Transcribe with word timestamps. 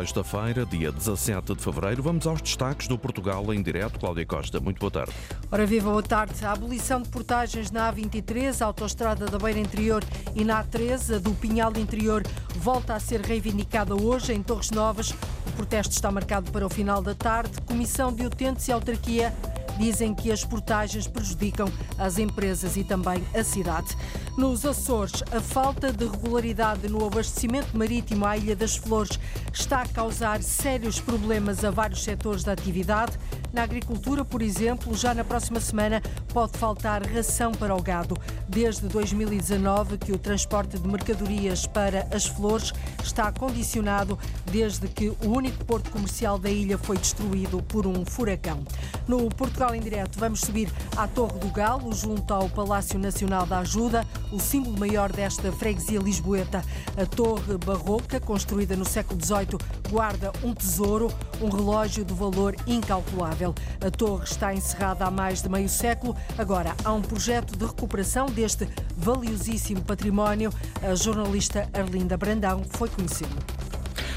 sexta-feira, 0.00 0.66
dia 0.66 0.92
17 0.92 1.54
de 1.54 1.62
fevereiro. 1.62 2.02
Vamos 2.02 2.26
aos 2.26 2.42
destaques 2.42 2.86
do 2.86 2.98
Portugal 2.98 3.54
em 3.54 3.62
direto. 3.62 3.98
Cláudia 3.98 4.26
Costa, 4.26 4.60
muito 4.60 4.78
boa 4.78 4.90
tarde. 4.90 5.12
Ora 5.50 5.64
viva, 5.64 5.88
boa 5.88 6.02
tarde. 6.02 6.44
A 6.44 6.52
abolição 6.52 7.00
de 7.00 7.08
portagens 7.08 7.70
na 7.70 7.90
A23, 7.90 8.60
a 8.60 8.66
Autostrada 8.66 9.24
da 9.24 9.38
Beira 9.38 9.58
Interior 9.58 10.04
e 10.34 10.44
na 10.44 10.62
A13, 10.62 11.16
a 11.16 11.18
do 11.18 11.32
Pinhal 11.32 11.72
Interior, 11.78 12.22
volta 12.56 12.94
a 12.94 13.00
ser 13.00 13.22
reivindicada 13.22 13.94
hoje 13.94 14.34
em 14.34 14.42
Torres 14.42 14.70
Novas. 14.70 15.10
O 15.46 15.52
protesto 15.56 15.94
está 15.94 16.10
marcado 16.10 16.50
para 16.50 16.66
o 16.66 16.68
final 16.68 17.00
da 17.00 17.14
tarde. 17.14 17.58
Comissão 17.62 18.12
de 18.12 18.26
Utentes 18.26 18.68
e 18.68 18.72
Autarquia 18.72 19.32
dizem 19.78 20.14
que 20.14 20.30
as 20.30 20.44
portagens 20.44 21.06
prejudicam 21.06 21.68
as 21.98 22.18
empresas 22.18 22.76
e 22.76 22.84
também 22.84 23.22
a 23.34 23.42
cidade. 23.42 23.96
Nos 24.36 24.66
Açores, 24.66 25.22
a 25.32 25.40
falta 25.40 25.92
de 25.92 26.06
regularidade 26.06 26.88
no 26.88 27.06
abastecimento 27.06 27.76
marítimo 27.76 28.26
à 28.26 28.36
Ilha 28.36 28.54
das 28.54 28.76
Flores 28.76 29.18
está 29.52 29.82
a 29.82 29.88
causar 29.88 30.42
sérios 30.42 31.00
problemas 31.00 31.64
a 31.64 31.70
vários 31.70 32.04
setores 32.04 32.44
da 32.44 32.52
atividade. 32.52 33.18
Na 33.52 33.62
agricultura, 33.62 34.24
por 34.24 34.42
exemplo, 34.42 34.94
já 34.94 35.14
na 35.14 35.24
próxima 35.24 35.58
semana 35.60 36.02
pode 36.32 36.58
faltar 36.58 37.02
ração 37.06 37.52
para 37.52 37.74
o 37.74 37.82
gado. 37.82 38.18
Desde 38.46 38.86
2019 38.88 39.96
que 39.96 40.12
o 40.12 40.18
transporte 40.18 40.78
de 40.78 40.86
mercadorias 40.86 41.66
para 41.66 42.06
as 42.12 42.26
flores 42.26 42.72
está 43.02 43.32
condicionado 43.32 44.18
desde 44.52 44.86
que 44.88 45.08
o 45.08 45.28
único 45.28 45.64
porto 45.64 45.90
comercial 45.90 46.38
da 46.38 46.50
ilha 46.50 46.76
foi 46.76 46.98
destruído 46.98 47.62
por 47.62 47.86
um 47.86 48.04
furacão. 48.04 48.62
No 49.08 49.28
Portugal 49.30 49.65
em 49.74 49.80
Direto, 49.80 50.18
vamos 50.18 50.40
subir 50.40 50.70
à 50.96 51.08
Torre 51.08 51.38
do 51.38 51.48
Galo, 51.48 51.92
junto 51.92 52.32
ao 52.32 52.48
Palácio 52.48 52.98
Nacional 52.98 53.46
da 53.46 53.58
Ajuda, 53.60 54.06
o 54.30 54.38
símbolo 54.38 54.78
maior 54.78 55.12
desta 55.12 55.50
freguesia 55.50 55.98
lisboeta. 55.98 56.64
A 56.96 57.06
torre 57.06 57.56
barroca, 57.58 58.20
construída 58.20 58.76
no 58.76 58.84
século 58.84 59.18
XVIII, 59.22 59.58
guarda 59.90 60.32
um 60.44 60.54
tesouro, 60.54 61.12
um 61.40 61.48
relógio 61.48 62.04
de 62.04 62.14
valor 62.14 62.54
incalculável. 62.66 63.54
A 63.84 63.90
torre 63.90 64.24
está 64.24 64.54
encerrada 64.54 65.04
há 65.04 65.10
mais 65.10 65.42
de 65.42 65.48
meio 65.48 65.68
século. 65.68 66.16
Agora 66.38 66.74
há 66.84 66.92
um 66.92 67.02
projeto 67.02 67.56
de 67.56 67.64
recuperação 67.64 68.26
deste 68.26 68.68
valiosíssimo 68.96 69.82
património. 69.82 70.52
A 70.82 70.94
jornalista 70.94 71.68
Arlinda 71.72 72.16
Brandão 72.16 72.62
foi 72.70 72.88
conhecê-lo. 72.88 73.36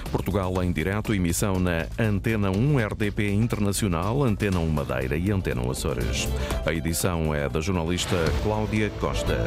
Portugal 0.09 0.61
em 0.63 0.71
direto, 0.71 1.13
emissão 1.13 1.59
na 1.59 1.85
Antena 1.97 2.49
1 2.49 2.77
RDP 2.87 3.31
Internacional, 3.31 4.23
Antena 4.23 4.59
1 4.59 4.67
Madeira 4.67 5.15
e 5.15 5.31
Antena 5.31 5.61
1 5.61 5.71
Açores. 5.71 6.27
A 6.65 6.73
edição 6.73 7.33
é 7.33 7.47
da 7.47 7.61
jornalista 7.61 8.15
Cláudia 8.43 8.89
Costa. 8.99 9.37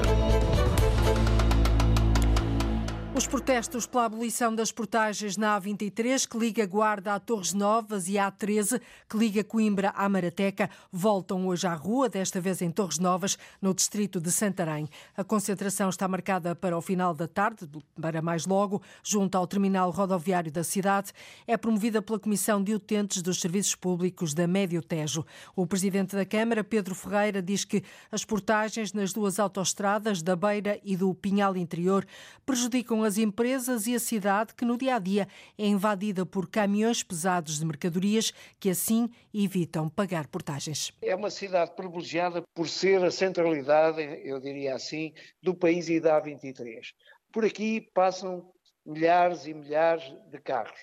Os 3.23 3.29
protestos 3.29 3.87
pela 3.87 4.07
abolição 4.07 4.53
das 4.53 4.73
portagens 4.73 5.37
na 5.37 5.59
A23, 5.59 6.27
que 6.27 6.37
liga 6.37 6.67
Guarda 6.67 7.15
a 7.15 7.21
Torres 7.21 7.53
Novas, 7.55 8.09
e 8.09 8.19
a 8.19 8.33
A13, 8.33 8.81
que 9.09 9.17
liga 9.17 9.45
Coimbra 9.45 9.91
à 9.91 10.09
Marateca, 10.09 10.69
voltam 10.91 11.47
hoje 11.47 11.65
à 11.65 11.73
rua, 11.73 12.09
desta 12.09 12.41
vez 12.41 12.61
em 12.61 12.69
Torres 12.69 12.99
Novas, 12.99 13.39
no 13.61 13.73
distrito 13.73 14.21
de 14.21 14.33
Santarém. 14.33 14.89
A 15.17 15.23
concentração 15.23 15.89
está 15.89 16.09
marcada 16.09 16.57
para 16.57 16.77
o 16.77 16.83
final 16.83 17.15
da 17.15 17.29
tarde, 17.29 17.69
para 17.99 18.21
mais 18.21 18.45
logo, 18.45 18.83
junto 19.05 19.39
ao 19.39 19.47
terminal 19.47 19.93
rodoviário 19.93 20.51
da 20.51 20.65
cidade. 20.65 21.13
É 21.47 21.57
promovida 21.57 22.03
pela 22.03 22.19
Comissão 22.19 22.61
de 22.61 22.75
Utentes 22.75 23.23
dos 23.23 23.41
Serviços 23.41 23.77
Públicos 23.77 24.35
da 24.35 24.49
Médio 24.49 24.83
Tejo. 24.83 25.25
O 25.55 25.65
presidente 25.65 26.17
da 26.17 26.27
Câmara, 26.27 26.65
Pedro 26.65 26.93
Ferreira, 26.93 27.41
diz 27.41 27.65
que 27.65 27.85
as 28.11 28.25
portagens 28.25 28.93
nas 28.93 29.13
duas 29.13 29.39
autoestradas, 29.39 30.23
da 30.23 30.35
Beira 30.35 30.81
e 30.83 30.97
do 30.97 31.15
Pinhal 31.15 31.57
Interior, 31.57 32.05
prejudicam 32.45 33.05
as 33.05 33.12
empresas 33.19 33.87
e 33.87 33.95
a 33.95 34.01
cidade 34.01 34.55
que 34.55 34.65
no 34.65 34.77
dia 34.77 34.97
a 34.97 34.99
dia 34.99 35.29
é 35.59 35.67
invadida 35.67 36.25
por 36.25 36.49
caminhões 36.49 37.03
pesados 37.03 37.59
de 37.59 37.65
mercadorias 37.65 38.33
que 38.59 38.71
assim 38.71 39.11
evitam 39.33 39.89
pagar 39.89 40.27
portagens. 40.29 40.93
É 41.03 41.15
uma 41.15 41.31
cidade 41.31 41.75
privilegiada 41.75 42.43
por 42.55 42.69
ser 42.69 43.03
a 43.05 43.11
centralidade, 43.11 44.03
eu 44.25 44.41
diria 44.41 44.75
assim, 44.75 45.13
do 45.43 45.55
país 45.55 45.89
e 45.89 46.01
da 46.01 46.21
A23. 46.21 46.93
Por 47.33 47.45
aqui 47.45 47.81
passam 47.95 48.53
milhares 48.85 49.47
e 49.47 49.55
milhares 49.55 50.05
de 50.31 50.39
carros. 50.39 50.79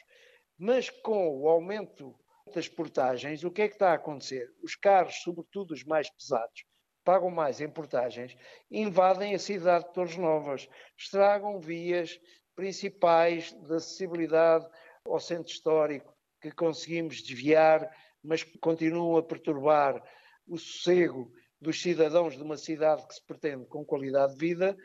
Mas 0.57 0.89
com 0.89 1.39
o 1.39 1.47
aumento 1.47 2.15
das 2.53 2.67
portagens, 2.67 3.43
o 3.43 3.51
que 3.51 3.61
é 3.61 3.67
que 3.67 3.75
está 3.75 3.91
a 3.91 3.95
acontecer? 3.95 4.51
Os 4.63 4.75
carros, 4.75 5.21
sobretudo 5.21 5.73
os 5.73 5.83
mais 5.83 6.09
pesados, 6.09 6.63
pagam 7.03 7.29
mais 7.29 7.61
em 7.61 7.69
portagens, 7.69 8.35
invadem 8.69 9.33
a 9.33 9.39
cidade 9.39 9.85
de 9.85 9.93
Torres 9.93 10.17
Novas, 10.17 10.67
estragam 10.97 11.59
vias 11.59 12.19
principais 12.55 13.51
de 13.53 13.73
acessibilidade 13.73 14.67
ao 15.05 15.19
centro 15.19 15.51
histórico 15.51 16.13
que 16.41 16.51
conseguimos 16.51 17.21
desviar, 17.21 17.89
mas 18.23 18.43
continuam 18.61 19.17
a 19.17 19.23
perturbar 19.23 20.01
o 20.47 20.57
sossego 20.57 21.31
dos 21.59 21.81
cidadãos 21.81 22.35
de 22.35 22.43
uma 22.43 22.57
cidade 22.57 23.05
que 23.07 23.13
se 23.13 23.25
pretende 23.25 23.65
com 23.65 23.85
qualidade 23.85 24.33
de 24.33 24.39
vida 24.39 24.77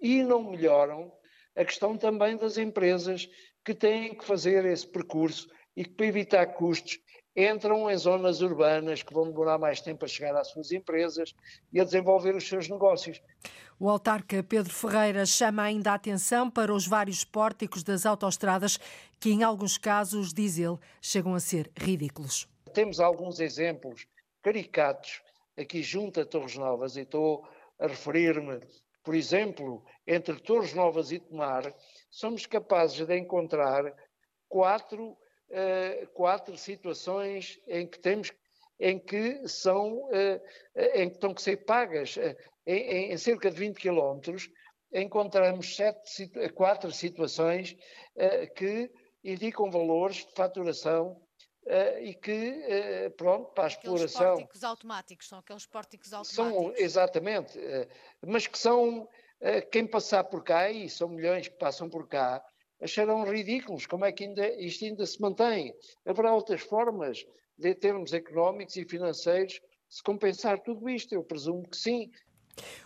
e 0.00 0.22
não 0.22 0.50
melhoram 0.50 1.12
a 1.56 1.64
questão 1.64 1.96
também 1.96 2.36
das 2.36 2.58
empresas 2.58 3.28
que 3.64 3.74
têm 3.74 4.14
que 4.16 4.24
fazer 4.24 4.64
esse 4.64 4.86
percurso 4.86 5.48
e 5.76 5.84
que, 5.84 5.90
para 5.90 6.06
evitar 6.06 6.46
custos, 6.54 6.98
entram 7.36 7.90
em 7.90 7.96
zonas 7.96 8.40
urbanas 8.40 9.02
que 9.02 9.12
vão 9.12 9.28
demorar 9.28 9.58
mais 9.58 9.80
tempo 9.80 10.04
a 10.04 10.08
chegar 10.08 10.36
às 10.36 10.48
suas 10.48 10.70
empresas 10.70 11.34
e 11.72 11.80
a 11.80 11.84
desenvolver 11.84 12.34
os 12.34 12.46
seus 12.46 12.68
negócios. 12.68 13.20
O 13.78 13.90
autarca 13.90 14.42
Pedro 14.42 14.72
Ferreira 14.72 15.26
chama 15.26 15.62
ainda 15.62 15.90
a 15.90 15.94
atenção 15.94 16.48
para 16.48 16.72
os 16.72 16.86
vários 16.86 17.24
pórticos 17.24 17.82
das 17.82 18.06
autoestradas 18.06 18.78
que, 19.18 19.30
em 19.30 19.42
alguns 19.42 19.76
casos, 19.76 20.32
diz 20.32 20.58
ele, 20.58 20.78
chegam 21.02 21.34
a 21.34 21.40
ser 21.40 21.70
ridículos. 21.76 22.48
Temos 22.72 23.00
alguns 23.00 23.40
exemplos 23.40 24.06
caricatos 24.42 25.20
aqui 25.56 25.82
junto 25.82 26.20
a 26.20 26.24
Torres 26.24 26.56
Novas 26.56 26.96
e 26.96 27.00
estou 27.00 27.46
a 27.78 27.86
referir-me, 27.86 28.60
por 29.02 29.14
exemplo, 29.14 29.84
entre 30.06 30.40
Torres 30.40 30.72
Novas 30.74 31.10
e 31.12 31.18
Tomar, 31.18 31.72
somos 32.10 32.46
capazes 32.46 33.06
de 33.06 33.18
encontrar 33.18 33.92
quatro 34.48 35.16
uh, 35.50 36.06
quatro 36.08 36.56
situações 36.56 37.60
em 37.66 37.86
que 37.86 37.98
temos 37.98 38.32
em 38.80 38.98
que 38.98 39.46
são 39.46 40.04
uh, 40.04 40.40
em 40.94 41.08
que 41.08 41.14
estão 41.14 41.32
que 41.32 41.42
ser 41.42 41.64
pagas 41.64 42.16
uh, 42.16 42.36
em, 42.66 43.12
em, 43.12 43.18
cerca 43.18 43.50
de 43.50 43.56
20 43.56 43.76
quilómetros 43.76 44.50
encontramos 44.92 45.76
sete, 45.76 46.28
quatro 46.54 46.92
situações 46.92 47.76
que 48.54 48.88
indicam 49.24 49.68
valores 49.68 50.24
de 50.24 50.32
faturação 50.34 51.20
e 52.00 52.14
que 52.14 53.10
pronto 53.16 53.52
para 53.54 53.64
a 53.64 53.66
exploração 53.66 54.22
aqueles 54.22 54.38
pórticos 54.38 54.64
automáticos 54.64 55.28
são 55.28 55.38
aqueles 55.40 55.66
pórticos 55.66 56.12
automáticos. 56.12 56.36
são 56.36 56.76
exatamente 56.76 57.58
mas 58.24 58.46
que 58.46 58.56
são 58.56 59.08
quem 59.72 59.84
passar 59.84 60.22
por 60.22 60.44
cá 60.44 60.70
e 60.70 60.88
são 60.88 61.08
milhões 61.08 61.48
que 61.48 61.58
passam 61.58 61.90
por 61.90 62.06
cá 62.06 62.40
acharão 62.84 63.24
ridículos. 63.24 63.86
Como 63.86 64.04
é 64.04 64.12
que 64.12 64.24
ainda, 64.24 64.46
isto 64.60 64.84
ainda 64.84 65.06
se 65.06 65.20
mantém? 65.20 65.74
Haverá 66.04 66.34
outras 66.34 66.60
formas 66.60 67.24
de 67.58 67.74
termos 67.74 68.12
económicos 68.12 68.76
e 68.76 68.84
financeiros 68.84 69.60
se 69.88 70.02
compensar 70.02 70.60
tudo 70.60 70.88
isto? 70.88 71.14
Eu 71.14 71.24
presumo 71.24 71.68
que 71.68 71.76
sim. 71.76 72.10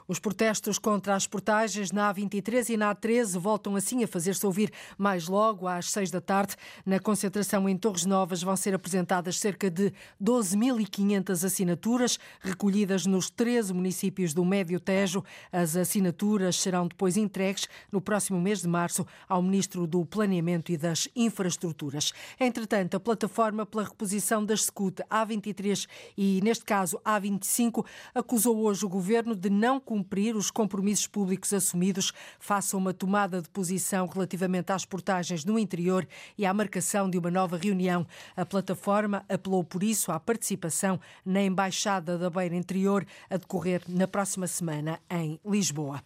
Os 0.09 0.19
protestos 0.19 0.79
contra 0.79 1.15
as 1.15 1.27
portagens 1.27 1.93
na 1.93 2.13
A23 2.13 2.71
e 2.71 2.77
na 2.79 2.95
A13 2.95 3.39
voltam 3.39 3.77
assim 3.77 4.03
a 4.03 4.09
fazer-se 4.09 4.47
ouvir 4.47 4.73
mais 4.97 5.29
logo, 5.29 5.69
às 5.69 5.91
seis 5.91 6.11
da 6.11 6.19
tarde. 6.19 6.57
Na 6.87 6.99
concentração 6.99 7.69
em 7.69 7.77
Torres 7.77 8.07
Novas 8.07 8.43
vão 8.43 8.57
ser 8.57 8.75
apresentadas 8.75 9.39
cerca 9.39 9.71
de 9.71 9.93
12.500 10.23 11.45
assinaturas 11.45 12.19
recolhidas 12.41 13.05
nos 13.05 13.29
13 13.29 13.75
municípios 13.75 14.33
do 14.33 14.47
Médio 14.47 14.81
Tejo. 14.81 15.23
As 15.53 15.77
assinaturas 15.77 16.57
serão 16.57 16.89
depois 16.89 17.19
entregues 17.19 17.69
no 17.93 18.01
próximo 18.01 18.41
mês 18.41 18.63
de 18.63 18.69
março 18.69 19.07
ao 19.29 19.43
Ministro 19.43 19.87
do 19.87 20.07
Planeamento 20.07 20.73
e 20.73 20.79
das 20.79 21.07
Infraestruturas. 21.15 22.15
Entretanto, 22.41 22.97
a 22.97 23.01
plataforma 23.01 23.67
pela 23.67 23.85
reposição 23.85 24.43
das 24.43 24.63
SCUT 24.63 25.03
A23 25.11 25.87
e, 26.17 26.41
neste 26.43 26.65
caso, 26.65 26.99
A25 27.05 27.85
acusou 28.15 28.57
hoje 28.63 28.87
o 28.87 28.89
governo 28.89 29.37
de 29.37 29.51
não 29.59 29.81
cumprir 29.81 30.37
os 30.37 30.51
compromissos 30.51 31.07
públicos 31.07 31.53
assumidos 31.53 32.13
face 32.39 32.75
a 32.75 32.79
uma 32.79 32.95
tomada 32.95 33.43
de 33.43 33.49
posição 33.51 34.07
relativamente 34.07 34.73
às 34.73 34.85
portagens 34.85 35.45
no 35.45 35.59
interior 35.59 36.07
e 36.37 36.47
à 36.47 36.55
marcação 36.55 37.11
de 37.11 37.19
uma 37.19 37.31
nova 37.31 37.59
reunião. 37.59 38.07
A 38.37 38.47
plataforma 38.47 39.25
apelou 39.29 39.65
por 39.65 39.83
isso 39.83 40.13
à 40.13 40.21
participação 40.21 41.01
na 41.25 41.43
Embaixada 41.43 42.17
da 42.17 42.31
Beira 42.31 42.55
Interior 42.55 43.05
a 43.29 43.37
decorrer 43.37 43.83
na 43.89 44.07
próxima 44.07 44.47
semana 44.47 45.01
em 45.11 45.41
Lisboa. 45.45 46.03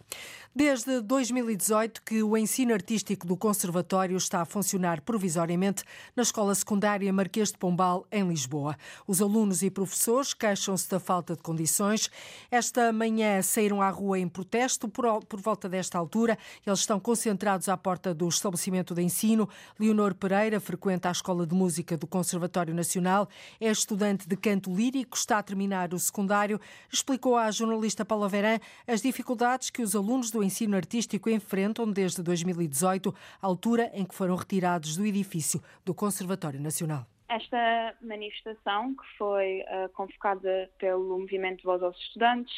Desde 0.55 1.01
2018 1.01 2.03
que 2.03 2.21
o 2.21 2.37
ensino 2.37 2.75
artístico 2.75 3.25
do 3.25 3.35
Conservatório 3.35 4.15
está 4.15 4.41
a 4.41 4.45
funcionar 4.45 5.01
provisoriamente 5.01 5.83
na 6.15 6.21
Escola 6.21 6.53
Secundária 6.53 7.11
Marquês 7.11 7.51
de 7.51 7.57
Pombal, 7.57 8.05
em 8.11 8.27
Lisboa. 8.27 8.77
Os 9.07 9.19
alunos 9.19 9.63
e 9.63 9.71
professores 9.71 10.31
queixam-se 10.31 10.87
da 10.89 10.99
falta 10.99 11.35
de 11.35 11.41
condições. 11.41 12.07
Esta 12.51 12.93
manhã 12.93 13.41
saíram 13.43 13.81
à 13.81 13.89
rua 13.89 14.19
em 14.19 14.27
protesto 14.27 14.87
por, 14.87 15.23
por 15.25 15.39
volta 15.39 15.69
desta 15.69 15.97
altura. 15.97 16.37
Eles 16.65 16.79
estão 16.79 16.99
concentrados 16.99 17.69
à 17.69 17.77
porta 17.77 18.13
do 18.13 18.27
estabelecimento 18.27 18.95
de 18.95 19.01
ensino. 19.01 19.47
Leonor 19.79 20.15
Pereira 20.15 20.59
frequenta 20.59 21.09
a 21.09 21.11
Escola 21.11 21.45
de 21.45 21.53
Música 21.53 21.97
do 21.97 22.07
Conservatório 22.07 22.73
Nacional, 22.73 23.27
é 23.59 23.69
estudante 23.69 24.27
de 24.27 24.35
canto 24.35 24.73
lírico, 24.73 25.17
está 25.17 25.37
a 25.37 25.43
terminar 25.43 25.93
o 25.93 25.99
secundário. 25.99 26.59
Explicou 26.91 27.37
à 27.37 27.49
jornalista 27.51 28.05
Paula 28.05 28.29
Verã 28.29 28.59
as 28.87 29.01
dificuldades 29.01 29.69
que 29.69 29.81
os 29.81 29.95
alunos 29.95 30.31
do 30.31 30.43
ensino 30.43 30.75
artístico 30.75 31.29
enfrentam 31.29 31.89
desde 31.91 32.21
2018, 32.21 33.13
altura 33.41 33.91
em 33.93 34.05
que 34.05 34.15
foram 34.15 34.35
retirados 34.35 34.97
do 34.97 35.05
edifício 35.05 35.61
do 35.85 35.93
Conservatório 35.93 36.59
Nacional. 36.59 37.05
Esta 37.29 37.95
manifestação, 38.01 38.93
que 38.95 39.17
foi 39.17 39.61
uh, 39.61 39.89
convocada 39.93 40.69
pelo 40.77 41.19
Movimento 41.19 41.63
Voz 41.63 41.81
aos 41.81 41.97
Estudantes, 41.97 42.53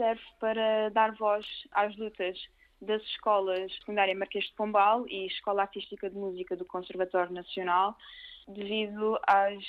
serve 0.00 0.22
para 0.40 0.88
dar 0.88 1.14
voz 1.16 1.46
às 1.72 1.94
lutas 1.98 2.38
das 2.80 3.02
escolas 3.02 3.70
secundária 3.76 4.16
Marquês 4.16 4.46
de 4.46 4.54
Pombal 4.54 5.06
e 5.06 5.26
Escola 5.26 5.60
Artística 5.60 6.08
de 6.08 6.16
Música 6.16 6.56
do 6.56 6.64
Conservatório 6.64 7.30
Nacional, 7.34 7.94
devido 8.48 9.20
às 9.26 9.62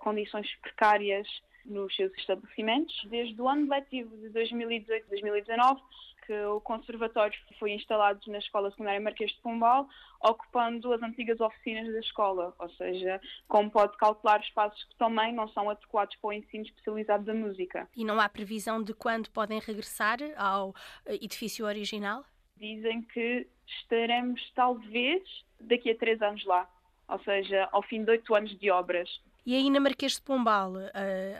condições 0.00 0.52
precárias 0.56 1.28
nos 1.64 1.94
seus 1.94 2.12
estabelecimentos. 2.14 3.00
Desde 3.04 3.40
o 3.40 3.48
ano 3.48 3.70
letivo 3.70 4.16
de 4.16 4.28
2018-2019, 4.30 5.80
que 6.26 6.32
o 6.44 6.60
conservatório 6.60 7.38
foi 7.58 7.72
instalado 7.72 8.20
na 8.28 8.38
Escola 8.38 8.70
Secundária 8.70 9.00
Marquês 9.00 9.30
de 9.30 9.40
Pombal, 9.40 9.88
ocupando 10.20 10.92
as 10.92 11.02
antigas 11.02 11.40
oficinas 11.40 11.92
da 11.92 12.00
escola, 12.00 12.54
ou 12.58 12.70
seja, 12.70 13.20
como 13.48 13.70
pode 13.70 13.96
calcular, 13.96 14.40
espaços 14.40 14.82
que 14.84 14.96
também 14.96 15.32
não 15.32 15.48
são 15.48 15.68
adequados 15.68 16.16
para 16.16 16.28
o 16.28 16.32
ensino 16.32 16.64
especializado 16.64 17.24
da 17.24 17.34
música. 17.34 17.88
E 17.96 18.04
não 18.04 18.20
há 18.20 18.28
previsão 18.28 18.82
de 18.82 18.94
quando 18.94 19.30
podem 19.30 19.60
regressar 19.60 20.18
ao 20.36 20.74
eh, 21.06 21.16
edifício 21.16 21.66
original? 21.66 22.24
Dizem 22.56 23.02
que 23.02 23.46
estaremos 23.66 24.40
talvez 24.54 25.22
daqui 25.60 25.90
a 25.90 25.96
três 25.96 26.20
anos 26.22 26.44
lá, 26.44 26.68
ou 27.08 27.18
seja, 27.20 27.68
ao 27.72 27.82
fim 27.82 28.04
de 28.04 28.10
oito 28.10 28.34
anos 28.34 28.56
de 28.58 28.70
obras. 28.70 29.08
E 29.46 29.54
aí 29.54 29.68
na 29.68 29.78
Marquês 29.78 30.14
de 30.14 30.22
Pombal, 30.22 30.72
uh, 30.72 30.90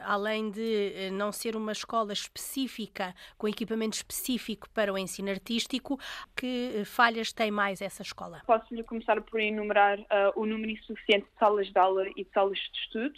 além 0.05 0.51
de 0.51 0.93
eh, 0.95 1.11
não 1.11 1.33
ser 1.33 1.57
uma 1.57 1.73
escola 1.73 2.13
específica, 2.13 3.15
com 3.39 3.49
equipamento 3.49 3.97
específico 3.97 4.69
para 4.75 4.93
o 4.93 4.99
ensino 4.99 5.31
artístico, 5.31 5.99
que 6.37 6.73
eh, 6.77 6.85
falhas 6.85 7.33
tem 7.33 7.51
mais 7.51 7.81
essa 7.81 8.03
escola? 8.03 8.43
Posso-lhe 8.47 8.83
começar 8.83 9.19
por 9.23 9.41
enumerar 9.41 9.99
uh, 10.01 10.05
o 10.37 10.45
número 10.45 10.71
insuficiente 10.71 11.25
de 11.33 11.39
salas 11.39 11.67
de 11.73 11.79
aula 11.79 12.07
e 12.15 12.25
de 12.25 12.31
salas 12.31 12.59
de 12.59 12.79
estudo, 12.79 13.15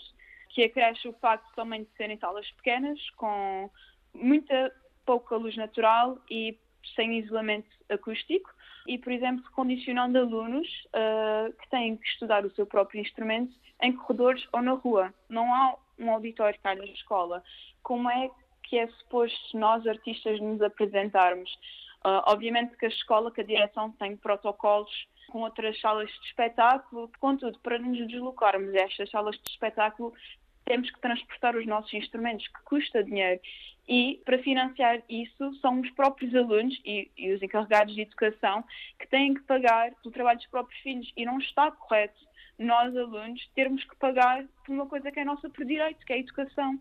que 0.51 0.63
acresce 0.63 1.09
o 1.09 1.13
facto 1.15 1.53
também 1.57 1.83
de 1.83 1.91
serem 1.97 2.17
salas 2.19 2.49
pequenas, 2.53 3.01
com 3.17 3.69
muita 4.15 4.73
pouca 5.05 5.35
luz 5.35 5.57
natural 5.57 6.17
e 6.31 6.57
sem 6.95 7.19
isolamento 7.19 7.69
acústico 7.91 8.55
e, 8.87 8.99
por 8.99 9.13
exemplo, 9.13 9.45
condicionando 9.53 10.19
alunos 10.19 10.67
uh, 10.87 11.53
que 11.53 11.69
têm 11.71 11.97
que 11.97 12.07
estudar 12.09 12.45
o 12.45 12.51
seu 12.55 12.67
próprio 12.67 13.01
instrumento 13.01 13.55
em 13.83 13.93
corredores 13.93 14.47
ou 14.53 14.63
na 14.63 14.73
rua. 14.73 15.13
Não 15.29 15.53
há 15.53 15.75
um 15.99 16.11
auditório 16.11 16.59
cá 16.63 16.75
na 16.75 16.85
escola. 16.85 17.43
Como 17.83 18.11
é 18.11 18.31
que 18.63 18.79
é 18.79 18.87
suposto 18.89 19.59
nós, 19.59 19.87
artistas, 19.87 20.41
nos 20.41 20.61
apresentarmos? 20.63 21.51
Uh, 22.05 22.23
obviamente 22.27 22.77
que 22.77 22.87
a 22.87 22.89
escola, 22.89 23.31
que 23.31 23.41
a 23.41 23.45
direção 23.45 23.91
tem 23.93 24.17
protocolos 24.17 25.07
com 25.29 25.41
outras 25.41 25.79
salas 25.81 26.09
de 26.09 26.27
espetáculo, 26.27 27.11
contudo, 27.19 27.59
para 27.61 27.79
nos 27.79 27.99
deslocarmos 28.07 28.73
estas 28.75 29.11
salas 29.11 29.37
de 29.37 29.51
espetáculo, 29.51 30.13
temos 30.67 30.91
que 30.91 31.01
transportar 31.01 31.57
os 31.57 31.67
nossos 31.67 31.93
instrumentos, 31.95 32.47
que 32.49 32.63
custa 32.65 33.03
dinheiro. 33.03 33.41
E 33.89 34.21
para 34.25 34.39
financiar 34.43 35.01
isso 35.09 35.55
são 35.61 35.81
os 35.81 35.91
próprios 35.93 36.35
alunos 36.35 36.79
e, 36.85 37.09
e, 37.17 37.33
os 37.33 37.41
encarregados 37.41 37.95
de 37.95 38.03
educação 38.03 38.65
que 38.99 39.07
têm 39.07 39.33
que 39.33 39.43
pagar 39.43 39.93
pelo 40.03 40.13
trabalho 40.13 40.39
dos 40.39 40.49
próprios 40.49 40.81
filhos 40.81 41.13
e 41.17 41.25
não 41.25 41.39
está 41.39 41.71
correto 41.71 42.27
nós 42.59 42.97
alunos 42.97 43.47
termos 43.55 43.85
que 43.85 43.95
pagar 43.97 44.45
por 44.65 44.73
uma 44.73 44.87
coisa 44.87 45.11
que 45.13 45.21
é 45.21 45.25
nossa 45.25 45.49
por 45.49 45.65
direito, 45.65 46.05
que 46.05 46.13
é 46.13 46.17
a 46.17 46.21
educação. 46.21 46.81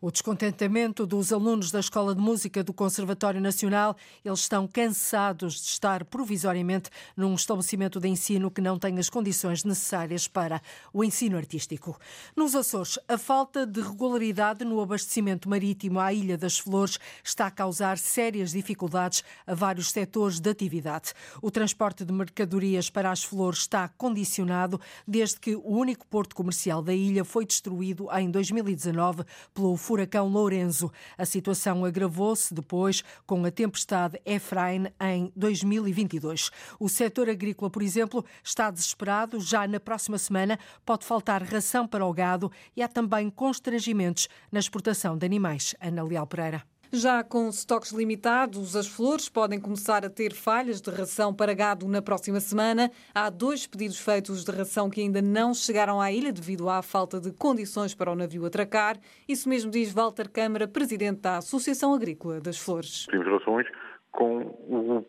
O 0.00 0.10
descontentamento 0.10 1.06
dos 1.06 1.32
alunos 1.32 1.70
da 1.70 1.80
Escola 1.80 2.14
de 2.14 2.20
Música 2.20 2.62
do 2.62 2.72
Conservatório 2.72 3.40
Nacional, 3.40 3.96
eles 4.24 4.40
estão 4.40 4.66
cansados 4.66 5.54
de 5.54 5.68
estar 5.68 6.04
provisoriamente 6.04 6.90
num 7.16 7.34
estabelecimento 7.34 8.00
de 8.00 8.08
ensino 8.08 8.50
que 8.50 8.60
não 8.60 8.78
tem 8.78 8.98
as 8.98 9.08
condições 9.08 9.64
necessárias 9.64 10.26
para 10.26 10.60
o 10.92 11.04
ensino 11.04 11.36
artístico. 11.36 11.98
Nos 12.36 12.54
Açores, 12.54 12.98
a 13.08 13.16
falta 13.18 13.66
de 13.66 13.80
regularidade 13.80 14.64
no 14.64 14.80
abastecimento 14.80 15.48
marítimo 15.48 16.00
à 16.00 16.12
Ilha 16.12 16.36
das 16.36 16.58
Flores 16.58 16.98
está 17.22 17.46
a 17.46 17.50
causar 17.50 17.98
sérias 17.98 18.52
dificuldades 18.52 19.22
a 19.46 19.54
vários 19.54 19.90
setores 19.90 20.40
de 20.40 20.50
atividade. 20.50 21.12
O 21.40 21.50
transporte 21.50 22.04
de 22.04 22.12
mercadorias 22.12 22.90
para 22.90 23.10
as 23.10 23.22
Flores 23.22 23.60
está 23.60 23.88
condicionado 23.88 24.80
desde 25.06 25.38
que 25.40 25.54
o 25.54 25.68
único 25.68 26.06
porto 26.06 26.34
comercial 26.34 26.82
da 26.82 26.94
ilha 26.94 27.24
foi 27.24 27.46
destruído 27.46 28.08
em 28.18 28.30
2019 28.30 29.24
pelo 29.62 29.76
furacão 29.76 30.28
Lourenço. 30.28 30.90
A 31.16 31.24
situação 31.24 31.84
agravou-se 31.84 32.52
depois 32.52 33.04
com 33.24 33.44
a 33.44 33.50
tempestade 33.50 34.20
Efrain 34.26 34.88
em 35.00 35.32
2022. 35.36 36.50
O 36.80 36.88
setor 36.88 37.30
agrícola, 37.30 37.70
por 37.70 37.80
exemplo, 37.80 38.24
está 38.42 38.72
desesperado. 38.72 39.38
Já 39.38 39.68
na 39.68 39.78
próxima 39.78 40.18
semana 40.18 40.58
pode 40.84 41.04
faltar 41.04 41.44
ração 41.44 41.86
para 41.86 42.04
o 42.04 42.12
gado 42.12 42.50
e 42.76 42.82
há 42.82 42.88
também 42.88 43.30
constrangimentos 43.30 44.28
na 44.50 44.58
exportação 44.58 45.16
de 45.16 45.24
animais. 45.24 45.76
Ana 45.80 46.02
Leal 46.02 46.26
Pereira. 46.26 46.71
Já 46.94 47.24
com 47.24 47.48
estoques 47.48 47.90
limitados, 47.90 48.76
as 48.76 48.86
flores 48.86 49.26
podem 49.26 49.58
começar 49.58 50.04
a 50.04 50.10
ter 50.10 50.34
falhas 50.34 50.78
de 50.78 50.90
ração 50.90 51.32
para 51.32 51.54
gado 51.54 51.88
na 51.88 52.02
próxima 52.02 52.38
semana. 52.38 52.90
Há 53.14 53.30
dois 53.30 53.66
pedidos 53.66 53.98
feitos 53.98 54.44
de 54.44 54.52
ração 54.52 54.90
que 54.90 55.00
ainda 55.00 55.22
não 55.22 55.54
chegaram 55.54 56.02
à 56.02 56.12
ilha 56.12 56.30
devido 56.30 56.68
à 56.68 56.82
falta 56.82 57.18
de 57.18 57.32
condições 57.32 57.94
para 57.94 58.12
o 58.12 58.14
navio 58.14 58.44
atracar. 58.44 58.98
Isso 59.26 59.48
mesmo 59.48 59.70
diz 59.70 59.90
Walter 59.90 60.28
Câmara, 60.28 60.68
presidente 60.68 61.22
da 61.22 61.38
Associação 61.38 61.94
Agrícola 61.94 62.42
das 62.42 62.58
Flores. 62.58 63.06
Temos 63.06 63.26
relações 63.26 63.66
com 64.10 64.40
o 64.68 65.06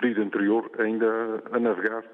pedido 0.00 0.22
anterior 0.22 0.70
ainda 0.78 1.42
a 1.50 1.58
navegar 1.58 2.04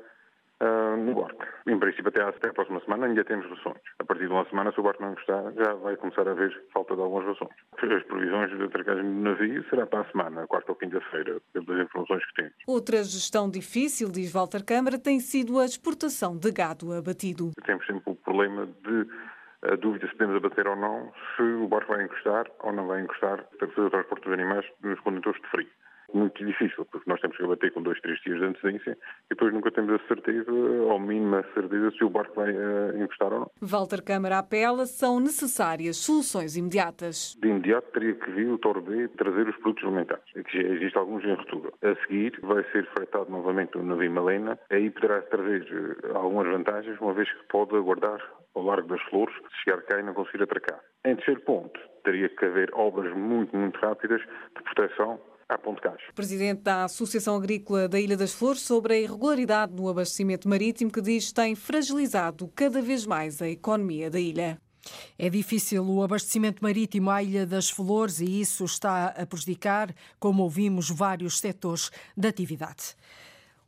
uh, 0.61 0.97
no 0.97 1.15
barco. 1.15 1.45
Em 1.67 1.79
princípio, 1.79 2.09
até, 2.09 2.23
até 2.23 2.49
a 2.49 2.53
próxima 2.53 2.81
semana 2.81 3.07
ainda 3.07 3.25
temos 3.25 3.49
rações. 3.49 3.81
A 3.99 4.05
partir 4.05 4.27
de 4.27 4.33
uma 4.33 4.45
semana, 4.49 4.73
se 4.73 4.81
o 4.81 4.83
barco 4.83 5.03
não 5.03 5.15
gostar, 5.15 5.53
já 5.53 5.75
vai 5.75 5.97
começar 5.97 6.27
a 6.29 6.31
haver 6.33 6.63
falta 6.73 6.95
de 6.95 7.03
algumas 7.03 7.27
rações. 7.27 7.51
As 7.73 8.03
previsões 8.05 8.57
de 8.57 8.65
atracagem 8.65 9.05
do 9.05 9.21
navio 9.21 9.65
será 9.69 9.87
para 9.87 10.01
a 10.01 10.11
semana, 10.11 10.47
quarta 10.47 10.73
ou 10.73 10.77
quinta-feira, 10.77 11.41
pelas 11.53 11.87
informações 11.87 12.25
que 12.27 12.35
temos. 12.35 12.55
Outra 12.67 13.03
gestão 13.03 13.51
difícil, 13.51 14.11
diz 14.11 14.33
Walter 14.33 14.65
Câmara, 14.65 14.99
tem 14.99 15.21
sido 15.21 15.59
a 15.59 15.65
exportação 15.65 16.37
de 16.37 16.51
gado 16.53 16.93
abatido. 16.93 17.51
Temos 17.65 17.85
sempre 17.87 18.03
o 18.07 18.15
problema 18.15 18.67
de 18.67 19.07
a 19.63 19.77
dúvida 19.77 20.07
se 20.07 20.15
podemos 20.15 20.37
abater 20.37 20.67
ou 20.67 20.77
não, 20.77 21.13
se 21.37 21.43
o 21.43 21.69
barco 21.69 21.93
vai 21.93 22.03
encostar 22.03 22.47
ou 22.61 22.73
não 22.73 22.87
vai 22.87 23.03
encostar 23.03 23.45
para 23.59 23.69
fazer 23.69 23.89
o 23.89 23.91
transporte 23.91 24.25
dos 24.25 24.33
animais 24.33 24.65
nos 24.83 24.99
contentores 25.01 25.41
de 25.43 25.49
frio 25.49 25.69
muito 26.17 26.45
difícil, 26.45 26.85
porque 26.87 27.09
nós 27.09 27.21
temos 27.21 27.37
que 27.37 27.45
abater 27.45 27.73
com 27.73 27.83
dois, 27.83 28.01
três 28.01 28.21
dias 28.21 28.39
de 28.39 28.45
antecedência 28.45 28.99
e 29.27 29.29
depois 29.31 29.53
nunca 29.53 29.71
temos 29.71 29.93
a 29.95 30.09
certeza, 30.09 30.51
ou 30.51 30.99
mínima 30.99 31.45
certeza, 31.55 31.91
se 31.93 32.05
o 32.05 32.11
barco 32.11 32.35
vai 32.35 32.53
uh, 32.53 33.03
encostar 33.03 33.33
ou 33.33 33.41
não. 33.41 33.51
Walter 33.61 34.03
Câmara 34.03 34.39
apela, 34.39 34.87
são 34.87 35.21
necessárias 35.21 35.97
soluções 35.97 36.57
imediatas. 36.57 37.37
De 37.41 37.49
imediato 37.49 37.91
teria 37.93 38.15
que 38.15 38.31
vir 38.31 38.49
o 38.49 38.59
Torbé 38.59 39.09
trazer 39.17 39.49
os 39.49 39.57
produtos 39.57 39.85
alimentares, 39.85 40.25
que 40.33 40.63
já 40.63 40.69
existe 40.69 40.99
alguns 40.99 41.25
em 41.25 41.35
ruptura. 41.35 41.71
A 41.83 41.95
seguir 42.07 42.39
vai 42.43 42.65
ser 42.73 42.87
fretado 42.95 43.31
novamente 43.31 43.77
o 43.79 43.83
navio 43.83 44.11
Malena, 44.11 44.59
aí 44.71 44.91
poderá 44.91 45.23
trazer 45.23 45.67
eh, 46.05 46.11
algumas 46.15 46.47
vantagens, 46.47 46.99
uma 47.01 47.13
vez 47.13 47.31
que 47.31 47.47
pode 47.49 47.77
aguardar 47.77 48.21
ao 48.55 48.63
largo 48.63 48.89
das 48.89 49.03
flores, 49.03 49.35
se 49.35 49.65
chegar 49.65 49.83
cá 49.83 50.01
e 50.01 50.03
não 50.03 50.15
conseguir 50.15 50.43
atracar. 50.43 50.81
Em 51.05 51.15
terceiro 51.17 51.41
ponto, 51.43 51.79
teria 52.05 52.29
que 52.29 52.45
haver 52.45 52.71
obras 52.75 53.15
muito, 53.15 53.57
muito 53.57 53.79
rápidas 53.79 54.21
de 54.21 54.63
proteção 54.63 55.21
à 55.51 55.59
Ponte 55.59 55.81
Cais. 55.83 56.01
Presidente 56.15 56.63
da 56.63 56.85
Associação 56.85 57.37
Agrícola 57.37 57.89
da 57.89 57.99
Ilha 57.99 58.17
das 58.17 58.33
Flores 58.33 58.61
sobre 58.63 58.95
a 58.95 58.99
irregularidade 58.99 59.75
no 59.75 59.89
abastecimento 59.89 60.49
marítimo 60.49 60.91
que 60.91 61.01
diz 61.01 61.33
tem 61.33 61.55
fragilizado 61.55 62.51
cada 62.55 62.81
vez 62.81 63.05
mais 63.05 63.43
a 63.43 63.49
economia 63.49 64.09
da 64.09 64.21
ilha. 64.21 64.59
É 65.19 65.29
difícil 65.29 65.85
o 65.85 66.03
abastecimento 66.03 66.63
marítimo 66.63 67.11
à 67.11 67.23
Ilha 67.23 67.47
das 67.47 67.69
Flores 67.69 68.21
e 68.21 68.41
isso 68.41 68.65
está 68.65 69.09
a 69.09 69.27
prejudicar, 69.27 69.95
como 70.19 70.43
ouvimos, 70.43 70.89
vários 70.89 71.39
setores 71.39 71.91
da 72.17 72.29
atividade. 72.29 72.97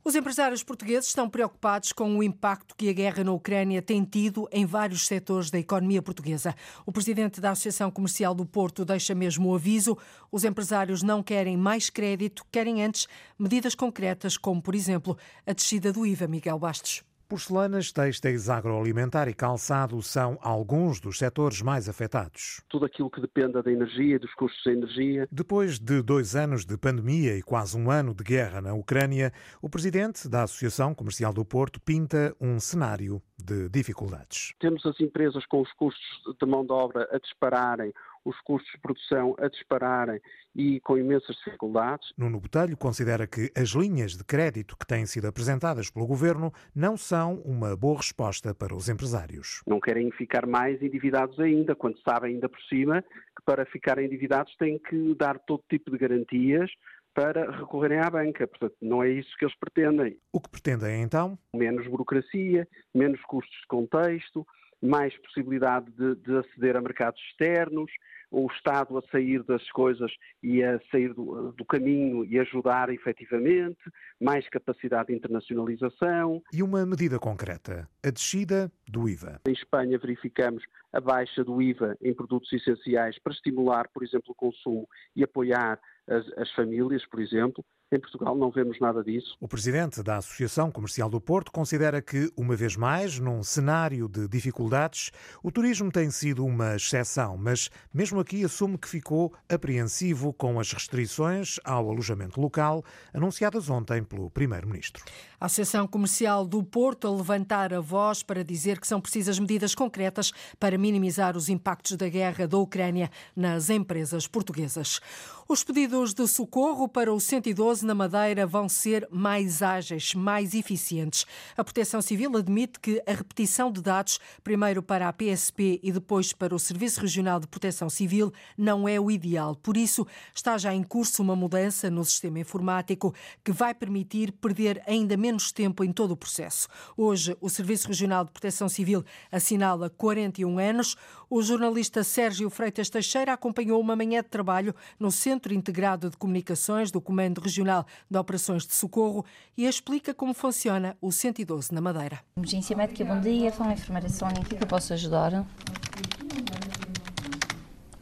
Os 0.04 0.16
empresários 0.16 0.64
portugueses 0.64 1.10
estão 1.10 1.30
preocupados 1.30 1.92
com 1.92 2.18
o 2.18 2.24
impacto 2.24 2.74
que 2.74 2.88
a 2.88 2.92
guerra 2.92 3.22
na 3.22 3.30
Ucrânia 3.30 3.80
tem 3.80 4.02
tido 4.02 4.48
em 4.50 4.66
vários 4.66 5.06
setores 5.06 5.48
da 5.48 5.60
economia 5.60 6.02
portuguesa. 6.02 6.56
O 6.84 6.90
presidente 6.90 7.40
da 7.40 7.52
Associação 7.52 7.88
Comercial 7.88 8.34
do 8.34 8.44
Porto 8.44 8.84
deixa 8.84 9.14
mesmo 9.14 9.50
o 9.50 9.54
aviso: 9.54 9.96
os 10.32 10.42
empresários 10.42 11.04
não 11.04 11.22
querem 11.22 11.56
mais 11.56 11.88
crédito, 11.88 12.44
querem 12.50 12.82
antes 12.82 13.06
medidas 13.38 13.76
concretas, 13.76 14.36
como, 14.36 14.60
por 14.60 14.74
exemplo, 14.74 15.16
a 15.46 15.52
descida 15.52 15.92
do 15.92 16.04
IVA. 16.04 16.26
Miguel 16.26 16.58
Bastos. 16.58 17.04
Porcelanas, 17.32 17.90
têxteis, 17.90 18.50
agroalimentar 18.50 19.26
e 19.26 19.32
calçado 19.32 20.02
são 20.02 20.38
alguns 20.42 21.00
dos 21.00 21.16
setores 21.16 21.62
mais 21.62 21.88
afetados. 21.88 22.60
Tudo 22.68 22.84
aquilo 22.84 23.10
que 23.10 23.22
dependa 23.22 23.62
da 23.62 23.72
energia 23.72 24.18
dos 24.18 24.34
custos 24.34 24.62
da 24.66 24.70
energia. 24.70 25.26
Depois 25.32 25.78
de 25.78 26.02
dois 26.02 26.36
anos 26.36 26.66
de 26.66 26.76
pandemia 26.76 27.34
e 27.34 27.40
quase 27.40 27.74
um 27.74 27.90
ano 27.90 28.12
de 28.12 28.22
guerra 28.22 28.60
na 28.60 28.74
Ucrânia, 28.74 29.32
o 29.62 29.70
presidente 29.70 30.28
da 30.28 30.42
Associação 30.42 30.94
Comercial 30.94 31.32
do 31.32 31.42
Porto 31.42 31.80
pinta 31.80 32.36
um 32.38 32.60
cenário 32.60 33.22
de 33.42 33.66
dificuldades. 33.70 34.52
Temos 34.60 34.84
as 34.84 35.00
empresas 35.00 35.46
com 35.46 35.62
os 35.62 35.72
custos 35.72 36.04
de 36.38 36.46
mão 36.46 36.66
de 36.66 36.72
obra 36.72 37.08
a 37.10 37.18
dispararem, 37.18 37.94
os 38.24 38.38
custos 38.40 38.70
de 38.72 38.80
produção 38.80 39.34
a 39.38 39.48
dispararem 39.48 40.20
e 40.54 40.80
com 40.80 40.98
imensas 40.98 41.36
dificuldades. 41.36 42.12
Nuno 42.16 42.40
Botelho 42.40 42.76
considera 42.76 43.26
que 43.26 43.50
as 43.56 43.70
linhas 43.70 44.16
de 44.16 44.24
crédito 44.24 44.76
que 44.76 44.86
têm 44.86 45.06
sido 45.06 45.26
apresentadas 45.26 45.90
pelo 45.90 46.06
governo 46.06 46.52
não 46.74 46.96
são 46.96 47.36
uma 47.44 47.76
boa 47.76 47.96
resposta 47.96 48.54
para 48.54 48.74
os 48.74 48.88
empresários. 48.88 49.62
Não 49.66 49.80
querem 49.80 50.10
ficar 50.12 50.46
mais 50.46 50.82
endividados 50.82 51.38
ainda, 51.40 51.74
quando 51.74 51.98
sabem 52.02 52.34
ainda 52.34 52.48
por 52.48 52.60
cima 52.62 53.02
que 53.02 53.42
para 53.44 53.64
ficarem 53.66 54.06
endividados 54.06 54.54
têm 54.56 54.78
que 54.78 55.14
dar 55.14 55.38
todo 55.38 55.62
tipo 55.68 55.90
de 55.90 55.98
garantias 55.98 56.70
para 57.14 57.50
recorrerem 57.50 57.98
à 57.98 58.10
banca. 58.10 58.46
Portanto, 58.46 58.76
não 58.80 59.02
é 59.02 59.10
isso 59.10 59.30
que 59.38 59.44
eles 59.44 59.56
pretendem. 59.56 60.16
O 60.32 60.40
que 60.40 60.48
pretendem 60.48 61.02
então? 61.02 61.38
Menos 61.54 61.86
burocracia, 61.86 62.66
menos 62.94 63.20
custos 63.22 63.56
de 63.60 63.66
contexto, 63.66 64.46
mais 64.82 65.16
possibilidade 65.18 65.90
de, 65.92 66.16
de 66.16 66.36
aceder 66.38 66.76
a 66.76 66.80
mercados 66.80 67.20
externos, 67.30 67.90
o 68.32 68.46
Estado 68.46 68.96
a 68.96 69.02
sair 69.10 69.42
das 69.42 69.70
coisas 69.70 70.10
e 70.42 70.64
a 70.64 70.80
sair 70.90 71.12
do, 71.12 71.52
do, 71.52 71.64
caminho 71.64 72.24
e 72.24 72.38
ajudar 72.40 72.88
efetivamente, 72.88 73.78
mais 74.18 74.48
capacidade 74.48 75.08
de 75.08 75.14
internacionalização. 75.14 76.42
E 76.52 76.62
uma 76.62 76.86
medida 76.86 77.18
concreta, 77.18 77.86
a 78.02 78.10
descida 78.10 78.72
do 78.88 79.08
IVA. 79.08 79.40
Em 79.46 79.52
Espanha 79.52 79.98
verificamos 79.98 80.64
a 80.92 81.00
baixa 81.00 81.44
do 81.44 81.60
IVA 81.60 81.96
em 82.00 82.14
produtos 82.14 82.50
essenciais 82.52 83.18
para 83.18 83.34
estimular, 83.34 83.88
por 83.92 84.02
exemplo, 84.02 84.32
o 84.32 84.34
consumo 84.34 84.88
e 85.14 85.22
apoiar 85.22 85.78
as, 86.08 86.26
as 86.38 86.50
famílias, 86.52 87.04
por 87.06 87.20
exemplo. 87.20 87.64
Em 87.92 88.00
Portugal 88.00 88.34
não 88.34 88.50
vemos 88.50 88.80
nada 88.80 89.04
disso. 89.04 89.36
O 89.38 89.46
presidente 89.46 90.02
da 90.02 90.16
Associação 90.16 90.70
Comercial 90.70 91.10
do 91.10 91.20
Porto 91.20 91.52
considera 91.52 92.00
que, 92.00 92.32
uma 92.34 92.56
vez 92.56 92.74
mais, 92.74 93.18
num 93.18 93.42
cenário 93.42 94.08
de 94.08 94.26
dificuldades, 94.26 95.10
o 95.42 95.52
turismo 95.52 95.92
tem 95.92 96.10
sido 96.10 96.42
uma 96.42 96.74
exceção, 96.74 97.36
mas 97.36 97.68
mesmo 97.92 98.18
aqui 98.18 98.42
assume 98.46 98.78
que 98.78 98.88
ficou 98.88 99.34
apreensivo 99.46 100.32
com 100.32 100.58
as 100.58 100.72
restrições 100.72 101.60
ao 101.64 101.90
alojamento 101.90 102.40
local 102.40 102.82
anunciadas 103.12 103.68
ontem 103.68 104.02
pelo 104.02 104.30
primeiro-ministro. 104.30 105.04
A 105.38 105.46
Associação 105.46 105.86
Comercial 105.86 106.46
do 106.46 106.62
Porto 106.62 107.06
a 107.06 107.10
levantar 107.10 107.74
a 107.74 107.80
voz 107.80 108.22
para 108.22 108.42
dizer 108.42 108.80
que 108.80 108.86
são 108.86 109.02
precisas 109.02 109.38
medidas 109.38 109.74
concretas 109.74 110.32
para 110.58 110.78
minimizar 110.78 111.36
os 111.36 111.50
impactos 111.50 111.96
da 111.96 112.08
guerra 112.08 112.48
da 112.48 112.56
Ucrânia 112.56 113.10
nas 113.36 113.68
empresas 113.68 114.26
portuguesas. 114.26 115.00
Os 115.48 115.64
pedidos 115.64 116.14
de 116.14 116.26
socorro 116.28 116.88
para 116.88 117.12
o 117.12 117.18
112 117.18 117.84
na 117.84 117.94
Madeira 117.94 118.46
vão 118.46 118.68
ser 118.68 119.06
mais 119.10 119.60
ágeis, 119.60 120.14
mais 120.14 120.54
eficientes. 120.54 121.26
A 121.56 121.64
Proteção 121.64 122.00
Civil 122.00 122.36
admite 122.36 122.78
que 122.78 123.02
a 123.06 123.12
repetição 123.12 123.70
de 123.70 123.82
dados, 123.82 124.20
primeiro 124.44 124.82
para 124.82 125.08
a 125.08 125.12
PSP 125.12 125.80
e 125.82 125.90
depois 125.90 126.32
para 126.32 126.54
o 126.54 126.58
Serviço 126.60 127.00
Regional 127.00 127.40
de 127.40 127.48
Proteção 127.48 127.90
Civil, 127.90 128.32
não 128.56 128.88
é 128.88 129.00
o 129.00 129.10
ideal. 129.10 129.56
Por 129.56 129.76
isso, 129.76 130.06
está 130.32 130.56
já 130.56 130.72
em 130.72 130.82
curso 130.82 131.20
uma 131.20 131.34
mudança 131.34 131.90
no 131.90 132.04
sistema 132.04 132.38
informático 132.38 133.12
que 133.44 133.50
vai 133.50 133.74
permitir 133.74 134.30
perder 134.32 134.80
ainda 134.86 135.16
menos 135.16 135.50
tempo 135.50 135.82
em 135.82 135.92
todo 135.92 136.12
o 136.12 136.16
processo. 136.16 136.68
Hoje, 136.96 137.36
o 137.40 137.50
Serviço 137.50 137.88
Regional 137.88 138.24
de 138.24 138.30
Proteção 138.30 138.68
Civil 138.68 139.04
assinala 139.30 139.90
41 139.90 140.58
anos. 140.58 140.96
O 141.34 141.40
jornalista 141.40 142.04
Sérgio 142.04 142.50
Freitas 142.50 142.90
Teixeira 142.90 143.32
acompanhou 143.32 143.80
uma 143.80 143.96
manhã 143.96 144.20
de 144.20 144.28
trabalho 144.28 144.74
no 145.00 145.10
Centro 145.10 145.54
Integrado 145.54 146.10
de 146.10 146.16
Comunicações 146.18 146.90
do 146.90 147.00
Comando 147.00 147.40
Regional 147.40 147.86
de 148.10 148.18
Operações 148.18 148.66
de 148.66 148.74
Socorro 148.74 149.24
e 149.56 149.64
explica 149.64 150.12
como 150.12 150.34
funciona 150.34 150.94
o 151.00 151.10
112 151.10 151.72
na 151.72 151.80
Madeira. 151.80 152.20
Emergência 152.36 152.76
médica, 152.76 153.02
bom 153.06 153.18
dia. 153.18 153.50
Fala 153.50 153.70
a 153.70 153.72
enfermeira 153.72 154.10
Sónia, 154.10 154.42
o 154.42 154.44
que, 154.44 154.56
é 154.56 154.58
que 154.58 154.64
eu 154.64 154.68
posso 154.68 154.92
ajudar? 154.92 155.46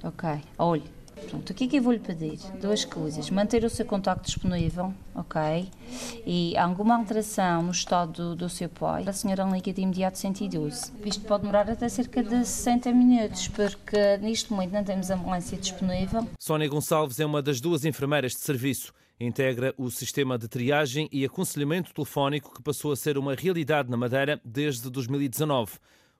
Ok, 0.02 0.28
olhe. 0.58 0.99
Pronto, 1.28 1.50
o 1.50 1.54
que 1.54 1.64
é 1.64 1.66
que 1.66 1.76
eu 1.76 1.82
vou 1.82 1.92
lhe 1.92 1.98
pedir? 1.98 2.38
Duas 2.60 2.84
coisas. 2.84 3.30
Manter 3.30 3.64
o 3.64 3.70
seu 3.70 3.84
contacto 3.84 4.24
disponível, 4.24 4.92
ok? 5.14 5.68
E 6.26 6.56
alguma 6.56 6.96
alteração 6.96 7.62
no 7.62 7.70
estado 7.70 8.12
do, 8.12 8.36
do 8.36 8.48
seu 8.48 8.68
pai, 8.68 9.04
a 9.06 9.12
senhora 9.12 9.44
liga 9.44 9.72
de 9.72 9.80
imediato 9.80 10.18
112. 10.18 10.92
Isto 11.04 11.24
pode 11.24 11.42
demorar 11.42 11.68
até 11.70 11.88
cerca 11.88 12.22
de 12.22 12.44
60 12.44 12.92
minutos, 12.92 13.48
porque 13.48 14.16
neste 14.18 14.52
momento 14.52 14.72
não 14.72 14.84
temos 14.84 15.10
ambulância 15.10 15.56
disponível. 15.56 16.26
Sónia 16.38 16.68
Gonçalves 16.68 17.20
é 17.20 17.26
uma 17.26 17.42
das 17.42 17.60
duas 17.60 17.84
enfermeiras 17.84 18.32
de 18.32 18.38
serviço. 18.38 18.92
Integra 19.20 19.74
o 19.76 19.90
sistema 19.90 20.38
de 20.38 20.48
triagem 20.48 21.06
e 21.12 21.26
aconselhamento 21.26 21.92
telefónico 21.92 22.54
que 22.54 22.62
passou 22.62 22.90
a 22.90 22.96
ser 22.96 23.18
uma 23.18 23.34
realidade 23.34 23.90
na 23.90 23.96
Madeira 23.96 24.40
desde 24.42 24.88
2019. 24.88 25.72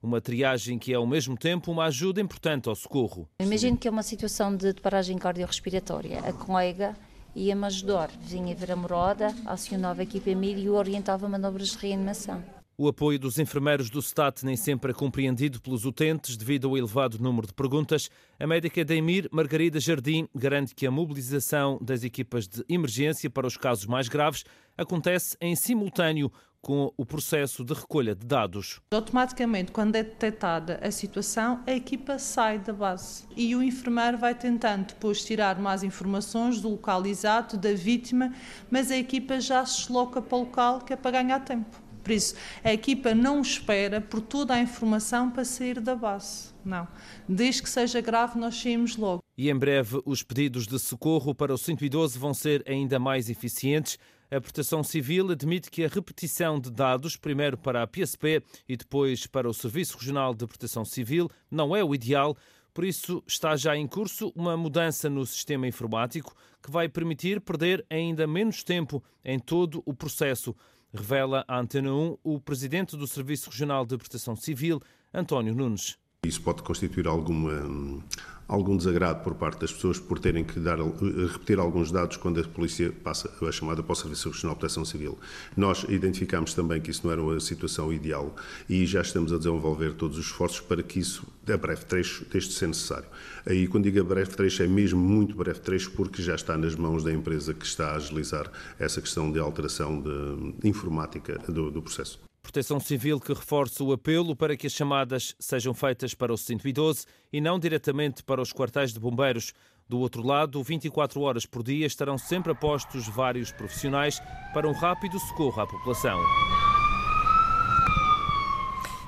Uma 0.03 0.19
triagem 0.19 0.79
que 0.79 0.95
é 0.95 0.97
ao 0.97 1.07
mesmo 1.07 1.37
tempo 1.37 1.71
uma 1.71 1.85
ajuda 1.85 2.23
importante 2.23 2.71
ao 2.71 2.75
socorro. 2.75 3.29
Imagino 3.39 3.77
que 3.77 3.87
é 3.87 3.91
uma 3.91 4.03
situação 4.03 4.57
de 4.57 4.73
paragem 4.73 5.19
cardiorrespiratória. 5.19 6.21
A 6.21 6.33
colega 6.33 6.97
ia-me 7.37 7.67
ajudar, 7.67 8.11
vinha 8.19 8.55
ver 8.55 8.73
a 8.73 8.77
morada, 8.77 9.35
acionava 9.45 10.01
a 10.01 10.05
equipa 10.05 10.31
EMIR 10.31 10.59
e 10.59 10.71
orientava 10.71 11.29
manobras 11.29 11.73
de 11.73 11.79
reanimação. 11.79 12.43
O 12.79 12.89
apoio 12.89 13.19
dos 13.19 13.39
enfermeiros 13.39 13.91
do 13.91 14.01
STAT 14.01 14.43
nem 14.43 14.57
sempre 14.57 14.93
é 14.93 14.95
compreendido 14.95 15.61
pelos 15.61 15.85
utentes 15.85 16.35
devido 16.35 16.67
ao 16.67 16.79
elevado 16.79 17.19
número 17.23 17.47
de 17.47 17.53
perguntas. 17.53 18.09
A 18.39 18.47
médica 18.47 18.83
da 18.83 18.95
EMIR, 18.95 19.29
Margarida 19.31 19.79
Jardim, 19.79 20.27
garante 20.35 20.75
que 20.75 20.87
a 20.87 20.91
mobilização 20.91 21.79
das 21.79 22.05
equipas 22.05 22.49
de 22.49 22.65
emergência 22.71 23.29
para 23.29 23.47
os 23.47 23.59
casos 23.59 23.85
mais 23.85 24.09
graves 24.09 24.45
acontece 24.79 25.37
em 25.43 25.55
simultâneo 25.55 26.33
com 26.63 26.93
o 26.97 27.07
processo 27.07 27.65
de 27.65 27.73
recolha 27.73 28.15
de 28.15 28.27
dados. 28.27 28.81
Automaticamente, 28.93 29.73
quando 29.73 29.97
é 29.97 30.03
detectada 30.03 30.79
a 30.83 30.91
situação, 30.91 31.63
a 31.67 31.73
equipa 31.73 32.19
sai 32.19 32.59
da 32.59 32.73
base 32.73 33.25
e 33.37 33.57
o 33.57 33.63
enfermeiro 33.63 34.19
vai 34.19 34.35
tentando 34.35 34.89
depois 34.89 35.25
tirar 35.25 35.59
mais 35.59 35.83
informações 35.83 36.61
do 36.61 36.71
local 36.71 37.07
exato, 37.07 37.57
da 37.57 37.73
vítima, 37.73 38.35
mas 38.71 38.91
a 38.91 38.97
equipa 38.97 39.41
já 39.41 39.65
se 39.65 39.81
desloca 39.81 40.21
para 40.21 40.37
o 40.37 40.41
local 40.41 40.81
que 40.81 40.93
é 40.93 40.97
para 40.97 41.23
ganhar 41.23 41.41
tempo. 41.41 41.91
Por 42.03 42.13
isso, 42.13 42.35
a 42.65 42.73
equipa 42.73 43.15
não 43.15 43.41
espera 43.41 44.01
por 44.01 44.21
toda 44.21 44.55
a 44.55 44.61
informação 44.61 45.31
para 45.31 45.45
sair 45.45 45.81
da 45.81 45.95
base. 45.95 46.51
Não. 46.65 46.89
Desde 47.29 47.63
que 47.63 47.69
seja 47.69 48.01
grave, 48.01 48.39
nós 48.39 48.57
saímos 48.57 48.97
logo. 48.97 49.23
E 49.37 49.51
em 49.51 49.57
breve, 49.57 50.01
os 50.05 50.23
pedidos 50.23 50.67
de 50.67 50.79
socorro 50.79 51.35
para 51.35 51.55
o 51.55 51.59
112 51.59 52.19
vão 52.19 52.35
ser 52.35 52.63
ainda 52.67 52.99
mais 52.99 53.31
eficientes. 53.31 53.99
A 54.33 54.41
Proteção 54.41 54.85
Civil 54.85 55.33
admite 55.33 55.69
que 55.69 55.85
a 55.85 55.89
repetição 55.89 56.61
de 56.61 56.71
dados, 56.71 57.17
primeiro 57.17 57.59
para 57.59 57.83
a 57.83 57.87
PSP 57.87 58.41
e 58.69 58.77
depois 58.77 59.27
para 59.27 59.49
o 59.49 59.53
Serviço 59.53 59.99
Regional 59.99 60.33
de 60.33 60.47
Proteção 60.47 60.85
Civil, 60.85 61.29
não 61.51 61.75
é 61.75 61.83
o 61.83 61.93
ideal. 61.93 62.37
Por 62.73 62.85
isso, 62.85 63.25
está 63.27 63.57
já 63.57 63.77
em 63.77 63.89
curso 63.89 64.33
uma 64.37 64.57
mudança 64.57 65.11
no 65.11 65.27
sistema 65.27 65.67
informático 65.67 66.33
que 66.63 66.71
vai 66.71 66.89
permitir 66.89 67.41
perder 67.41 67.85
ainda 67.91 68.25
menos 68.25 68.63
tempo 68.63 69.03
em 69.25 69.37
todo 69.37 69.83
o 69.85 69.93
processo, 69.93 70.55
revela 70.95 71.45
a 71.49 71.59
Antena 71.59 71.93
1 71.93 72.19
o 72.23 72.41
presidente 72.41 72.97
do 72.97 73.09
Serviço 73.09 73.51
Regional 73.51 73.85
de 73.85 73.99
Proteção 73.99 74.37
Civil, 74.37 74.81
António 75.13 75.57
Nunes. 75.57 75.99
Isso 76.25 76.41
pode 76.41 76.63
constituir 76.63 77.09
alguma, 77.09 78.05
algum 78.51 78.77
desagrado 78.77 79.23
por 79.23 79.35
parte 79.37 79.61
das 79.61 79.73
pessoas 79.73 80.01
por 80.01 80.19
terem 80.19 80.43
que 80.43 80.59
dar, 80.59 80.77
repetir 80.79 81.61
alguns 81.61 81.93
dados 81.93 82.17
quando 82.17 82.41
a 82.41 82.45
polícia 82.45 82.93
passa 83.05 83.31
a 83.41 83.53
chamada 83.53 83.81
para 83.81 83.93
o 83.93 83.95
Serviço 83.95 84.29
Regional 84.29 84.57
de 84.57 84.59
Proteção 84.59 84.85
Civil. 84.85 85.17
Nós 85.57 85.85
identificámos 85.89 86.53
também 86.53 86.81
que 86.81 86.91
isso 86.91 87.03
não 87.05 87.13
era 87.13 87.23
uma 87.23 87.39
situação 87.39 87.93
ideal 87.93 88.35
e 88.69 88.85
já 88.85 89.03
estamos 89.03 89.33
a 89.33 89.39
desenvolver 89.39 89.95
todos 89.95 90.19
os 90.19 90.27
esforços 90.27 90.61
para 90.61 90.83
que 90.83 90.99
isso, 90.99 91.25
a 91.49 91.57
breve 91.57 91.85
trecho, 91.85 92.27
deixe 92.29 92.49
de 92.49 92.55
ser 92.55 92.67
necessário. 92.67 93.07
Aí, 93.47 93.69
quando 93.69 93.85
digo 93.85 94.01
a 94.01 94.05
breve 94.05 94.31
trecho, 94.31 94.65
é 94.65 94.67
mesmo 94.67 94.99
muito 94.99 95.37
breve 95.37 95.61
trecho 95.61 95.93
porque 95.93 96.21
já 96.21 96.35
está 96.35 96.59
nas 96.59 96.75
mãos 96.75 97.05
da 97.05 97.13
empresa 97.13 97.55
que 97.55 97.65
está 97.65 97.93
a 97.93 97.97
agilizar 97.97 98.51
essa 98.81 99.01
questão 99.01 99.31
de 99.31 99.39
alteração 99.39 100.03
de 100.03 100.69
informática 100.69 101.39
do, 101.47 101.71
do 101.71 101.81
processo. 101.81 102.30
Proteção 102.43 102.81
Civil 102.81 103.21
que 103.21 103.33
reforça 103.33 103.85
o 103.85 103.93
apelo 103.93 104.35
para 104.35 104.57
que 104.57 104.67
as 104.67 104.73
chamadas 104.73 105.35
sejam 105.39 105.75
feitas 105.75 106.15
para 106.15 106.33
o 106.33 106.39
112 106.39 107.07
e 107.33 107.41
não 107.41 107.59
diretamente 107.59 108.23
para 108.23 108.41
os 108.41 108.53
quartéis 108.53 108.93
de 108.93 108.99
bombeiros. 108.99 109.53
Do 109.89 109.99
outro 109.99 110.27
lado, 110.27 110.63
24 110.63 111.21
horas 111.21 111.47
por 111.47 111.63
dia 111.63 111.87
estarão 111.87 112.17
sempre 112.17 112.53
apostos 112.53 113.07
vários 113.09 113.53
profissionais 113.53 114.21
para 114.55 114.69
um 114.69 114.73
rápido 114.73 115.19
socorro 115.19 115.61
à 115.61 115.67
população. 115.67 116.19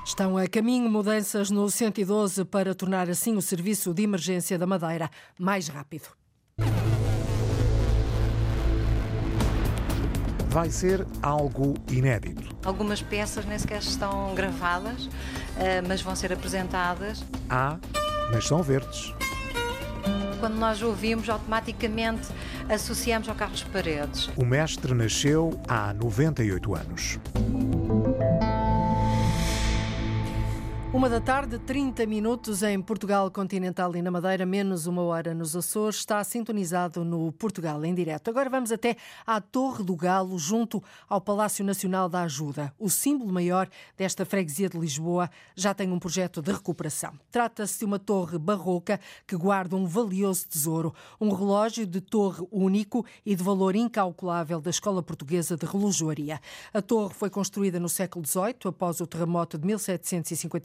Estão 0.05 0.37
a 0.37 0.47
caminho 0.47 0.89
mudanças 0.89 1.49
no 1.49 1.69
112 1.69 2.45
para 2.45 2.75
tornar 2.75 3.09
assim 3.09 3.35
o 3.35 3.41
serviço 3.41 3.93
de 3.93 4.03
emergência 4.03 4.59
da 4.59 4.67
Madeira 4.67 5.09
mais 5.39 5.69
rápido. 5.69 6.22
Vai 10.53 10.69
ser 10.69 11.03
algo 11.19 11.73
inédito. 11.89 12.55
Algumas 12.63 13.01
peças 13.01 13.43
nem 13.43 13.57
sequer 13.57 13.79
estão 13.79 14.35
gravadas, 14.35 15.09
eh, 15.57 15.81
mas 15.81 15.99
vão 15.99 16.15
ser 16.15 16.31
apresentadas. 16.31 17.25
Há, 17.49 17.79
mas 18.31 18.45
são 18.45 18.61
verdes. 18.61 19.15
Quando 20.39 20.53
nós 20.53 20.79
ouvimos, 20.83 21.27
automaticamente 21.27 22.27
associamos 22.69 23.27
ao 23.27 23.33
Carlos 23.33 23.63
Paredes. 23.63 24.29
O 24.37 24.45
mestre 24.45 24.93
nasceu 24.93 25.59
há 25.67 25.91
98 25.91 26.75
anos. 26.75 27.19
Uma 30.93 31.09
da 31.09 31.19
tarde, 31.19 31.57
30 31.57 32.05
minutos 32.05 32.61
em 32.61 32.79
Portugal 32.79 33.31
Continental 33.31 33.95
e 33.95 34.01
na 34.03 34.11
Madeira, 34.11 34.45
menos 34.45 34.85
uma 34.85 35.01
hora 35.01 35.33
nos 35.33 35.55
Açores. 35.55 35.97
Está 35.97 36.23
sintonizado 36.23 37.03
no 37.03 37.31
Portugal 37.31 37.83
em 37.83 37.95
direto. 37.95 38.29
Agora 38.29 38.47
vamos 38.47 38.71
até 38.71 38.95
à 39.25 39.41
Torre 39.41 39.83
do 39.83 39.95
Galo, 39.95 40.37
junto 40.37 40.83
ao 41.09 41.19
Palácio 41.19 41.65
Nacional 41.65 42.07
da 42.07 42.21
Ajuda. 42.21 42.71
O 42.77 42.91
símbolo 42.91 43.33
maior 43.33 43.67
desta 43.97 44.23
freguesia 44.23 44.69
de 44.69 44.77
Lisboa 44.77 45.31
já 45.55 45.73
tem 45.73 45.91
um 45.91 45.97
projeto 45.97 46.43
de 46.43 46.51
recuperação. 46.51 47.19
Trata-se 47.31 47.79
de 47.79 47.85
uma 47.85 47.97
torre 47.97 48.37
barroca 48.37 48.99
que 49.25 49.35
guarda 49.35 49.75
um 49.75 49.87
valioso 49.87 50.47
tesouro, 50.47 50.93
um 51.19 51.33
relógio 51.33 51.87
de 51.87 52.01
torre 52.01 52.47
único 52.51 53.03
e 53.25 53.35
de 53.35 53.43
valor 53.43 53.75
incalculável 53.75 54.61
da 54.61 54.69
Escola 54.69 55.01
Portuguesa 55.01 55.57
de 55.57 55.65
Relojoaria. 55.65 56.39
A 56.71 56.83
torre 56.83 57.15
foi 57.15 57.31
construída 57.31 57.79
no 57.79 57.89
século 57.89 58.23
XVIII, 58.23 58.67
após 58.67 59.01
o 59.01 59.07
terremoto 59.07 59.57
de 59.57 59.65
1755 59.65 60.55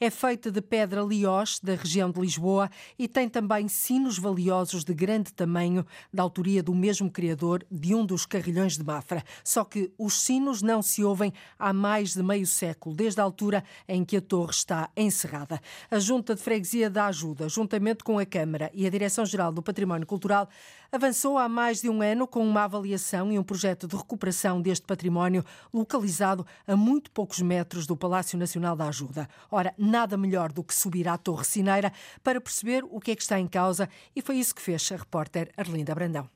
é 0.00 0.10
feita 0.10 0.50
de 0.50 0.60
pedra 0.60 1.02
liós 1.02 1.60
da 1.62 1.74
região 1.74 2.10
de 2.10 2.20
Lisboa 2.20 2.70
e 2.98 3.06
tem 3.06 3.28
também 3.28 3.68
sinos 3.68 4.18
valiosos 4.18 4.84
de 4.84 4.92
grande 4.94 5.32
tamanho, 5.32 5.86
da 6.12 6.22
autoria 6.22 6.62
do 6.62 6.74
mesmo 6.74 7.10
criador 7.10 7.64
de 7.70 7.94
um 7.94 8.04
dos 8.04 8.26
carrilhões 8.26 8.76
de 8.76 8.84
Mafra. 8.84 9.22
Só 9.44 9.64
que 9.64 9.92
os 9.98 10.14
sinos 10.14 10.62
não 10.62 10.82
se 10.82 11.04
ouvem 11.04 11.32
há 11.58 11.72
mais 11.72 12.14
de 12.14 12.22
meio 12.22 12.46
século, 12.46 12.94
desde 12.94 13.20
a 13.20 13.24
altura 13.24 13.64
em 13.88 14.04
que 14.04 14.16
a 14.16 14.20
torre 14.20 14.50
está 14.50 14.90
encerrada. 14.96 15.60
A 15.90 15.98
Junta 15.98 16.34
de 16.34 16.40
Freguesia 16.40 16.90
da 16.90 17.06
Ajuda, 17.06 17.48
juntamente 17.48 18.02
com 18.02 18.18
a 18.18 18.26
Câmara 18.26 18.70
e 18.74 18.86
a 18.86 18.90
Direção-Geral 18.90 19.52
do 19.52 19.62
Património 19.62 20.06
Cultural, 20.06 20.48
avançou 20.92 21.38
há 21.38 21.48
mais 21.48 21.80
de 21.80 21.88
um 21.88 22.02
ano 22.02 22.26
com 22.26 22.46
uma 22.46 22.64
avaliação 22.64 23.30
e 23.30 23.38
um 23.38 23.42
projeto 23.42 23.86
de 23.86 23.96
recuperação 23.96 24.60
deste 24.60 24.86
património 24.86 25.44
localizado 25.72 26.46
a 26.66 26.76
muito 26.76 27.10
poucos 27.10 27.40
metros 27.40 27.86
do 27.86 27.96
Palácio 27.96 28.38
Nacional 28.38 28.76
da 28.76 28.88
Ajuda. 28.88 29.28
Ora, 29.50 29.74
nada 29.78 30.16
melhor 30.16 30.52
do 30.52 30.64
que 30.64 30.74
subir 30.74 31.08
à 31.08 31.16
Torre 31.16 31.44
Cineira 31.44 31.92
para 32.22 32.40
perceber 32.40 32.84
o 32.84 33.00
que 33.00 33.12
é 33.12 33.16
que 33.16 33.22
está 33.22 33.38
em 33.38 33.46
causa 33.46 33.88
e 34.14 34.22
foi 34.22 34.36
isso 34.36 34.54
que 34.54 34.62
fez 34.62 34.90
a 34.92 34.96
repórter 34.96 35.50
Arlinda 35.56 35.94
Brandão. 35.94 36.28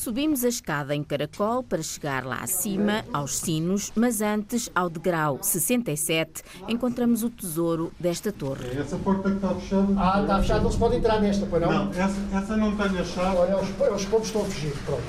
Subimos 0.00 0.44
a 0.44 0.48
escada 0.48 0.94
em 0.94 1.04
caracol 1.04 1.62
para 1.62 1.82
chegar 1.82 2.24
lá 2.24 2.36
acima, 2.36 3.04
aos 3.12 3.36
sinos, 3.36 3.92
mas 3.94 4.22
antes, 4.22 4.70
ao 4.74 4.88
degrau 4.88 5.38
67, 5.42 6.42
encontramos 6.66 7.22
o 7.22 7.28
tesouro 7.28 7.92
desta 8.00 8.32
torre. 8.32 8.70
É 8.70 8.80
essa 8.80 8.96
porta 8.96 9.28
que 9.28 9.36
está 9.36 9.54
fechada? 9.54 9.94
Ah, 9.98 10.22
está 10.22 10.38
fechada, 10.40 10.60
não 10.62 10.72
se 10.72 10.78
pode 10.78 10.96
entrar 10.96 11.20
nesta, 11.20 11.44
para 11.44 11.60
não? 11.60 11.84
Não, 11.84 11.92
essa, 11.92 12.16
essa 12.32 12.56
não 12.56 12.74
tem 12.74 12.98
a 12.98 13.04
chave. 13.04 13.36
Olha, 13.36 13.58
os, 13.58 13.68
os 13.68 14.04
povos 14.06 14.28
estão 14.28 14.40
a 14.40 14.44
fugir, 14.46 14.72
pronto. 14.86 15.02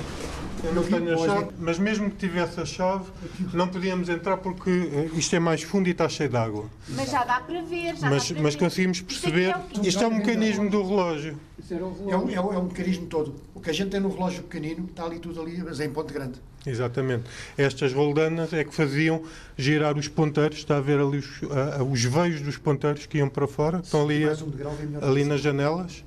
Eu 0.64 0.74
não 0.74 0.82
tenho 0.84 1.14
a 1.14 1.26
chave, 1.26 1.48
mas 1.58 1.78
mesmo 1.78 2.10
que 2.10 2.16
tivesse 2.16 2.60
a 2.60 2.64
chave, 2.64 3.10
não 3.52 3.68
podíamos 3.68 4.08
entrar 4.08 4.36
porque 4.36 4.70
eh, 4.70 5.10
isto 5.14 5.34
é 5.34 5.40
mais 5.40 5.62
fundo 5.62 5.88
e 5.88 5.92
está 5.92 6.08
cheio 6.08 6.28
de 6.28 6.36
água. 6.36 6.66
Mas 6.88 7.10
já 7.10 7.24
dá 7.24 7.40
para 7.40 7.62
ver, 7.62 7.96
já 7.96 8.08
mas, 8.08 8.28
dá 8.28 8.34
para 8.34 8.42
mas 8.42 8.54
ver. 8.54 8.60
conseguimos 8.60 9.00
perceber. 9.00 9.54
Isto 9.82 10.04
é 10.04 10.06
um 10.06 10.16
mecanismo 10.16 10.70
do 10.70 10.82
relógio. 10.82 11.38
É 11.70 11.74
um, 12.16 12.30
é, 12.30 12.40
um, 12.40 12.52
é 12.52 12.58
um 12.58 12.64
mecanismo 12.64 13.06
todo. 13.06 13.34
O 13.54 13.60
que 13.60 13.70
a 13.70 13.72
gente 13.72 13.90
tem 13.90 14.00
no 14.00 14.08
relógio 14.08 14.42
pequenino, 14.42 14.86
está 14.86 15.04
ali 15.04 15.18
tudo 15.18 15.40
ali, 15.40 15.62
mas 15.62 15.80
é 15.80 15.84
em 15.84 15.90
ponto 15.90 16.12
grande. 16.12 16.40
Exatamente. 16.66 17.24
Estas 17.56 17.92
roldanas 17.92 18.52
é 18.52 18.62
que 18.62 18.74
faziam 18.74 19.22
girar 19.56 19.96
os 19.96 20.06
ponteiros. 20.06 20.58
Está 20.58 20.76
a 20.76 20.80
ver 20.80 21.00
ali 21.00 21.18
os, 21.18 21.42
uh, 21.42 21.82
os 21.90 22.04
veios 22.04 22.40
dos 22.40 22.56
ponteiros 22.56 23.06
que 23.06 23.18
iam 23.18 23.28
para 23.28 23.46
fora. 23.46 23.80
Estão 23.82 24.02
ali, 24.04 24.24
um 24.26 25.04
ali 25.04 25.24
nas 25.24 25.40
janelas 25.40 26.04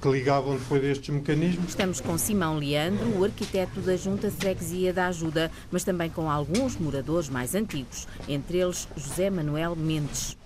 que 0.00 0.08
ligavam 0.08 0.56
depois 0.56 0.82
estes 0.84 1.08
mecanismos. 1.08 1.70
Estamos 1.70 2.00
com 2.00 2.16
Simão 2.16 2.58
Leandro, 2.58 3.18
o 3.18 3.24
arquiteto 3.24 3.80
da 3.80 3.96
Junta 3.96 4.30
de 4.30 4.36
Freguesia 4.36 4.92
da 4.92 5.08
Ajuda, 5.08 5.50
mas 5.72 5.82
também 5.82 6.08
com 6.08 6.30
alguns 6.30 6.76
moradores 6.76 7.28
mais 7.28 7.54
antigos, 7.54 8.06
entre 8.28 8.58
eles 8.58 8.88
José 8.96 9.28
Manuel 9.28 9.74
Mendes. 9.74 10.36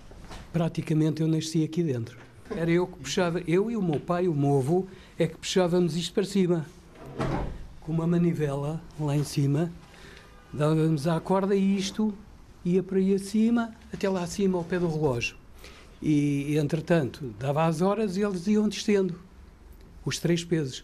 Praticamente 0.51 1.21
eu 1.21 1.27
nasci 1.27 1.63
aqui 1.63 1.83
dentro. 1.83 2.17
Era 2.55 2.71
eu 2.71 2.87
que 2.87 2.97
puxava, 2.97 3.41
eu 3.47 3.69
e 3.69 3.77
o 3.77 3.81
meu 3.81 3.99
pai, 3.99 4.27
o 4.27 4.33
meu 4.33 4.57
avô, 4.57 4.87
é 5.17 5.27
que 5.27 5.37
puxávamos 5.37 5.95
isto 5.95 6.13
para 6.13 6.23
cima. 6.23 6.65
Com 7.81 7.91
uma 7.91 8.07
manivela 8.07 8.81
lá 8.99 9.15
em 9.15 9.23
cima, 9.23 9.71
dávamos 10.51 11.07
à 11.07 11.19
corda 11.19 11.55
e 11.55 11.77
isto 11.77 12.13
ia 12.65 12.81
para 12.81 12.97
aí 12.97 13.13
acima, 13.13 13.73
até 13.93 14.09
lá 14.09 14.23
acima 14.23 14.57
ao 14.57 14.63
pé 14.63 14.79
do 14.79 14.87
relógio. 14.87 15.35
E, 16.01 16.57
entretanto, 16.57 17.33
dava 17.39 17.65
as 17.65 17.81
horas 17.81 18.17
e 18.17 18.21
eles 18.21 18.47
iam 18.47 18.67
descendo 18.67 19.15
os 20.05 20.19
três 20.19 20.43
pesos. 20.43 20.83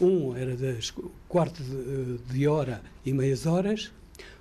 Um 0.00 0.34
era 0.34 0.56
das 0.56 0.92
quarto 1.28 1.62
de, 1.62 2.18
de 2.32 2.48
hora 2.48 2.80
e 3.04 3.12
meias 3.12 3.46
horas, 3.46 3.92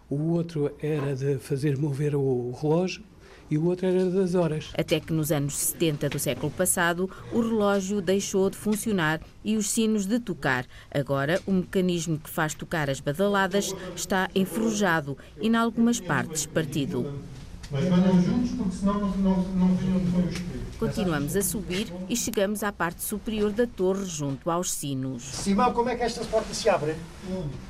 o 0.10 0.32
outro 0.32 0.72
era 0.82 1.16
de 1.16 1.38
fazer 1.38 1.78
mover 1.78 2.16
o 2.16 2.52
relógio 2.52 3.04
e 3.52 3.58
o 3.58 3.66
outro 3.66 3.88
era 3.88 4.06
das 4.10 4.36
horas. 4.36 4.70
Até 4.78 5.00
que 5.00 5.12
nos 5.12 5.32
anos 5.32 5.58
70 5.58 6.10
do 6.10 6.20
século 6.20 6.52
passado, 6.52 7.10
o 7.32 7.42
relógio 7.42 8.02
deixou 8.02 8.50
de 8.50 8.58
funcionar 8.58 9.20
e 9.44 9.58
os 9.58 9.70
sinos 9.70 10.06
de 10.06 10.20
tocar. 10.20 10.66
Agora, 10.92 11.42
o 11.46 11.52
mecanismo 11.52 12.20
que 12.20 12.30
faz 12.30 12.54
tocar 12.54 12.90
as 12.90 13.00
badaladas 13.00 13.74
está 13.96 14.30
enferrujado 14.36 15.18
e, 15.42 15.48
em 15.48 15.56
algumas 15.56 16.00
partes, 16.00 16.46
partido. 16.46 17.22
Mas 17.72 17.84
venham 17.84 18.22
juntos 18.24 18.52
porque 18.52 18.76
senão 18.78 18.94
não, 19.00 19.10
não, 19.18 19.38
não 19.44 19.76
vinham 19.76 20.00
depois 20.00 20.26
os 20.26 20.32
espíritos. 20.34 20.76
Continuamos 20.80 21.36
a 21.36 21.42
subir 21.42 21.94
e 22.10 22.16
chegamos 22.16 22.64
à 22.64 22.72
parte 22.72 23.04
superior 23.04 23.52
da 23.52 23.68
torre, 23.68 24.06
junto 24.06 24.50
aos 24.50 24.72
sinos. 24.72 25.24
Simão, 25.24 25.72
como 25.74 25.90
é 25.90 25.96
que 25.96 26.04
esta 26.04 26.24
porta 26.26 26.54
se 26.54 26.68
abre? 26.68 26.96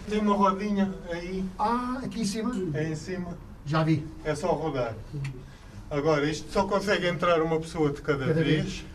Tem 0.09 0.19
uma 0.19 0.35
rodinha 0.35 0.93
aí. 1.11 1.43
Ah, 1.57 1.99
aqui 2.03 2.21
em 2.21 2.25
cima? 2.25 2.55
É 2.73 2.89
em 2.89 2.95
cima. 2.95 3.37
Já 3.65 3.83
vi. 3.83 4.07
É 4.23 4.33
só 4.35 4.47
rodar. 4.53 4.95
Agora, 5.91 6.29
isto 6.29 6.51
só 6.51 6.65
consegue 6.65 7.07
entrar 7.07 7.41
uma 7.41 7.59
pessoa 7.59 7.91
de 7.91 8.01
cada, 8.01 8.27
Cada 8.27 8.33
vez. 8.41 8.63
vez. 8.63 8.85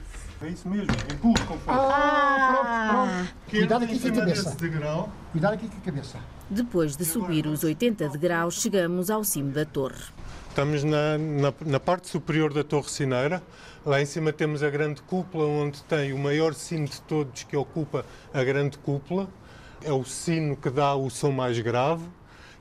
É 0.43 0.49
isso 0.49 0.69
mesmo. 0.69 0.87
Empurra 1.13 1.47
com 1.47 1.59
força. 1.59 1.81
Ah, 1.81 2.51
pronto, 2.53 3.17
pronto. 3.19 3.35
Que 3.49 3.59
Cuidado 3.59 3.85
aqui 3.85 3.99
com 3.99 4.09
a 4.09 4.13
cabeça. 4.13 4.57
degrau. 4.57 5.09
Cuidado 5.33 5.55
aqui 5.55 5.69
com 5.69 5.77
a 5.77 5.81
cabeça. 5.81 6.19
Depois 6.49 6.97
de 6.97 7.05
subir 7.05 7.47
os 7.47 7.65
80 7.65 8.09
degraus, 8.11 8.55
chegamos 8.61 9.11
ao 9.11 9.25
cimo 9.25 9.51
da 9.51 9.65
torre. 9.65 10.03
Estamos 10.55 10.85
na, 10.85 11.19
na, 11.19 11.53
na 11.67 11.81
parte 11.81 12.07
superior 12.07 12.53
da 12.53 12.63
Torre 12.63 12.89
Cineira. 12.89 13.43
Lá 13.85 14.01
em 14.01 14.07
cima 14.07 14.33
temos 14.33 14.63
a 14.63 14.71
grande 14.71 15.03
cúpula, 15.03 15.47
onde 15.47 15.83
tem 15.83 16.13
o 16.13 16.19
maior 16.19 16.55
sino 16.55 16.87
de 16.87 17.01
todos, 17.03 17.43
que 17.43 17.57
ocupa 17.57 18.07
a 18.33 18.45
grande 18.45 18.79
cúpula. 18.79 19.29
É 19.83 19.91
o 19.91 20.05
sino 20.05 20.57
que 20.57 20.71
dá 20.71 20.95
o 20.95 21.11
som 21.11 21.33
mais 21.33 21.59
grave. 21.59 22.05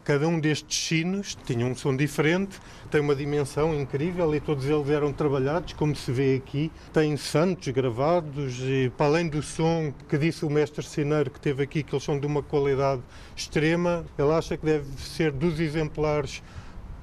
Cada 0.03 0.27
um 0.27 0.39
destes 0.39 0.75
sinos 0.75 1.37
tinha 1.45 1.67
um 1.67 1.75
som 1.75 1.95
diferente, 1.95 2.59
tem 2.89 2.99
uma 2.99 3.13
dimensão 3.13 3.75
incrível 3.75 4.33
e 4.33 4.39
todos 4.39 4.65
eles 4.65 4.89
eram 4.89 5.13
trabalhados, 5.13 5.73
como 5.73 5.95
se 5.95 6.11
vê 6.11 6.35
aqui. 6.35 6.71
Tem 6.91 7.15
santos 7.15 7.71
gravados 7.71 8.57
e, 8.59 8.91
para 8.97 9.05
além 9.05 9.29
do 9.29 9.43
som 9.43 9.93
que 10.09 10.17
disse 10.17 10.43
o 10.43 10.49
mestre 10.49 10.83
sineiro 10.83 11.29
que 11.29 11.39
teve 11.39 11.61
aqui, 11.61 11.83
que 11.83 11.93
eles 11.93 12.03
são 12.03 12.19
de 12.19 12.25
uma 12.25 12.41
qualidade 12.41 13.03
extrema, 13.35 14.03
ele 14.17 14.31
acha 14.31 14.57
que 14.57 14.65
deve 14.65 14.87
ser 14.99 15.31
dos 15.31 15.59
exemplares 15.59 16.41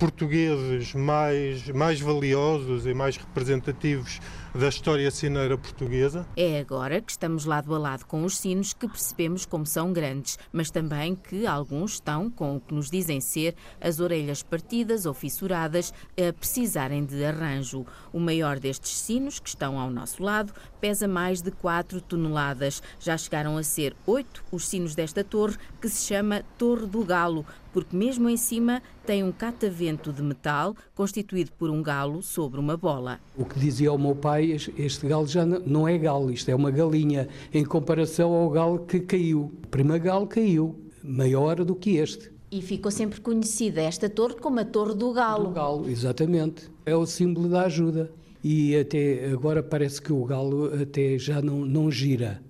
portugueses 0.00 0.94
mais, 0.94 1.68
mais 1.68 2.00
valiosos 2.00 2.86
e 2.86 2.94
mais 2.94 3.18
representativos 3.18 4.18
da 4.54 4.68
história 4.68 5.10
cineira 5.10 5.58
portuguesa. 5.58 6.26
É 6.34 6.58
agora 6.58 7.02
que 7.02 7.10
estamos 7.10 7.44
lado 7.44 7.74
a 7.74 7.78
lado 7.78 8.06
com 8.06 8.24
os 8.24 8.38
sinos 8.38 8.72
que 8.72 8.88
percebemos 8.88 9.44
como 9.44 9.66
são 9.66 9.92
grandes, 9.92 10.38
mas 10.50 10.70
também 10.70 11.14
que 11.14 11.46
alguns 11.46 11.92
estão, 11.92 12.30
com 12.30 12.56
o 12.56 12.60
que 12.60 12.74
nos 12.74 12.90
dizem 12.90 13.20
ser, 13.20 13.54
as 13.78 14.00
orelhas 14.00 14.42
partidas 14.42 15.04
ou 15.04 15.12
fissuradas, 15.12 15.92
a 16.12 16.32
precisarem 16.32 17.04
de 17.04 17.22
arranjo. 17.22 17.84
O 18.10 18.18
maior 18.18 18.58
destes 18.58 18.96
sinos, 18.98 19.38
que 19.38 19.50
estão 19.50 19.78
ao 19.78 19.90
nosso 19.90 20.22
lado, 20.22 20.52
pesa 20.80 21.06
mais 21.06 21.42
de 21.42 21.50
4 21.50 22.00
toneladas. 22.00 22.82
Já 22.98 23.16
chegaram 23.16 23.56
a 23.56 23.62
ser 23.62 23.94
8 24.06 24.44
os 24.50 24.66
sinos 24.66 24.94
desta 24.94 25.22
torre, 25.22 25.56
que 25.80 25.88
se 25.88 26.06
chama 26.06 26.42
Torre 26.56 26.86
do 26.86 27.04
Galo, 27.04 27.44
porque 27.72 27.96
mesmo 27.96 28.28
em 28.28 28.36
cima 28.36 28.82
tem 29.04 29.22
um 29.22 29.30
catavento 29.30 30.12
de 30.12 30.22
metal 30.22 30.74
constituído 30.94 31.52
por 31.52 31.70
um 31.70 31.82
galo 31.82 32.22
sobre 32.22 32.58
uma 32.58 32.76
bola. 32.76 33.20
O 33.36 33.44
que 33.44 33.58
dizia 33.58 33.90
ao 33.90 33.98
meu 33.98 34.14
pai, 34.14 34.56
este 34.76 35.06
galo 35.06 35.26
já 35.26 35.44
não 35.44 35.86
é 35.86 35.98
galo, 35.98 36.30
isto 36.30 36.48
é 36.48 36.54
uma 36.54 36.70
galinha, 36.70 37.28
em 37.52 37.64
comparação 37.64 38.32
ao 38.32 38.48
galo 38.50 38.80
que 38.86 39.00
caiu. 39.00 39.52
O 39.62 39.66
primeiro 39.68 40.02
galo 40.02 40.26
caiu, 40.26 40.80
maior 41.02 41.64
do 41.64 41.74
que 41.74 41.96
este. 41.96 42.32
E 42.52 42.60
ficou 42.60 42.90
sempre 42.90 43.20
conhecida 43.20 43.80
esta 43.80 44.08
torre 44.08 44.34
como 44.34 44.58
a 44.58 44.64
Torre 44.64 44.94
do 44.94 45.12
Galo. 45.12 45.44
Do 45.44 45.50
galo, 45.52 45.88
exatamente. 45.88 46.68
É 46.84 46.96
o 46.96 47.06
símbolo 47.06 47.48
da 47.48 47.62
ajuda. 47.62 48.10
E 48.42 48.76
até 48.76 49.26
agora 49.26 49.62
parece 49.62 50.00
que 50.00 50.12
o 50.12 50.24
galo 50.24 50.70
até 50.82 51.18
já 51.18 51.42
não, 51.42 51.64
não 51.64 51.90
gira. 51.90 52.40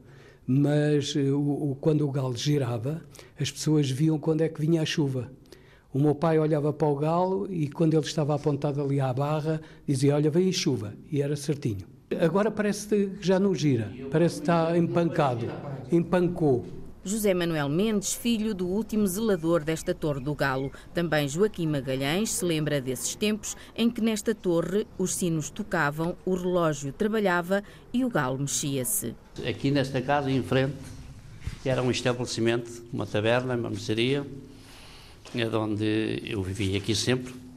mas 0.47 1.15
uh, 1.15 1.37
o, 1.37 1.77
quando 1.81 2.07
o 2.07 2.11
galo 2.11 2.37
girava, 2.37 3.03
as 3.39 3.51
pessoas 3.51 3.91
viam 3.91 4.19
quando 4.19 4.43
é 4.43 4.49
que 4.49 4.61
vinha 4.61 4.83
a 4.83 4.87
chuva. 4.87 5.31
O 5.93 5.99
meu 5.99 6.15
pai 6.15 6.39
olhava 6.39 6.73
para 6.73 6.87
o 6.87 6.95
galo 6.95 7.49
e 7.51 7.69
quando 7.69 7.95
ele 7.95 8.07
estava 8.07 8.35
apontado 8.35 8.81
ali 8.81 9.01
à 9.01 9.13
barra, 9.13 9.61
dizia: 9.87 10.15
Olha, 10.15 10.31
vem 10.31 10.49
a 10.49 10.53
chuva. 10.53 10.95
E 11.11 11.21
era 11.21 11.35
certinho. 11.35 11.87
Agora 12.21 12.51
parece 12.51 12.89
que 12.89 13.11
já 13.21 13.39
não 13.39 13.55
gira, 13.55 13.93
parece 14.11 14.37
que 14.37 14.43
está 14.43 14.77
empancado, 14.77 15.47
empancou. 15.93 16.65
José 17.03 17.33
Manuel 17.33 17.69
Mendes, 17.69 18.13
filho 18.13 18.55
do 18.55 18.67
último 18.67 19.07
zelador 19.07 19.65
desta 19.65 19.95
Torre 19.95 20.21
do 20.21 20.35
Galo. 20.35 20.71
Também 20.93 21.27
Joaquim 21.27 21.67
Magalhães 21.67 22.31
se 22.31 22.45
lembra 22.45 22.81
desses 22.81 23.15
tempos 23.15 23.57
em 23.75 23.89
que 23.89 24.03
nesta 24.03 24.35
torre 24.35 24.87
os 24.99 25.15
sinos 25.15 25.49
tocavam, 25.49 26.15
o 26.27 26.35
relógio 26.35 26.93
trabalhava 26.93 27.65
e 27.93 28.05
o 28.05 28.11
galo 28.11 28.39
mexia-se. 28.39 29.15
Aqui 29.49 29.71
nesta 29.71 30.03
casa, 30.03 30.31
em 30.31 30.43
frente, 30.43 30.75
era 31.65 31.83
um 31.83 31.91
estabelecimento, 31.91 32.85
uma 32.93 33.07
taberna, 33.07 33.57
uma 33.57 33.71
mercearia, 33.71 34.27
onde 35.35 36.23
eu 36.25 36.43
vivia 36.43 36.77
aqui 36.77 36.95
sempre 36.95 37.50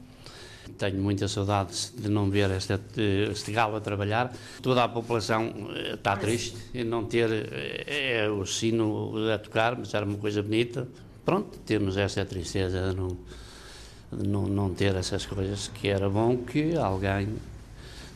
tenho 0.83 1.01
muita 1.01 1.27
saudade 1.29 1.91
de 1.97 2.09
não 2.09 2.29
ver 2.29 2.51
este, 2.51 2.73
este 3.31 3.51
galo 3.53 3.77
a 3.77 3.81
trabalhar. 3.81 4.33
Toda 4.61 4.83
a 4.83 4.89
população 4.89 5.69
eh, 5.73 5.93
está 5.93 6.17
triste 6.17 6.57
em 6.73 6.83
não 6.83 7.05
ter 7.05 7.29
é, 7.87 8.27
o 8.29 8.45
sino 8.45 9.13
a 9.33 9.37
tocar, 9.37 9.77
mas 9.77 9.93
era 9.93 10.05
uma 10.05 10.17
coisa 10.17 10.43
bonita. 10.43 10.87
Pronto, 11.23 11.57
temos 11.65 11.95
esta 11.95 12.25
tristeza 12.25 12.89
de 12.89 12.95
não, 12.95 13.17
de 14.11 14.27
não, 14.27 14.45
não 14.45 14.73
ter 14.73 14.93
essas 14.95 15.25
coisas, 15.25 15.69
que 15.69 15.87
era 15.87 16.09
bom 16.09 16.37
que 16.37 16.75
alguém 16.75 17.29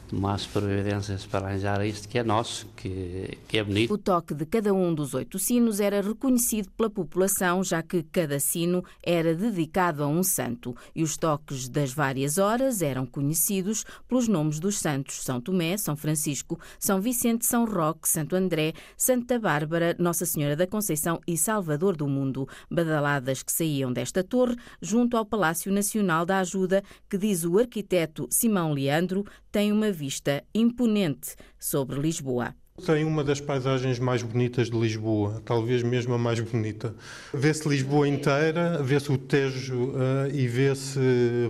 tomasse 0.08 0.48
providências 0.48 1.26
para 1.26 1.48
arranjar 1.48 1.86
isto 1.86 2.08
que 2.08 2.18
é 2.18 2.24
nosso, 2.24 2.68
que, 2.76 3.38
que 3.48 3.58
é 3.58 3.64
bonito. 3.64 3.94
O 3.94 3.98
toque 3.98 4.34
de 4.34 4.46
cada 4.46 4.74
um 4.74 4.94
dos 4.94 5.14
oito 5.14 5.38
sinos 5.38 5.80
era 5.80 6.02
reconhecido 6.02 6.70
pela 6.72 6.90
população, 6.90 7.64
já 7.64 7.84
que 7.84 8.04
cada 8.04 8.40
sino 8.40 8.84
era 9.04 9.36
dedicado 9.36 10.04
a 10.04 10.08
um 10.08 10.24
santo, 10.24 10.76
e 10.96 11.04
os 11.04 11.18
toques 11.18 11.68
das 11.68 11.92
várias 11.92 12.38
horas 12.38 12.82
eram 12.82 13.06
conhecidos 13.06 13.86
pelos 14.08 14.28
nomes 14.28 14.60
dos 14.60 14.78
santos 14.78 15.24
São 15.24 15.42
Tomé, 15.42 15.78
São 15.78 15.96
Francisco, 15.96 16.60
São 16.80 17.02
Vicente, 17.02 17.46
São 17.46 17.66
Roque, 17.66 18.08
Santo 18.08 18.36
André, 18.36 18.74
Santa 18.96 19.40
Bárbara, 19.40 19.96
Nossa 20.00 20.26
Senhora 20.26 20.56
da 20.56 20.68
Conceição 20.68 21.20
e 21.28 21.38
Salvador 21.38 21.96
do 21.96 22.08
Mundo, 22.08 22.48
badaladas 22.72 23.44
que 23.44 23.52
saíam 23.52 23.92
desta 23.92 24.24
torre 24.24 24.56
junto 24.82 25.18
ao 25.18 25.26
Palácio 25.26 25.72
Nacional 25.72 26.26
da 26.26 26.40
Ajuda, 26.40 26.84
que 27.10 27.18
diz 27.18 27.44
o 27.44 27.58
arquiteto 27.58 28.28
Simão 28.30 28.74
Leandro, 28.74 29.26
tem 29.52 29.72
uma 29.72 29.92
vista 29.98 30.44
imponente 30.54 31.36
sobre 31.60 32.00
Lisboa. 32.00 32.56
Tem 32.86 33.04
uma 33.04 33.24
das 33.24 33.42
paisagens 33.42 33.98
mais 33.98 34.22
bonitas 34.22 34.70
de 34.70 34.78
Lisboa, 34.80 35.42
talvez 35.44 35.82
mesmo 35.82 36.14
a 36.14 36.18
mais 36.18 36.40
bonita. 36.40 36.96
Vê-se 37.34 37.68
Lisboa 37.68 38.08
inteira, 38.08 38.84
vê-se 38.84 39.12
o 39.12 39.18
Tejo 39.18 39.86
uh, 39.86 40.32
e 40.32 40.48
vê-se 40.48 41.00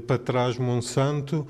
para 0.07 0.17
trás 0.17 0.57
Monsanto 0.57 1.45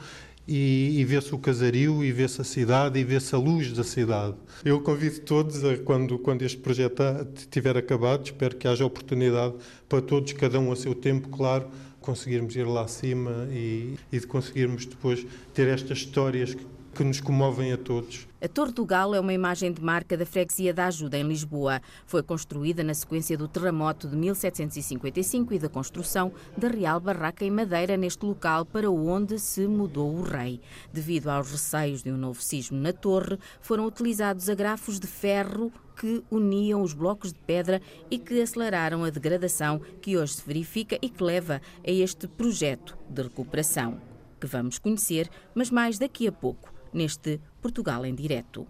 e, 0.47 0.99
e 0.99 1.05
vê-se 1.05 1.35
o 1.35 1.37
casario 1.37 2.03
e 2.03 2.11
vê-se 2.11 2.41
a 2.41 2.43
cidade 2.43 2.99
e 2.99 3.03
vê-se 3.03 3.35
a 3.35 3.37
luz 3.37 3.71
da 3.71 3.83
cidade. 3.83 4.35
Eu 4.65 4.81
convido 4.81 5.19
todos 5.19 5.63
a, 5.63 5.77
quando, 5.77 6.17
quando 6.17 6.41
este 6.41 6.57
projeto 6.57 7.03
estiver 7.35 7.77
acabado, 7.77 8.25
espero 8.25 8.55
que 8.55 8.67
haja 8.67 8.83
oportunidade 8.83 9.53
para 9.87 10.01
todos, 10.01 10.33
cada 10.33 10.59
um 10.59 10.71
a 10.71 10.75
seu 10.75 10.95
tempo, 10.95 11.29
claro, 11.29 11.67
conseguirmos 12.01 12.55
ir 12.55 12.65
lá 12.65 12.81
acima 12.81 13.47
e, 13.51 13.95
e 14.11 14.19
de 14.19 14.25
conseguirmos 14.25 14.85
depois 14.85 15.23
ter 15.53 15.67
estas 15.67 15.99
histórias 15.99 16.55
que 16.55 16.65
que 16.97 17.03
nos 17.03 17.21
comovem 17.21 17.71
a 17.71 17.77
todos. 17.77 18.27
A 18.41 18.47
Torre 18.47 18.71
do 18.71 18.83
Galo 18.83 19.13
é 19.13 19.19
uma 19.19 19.31
imagem 19.31 19.71
de 19.71 19.79
marca 19.79 20.17
da 20.17 20.25
freguesia 20.25 20.73
da 20.73 20.87
Ajuda 20.87 21.15
em 21.15 21.27
Lisboa. 21.27 21.79
Foi 22.07 22.23
construída 22.23 22.83
na 22.83 22.95
sequência 22.95 23.37
do 23.37 23.47
terremoto 23.47 24.07
de 24.07 24.15
1755 24.15 25.53
e 25.53 25.59
da 25.59 25.69
construção 25.69 26.31
da 26.57 26.67
Real 26.67 26.99
Barraca 26.99 27.45
em 27.45 27.51
Madeira 27.51 27.95
neste 27.95 28.25
local 28.25 28.65
para 28.65 28.89
onde 28.89 29.37
se 29.37 29.67
mudou 29.67 30.11
o 30.11 30.23
rei. 30.23 30.59
Devido 30.91 31.29
aos 31.29 31.51
receios 31.51 32.01
de 32.01 32.11
um 32.11 32.17
novo 32.17 32.41
sismo 32.41 32.79
na 32.79 32.91
torre, 32.91 33.37
foram 33.61 33.85
utilizados 33.85 34.49
agrafos 34.49 34.99
de 34.99 35.05
ferro 35.05 35.71
que 35.95 36.23
uniam 36.31 36.81
os 36.81 36.93
blocos 36.93 37.31
de 37.31 37.39
pedra 37.39 37.79
e 38.09 38.17
que 38.17 38.41
aceleraram 38.41 39.03
a 39.03 39.11
degradação 39.11 39.79
que 40.01 40.17
hoje 40.17 40.33
se 40.33 40.43
verifica 40.43 40.97
e 40.99 41.09
que 41.09 41.23
leva 41.23 41.61
a 41.85 41.91
este 41.91 42.27
projeto 42.27 42.97
de 43.07 43.21
recuperação, 43.21 44.01
que 44.41 44.47
vamos 44.47 44.79
conhecer, 44.79 45.29
mas 45.53 45.69
mais 45.69 45.99
daqui 45.99 46.27
a 46.27 46.31
pouco 46.31 46.75
neste 46.93 47.39
Portugal 47.61 48.05
em 48.05 48.13
Direto. 48.13 48.67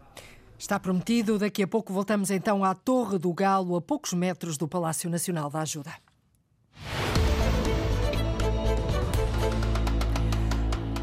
Está 0.58 0.80
prometido, 0.80 1.38
daqui 1.38 1.62
a 1.62 1.68
pouco 1.68 1.94
voltamos 1.94 2.32
então 2.32 2.64
à 2.64 2.74
Torre 2.74 3.20
do 3.20 3.32
Galo, 3.32 3.76
a 3.76 3.82
poucos 3.82 4.14
metros 4.14 4.58
do 4.58 4.68
Palácio 4.68 5.10
Nacional 5.10 5.50
da 5.50 5.62
Ajuda. 5.62 5.94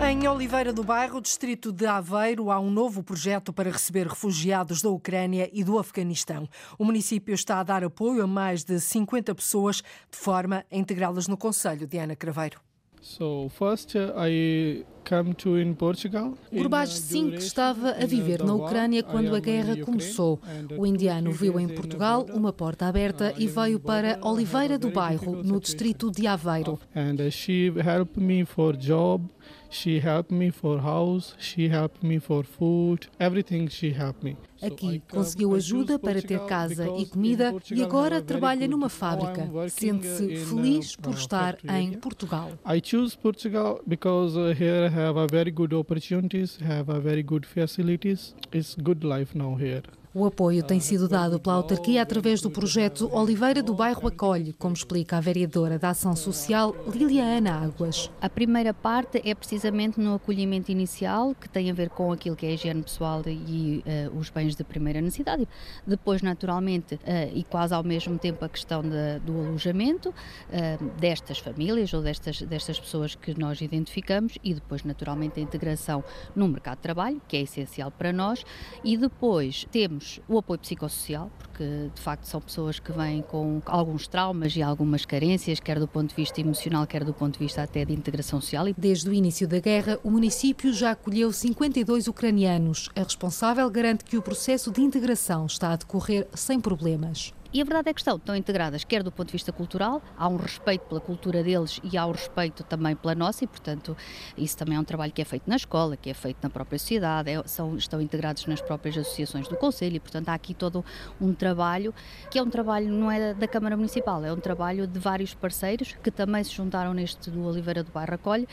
Em 0.07 0.29
Oliveira 0.29 0.73
do 0.73 0.85
Bairro, 0.85 1.21
distrito 1.21 1.73
de 1.73 1.87
Aveiro, 1.87 2.51
há 2.51 2.61
um 2.61 2.71
novo 2.71 3.03
projeto 3.03 3.53
para 3.53 3.71
receber 3.71 4.07
refugiados 4.07 4.83
da 4.83 4.91
Ucrânia 4.91 5.49
e 5.53 5.65
do 5.65 5.79
Afeganistão. 5.79 6.49
O 6.77 6.85
município 6.85 7.35
está 7.35 7.59
a 7.59 7.63
dar 7.63 7.83
apoio 7.83 8.23
a 8.23 8.27
mais 8.27 8.65
de 8.65 8.79
50 8.79 9.35
pessoas, 9.35 9.77
de 10.11 10.19
forma 10.19 10.65
a 10.71 10.77
integrá-las 10.77 11.27
no 11.27 11.39
Conselho. 11.39 11.87
Diana 11.87 12.15
Craveiro. 12.15 12.61
So 13.05 13.51
first 13.51 13.95
I 14.17 14.83
come 15.05 15.35
to 15.35 15.59
in 15.59 15.75
Portugal. 15.75 16.33
Gurbaj 16.51 16.89
Singh 16.89 17.35
estava 17.35 17.91
a 17.91 18.07
viver 18.07 18.43
na 18.43 18.55
Ucrânia 18.55 19.03
quando 19.03 19.37
a 19.37 19.41
guerra 19.41 19.77
começou. 19.77 20.41
O 20.79 20.87
indiano 20.87 21.31
viu 21.31 21.61
em 21.61 21.69
Portugal 21.69 22.25
uma 22.33 22.51
porta 22.51 22.87
aberta 22.87 23.35
e 23.37 23.47
veio 23.47 23.79
para 23.79 24.19
Oliveira 24.23 24.79
do 24.79 24.89
Bairro, 24.89 25.43
no 25.43 25.61
distrito 25.61 26.11
de 26.11 26.27
Aveiro. 26.27 26.81
And 26.97 27.31
she 27.31 27.71
helped 27.77 28.19
me 28.19 28.47
for 28.47 28.75
job. 28.75 29.29
She 29.75 29.99
helped 29.99 30.31
me 30.31 30.53
for 30.53 30.79
house, 30.79 31.35
she 31.37 31.67
helped 31.67 32.05
me 32.05 32.21
for 32.21 32.45
food, 32.45 33.09
everything 33.19 33.69
she 33.69 33.91
helped 33.91 34.23
me. 34.23 34.37
Aqui 34.63 35.03
conseguiu 35.11 35.53
ajuda 35.53 35.99
para 35.99 36.23
ter 36.23 36.39
casa 36.47 36.87
e 36.97 37.05
comida 37.05 37.53
e 37.73 37.83
agora 37.83 38.23
trabalha 38.23 38.69
numa 38.69 38.89
fábrica. 38.89 39.51
Sente-se 39.69 40.37
feliz 40.37 40.95
por 40.95 41.15
estar 41.15 41.59
em 41.69 41.99
Portugal. 41.99 42.53
I 42.65 42.81
choose 42.81 43.19
Portugal 43.19 43.81
because 43.85 44.37
uh, 44.39 44.55
here 44.57 44.87
I 44.87 44.89
have 44.89 45.19
a 45.19 45.27
very 45.27 45.51
good 45.51 45.75
opportunities, 45.75 46.57
have 46.63 46.89
a 46.89 47.01
very 47.01 47.25
good 47.25 47.45
facilities. 47.45 48.33
It's 48.53 48.77
good 48.77 49.03
life 49.05 49.37
now 49.37 49.57
here. 49.57 49.83
O 50.17 50.25
apoio 50.25 50.63
tem 50.63 50.79
sido 50.79 51.09
dado 51.09 51.41
pela 51.41 51.57
autarquia 51.57 52.01
através 52.01 52.41
do 52.41 52.49
projeto 52.49 53.13
Oliveira 53.13 53.61
do 53.61 53.75
Bairro 53.75 54.07
Acolhe, 54.07 54.53
como 54.53 54.73
explica 54.73 55.17
a 55.17 55.21
vereadora 55.21 55.77
da 55.77 55.89
Ação 55.89 56.15
Social, 56.15 56.73
Liliana 56.87 57.51
Águas. 57.51 58.09
A 58.21 58.31
primeira 58.31 58.73
parte 58.73 59.21
é 59.29 59.35
precisamente 59.35 59.99
no 59.99 60.15
acolhimento 60.15 60.71
inicial, 60.71 61.35
que 61.35 61.49
tem 61.49 61.69
a 61.69 61.75
ver 61.75 61.91
com 61.91 62.13
aquilo 62.13 62.37
que 62.37 62.47
é 62.47 62.51
a 62.51 62.53
higiene 62.53 62.85
pessoal 62.85 63.23
e 63.27 63.83
uh, 63.85 64.17
os 64.17 64.31
bens 64.31 64.55
de 64.55 64.63
primeira 64.63 65.01
necessidade. 65.01 65.49
Depois, 65.85 66.23
naturalmente, 66.23 66.95
uh, 66.95 67.01
e 67.35 67.43
quase 67.43 67.75
ao 67.75 67.83
mesmo 67.83 68.17
tempo, 68.17 68.45
a 68.45 68.49
questão 68.49 68.83
do 68.83 69.47
alojamento 69.49 70.11
uh, 70.11 70.91
destas 70.97 71.41
famílias 71.41 71.93
ou 71.93 72.03
destas, 72.03 72.41
destas 72.43 72.79
pessoas 72.79 73.17
que 73.17 73.37
nós 73.37 73.61
identificamos 73.61 74.39
e 74.45 74.55
depois, 74.55 74.85
naturalmente, 74.85 75.41
a 75.41 75.43
integração 75.43 76.05
no 76.37 76.47
mercado 76.47 76.77
de 76.77 76.83
trabalho, 76.83 77.21
que 77.27 77.37
é 77.37 77.41
essencial 77.41 77.91
para 77.91 78.13
nós. 78.13 78.45
E 78.85 78.97
depois 78.97 79.67
temos 79.73 80.04
temos 80.05 80.21
o 80.29 80.39
apoio 80.39 80.59
psicossocial, 80.59 81.31
porque 81.39 81.91
de 81.95 82.01
facto 82.01 82.25
são 82.25 82.41
pessoas 82.41 82.79
que 82.79 82.93
vêm 82.93 83.23
com 83.23 83.63
alguns 83.65 84.07
traumas 84.07 84.55
e 84.55 84.63
algumas 84.63 85.05
carências, 85.05 85.59
quer 85.59 85.79
do 85.79 85.89
ponto 85.89 86.11
de 86.11 86.15
vista 86.15 86.41
emocional, 86.41 86.87
quer 86.87 87.05
do 87.05 87.15
ponto 87.15 87.35
de 87.35 87.39
vista 87.39 87.63
até 87.63 87.85
de 87.85 87.93
integração 87.93 88.41
social. 88.41 88.67
Desde 88.77 89.09
o 89.09 89.15
início 89.15 89.49
da 89.49 89.59
guerra, 89.59 89.99
o 90.05 90.11
município 90.11 90.73
já 90.73 90.91
acolheu 90.91 91.33
52 91.33 92.07
ucranianos. 92.07 92.91
A 92.95 93.03
responsável 93.03 93.69
garante 93.71 94.05
que 94.05 94.17
o 94.17 94.23
processo 94.23 94.71
de 94.71 94.83
integração 94.83 95.47
está 95.47 95.73
a 95.73 95.77
decorrer 95.77 96.27
sem 96.35 96.61
problemas. 96.61 97.33
E 97.55 97.61
a 97.61 97.65
verdade 97.65 97.89
é 97.89 97.95
que 97.95 98.01
estão, 98.01 98.17
estão 98.17 98.35
integradas, 98.35 98.83
quer 98.83 99.05
do 99.05 99.13
ponto 99.13 99.29
de 99.29 99.35
vista 99.35 99.53
cultural, 99.53 100.03
há 100.19 100.27
um 100.27 100.35
respeito 100.35 100.87
pela 100.87 101.01
cultura 101.01 101.41
deles 101.41 101.79
e 101.85 101.97
há 101.97 102.05
um 102.05 102.11
respeito 102.11 102.65
também 102.65 102.97
pela 102.97 103.15
nossa, 103.15 103.45
e 103.45 103.47
portanto 103.47 103.97
isso 104.37 104.59
também 104.59 104.77
é 104.77 104.81
um 104.81 104.83
trabalho 104.83 105.13
que 105.13 105.23
é 105.23 105.25
feito 105.25 105.49
na 105.49 105.55
escola, 105.55 105.97
que 105.97 106.11
é 106.11 106.15
feito 106.15 106.39
na 106.43 106.51
própria 106.51 106.81
sociedade, 106.81 107.31
é, 107.31 107.41
são, 107.47 107.77
estão 107.77 108.01
integrados 108.01 108.45
nas 108.47 108.61
próprias 108.61 108.99
associações 108.99 109.47
do 109.47 109.55
Conselho, 109.55 109.95
e 109.95 110.01
portanto 110.01 110.31
há 110.31 110.35
aqui 110.35 110.53
todo 110.53 110.85
um 111.21 111.33
trabalho, 111.33 111.95
que 112.29 112.41
é 112.41 112.43
um 112.43 112.51
trabalho, 112.51 112.93
não 112.93 113.09
é 113.09 113.33
da 113.33 113.47
Câmara 113.47 113.77
Municipal, 113.77 114.25
é 114.25 114.33
um 114.33 114.41
trabalho 114.41 114.89
de 114.89 114.99
vários 114.99 115.33
parceiros 115.33 115.95
que 116.03 116.11
também 116.11 116.43
se 116.43 116.51
juntaram 116.51 116.93
neste 116.93 117.31
do 117.31 117.45
Oliveira 117.45 117.85
do 117.85 117.93
Bairro 117.93 118.15
Acolhe, 118.15 118.49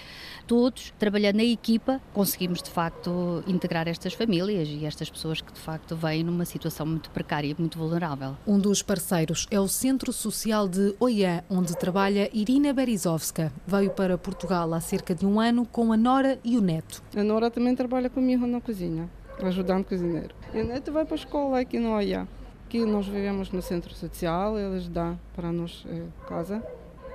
todos 0.46 0.94
trabalhando 1.00 1.38
na 1.38 1.44
equipa, 1.44 2.00
conseguimos 2.14 2.62
de 2.62 2.70
facto 2.70 3.44
integrar 3.48 3.88
estas 3.88 4.14
famílias 4.14 4.68
e 4.70 4.86
estas 4.86 5.10
pessoas 5.10 5.42
que 5.42 5.52
de 5.52 5.60
facto 5.60 5.96
vêm 5.96 6.24
numa 6.24 6.46
situação 6.46 6.86
muito 6.86 7.10
precária 7.10 7.56
muito 7.58 7.80
vulnerável. 7.80 8.38
Um 8.46 8.60
dos 8.60 8.84
parceiros 8.92 9.48
é 9.50 9.58
o 9.58 9.70
Centro 9.70 10.12
Social 10.12 10.68
de 10.68 10.94
Oiã, 11.00 11.42
onde 11.50 11.78
trabalha 11.78 12.30
Irina 12.34 12.74
Berizovska. 12.74 13.50
Veio 13.66 13.90
para 13.90 14.18
Portugal 14.18 14.74
há 14.74 14.82
cerca 14.82 15.16
de 15.16 15.26
um 15.26 15.40
ano 15.40 15.66
com 15.66 15.94
a 15.94 15.96
Nora 15.96 16.38
e 16.44 16.58
o 16.58 16.62
neto. 16.62 17.02
A 17.16 17.24
Nora 17.24 17.50
também 17.50 17.74
trabalha 17.74 18.10
comigo 18.10 18.46
na 18.46 18.60
cozinha, 18.60 19.10
ajudando 19.42 19.84
o 19.84 19.86
cozinheiro. 19.86 20.36
E 20.54 20.60
o 20.60 20.68
neto 20.68 20.92
vai 20.92 21.06
para 21.06 21.14
a 21.14 21.20
escola 21.20 21.62
aqui 21.62 21.80
no 21.80 21.94
Oiã. 21.94 22.28
Aqui 22.66 22.84
nós 22.84 23.08
vivemos 23.08 23.50
no 23.50 23.62
centro 23.62 23.94
social, 23.94 24.60
eles 24.60 24.90
dão 24.90 25.18
para 25.34 25.54
nós 25.54 25.86
eh, 25.88 26.04
casa. 26.28 26.62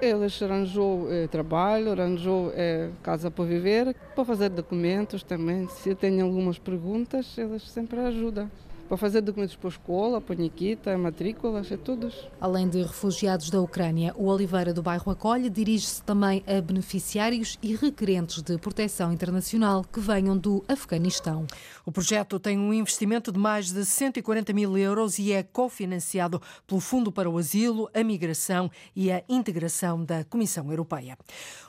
Eles 0.01 0.43
arranjou 0.43 1.13
eh, 1.13 1.27
trabalho, 1.27 1.93
arranjou 1.93 2.53
eh, 2.55 2.89
casa 3.03 3.31
para 3.31 3.45
viver, 3.45 3.95
para 4.15 4.25
fazer 4.25 4.49
documentos 4.49 5.23
também. 5.23 5.69
Se 5.69 5.95
tem 5.95 6.23
algumas 6.23 6.59
perguntas, 6.59 7.37
eles 7.37 7.69
sempre 7.69 8.01
ajudam 8.01 8.51
para 8.87 8.97
fazer 8.97 9.21
documentos 9.21 9.57
para 9.57 9.69
a 9.69 9.73
escola, 9.73 10.21
para 10.21 10.35
a 10.35 10.39
Nikita, 10.39 10.97
matrículas, 10.97 11.71
é 11.73 11.77
todos. 11.77 12.29
Além 12.41 12.69
de 12.69 12.83
refugiados 12.83 13.51
da 13.51 13.61
Ucrânia, 13.61 14.15
o 14.17 14.27
Oliveira 14.27 14.73
do 14.73 14.83
Bairro 14.83 15.11
Acolhe 15.11 15.51
dirige-se 15.51 16.03
também 16.03 16.45
a 16.47 16.61
beneficiários 16.61 17.59
e 17.63 17.75
requerentes 17.75 18.43
de 18.43 18.57
proteção 18.59 19.13
internacional 19.13 19.85
que 19.85 19.99
venham 19.99 20.39
do 20.39 20.65
Afeganistão. 20.69 21.47
O 21.85 21.91
projeto 21.91 22.39
tem 22.39 22.59
um 22.59 22.73
investimento 22.73 23.33
de 23.33 23.39
mais 23.39 23.73
de 23.73 23.85
140 23.85 24.53
mil 24.53 24.79
euros 24.79 25.19
e 25.19 25.33
é 25.33 25.43
cofinanciado 25.43 26.41
pelo 26.67 26.81
Fundo 26.81 27.11
para 27.11 27.29
o 27.29 27.39
Asilo, 27.39 27.91
a 27.93 28.05
Migração 28.05 28.71
e 28.95 29.11
a 29.11 29.23
Integração 29.29 30.05
da 30.05 30.25
Comissão 30.25 30.71
Europeia. 30.71 31.19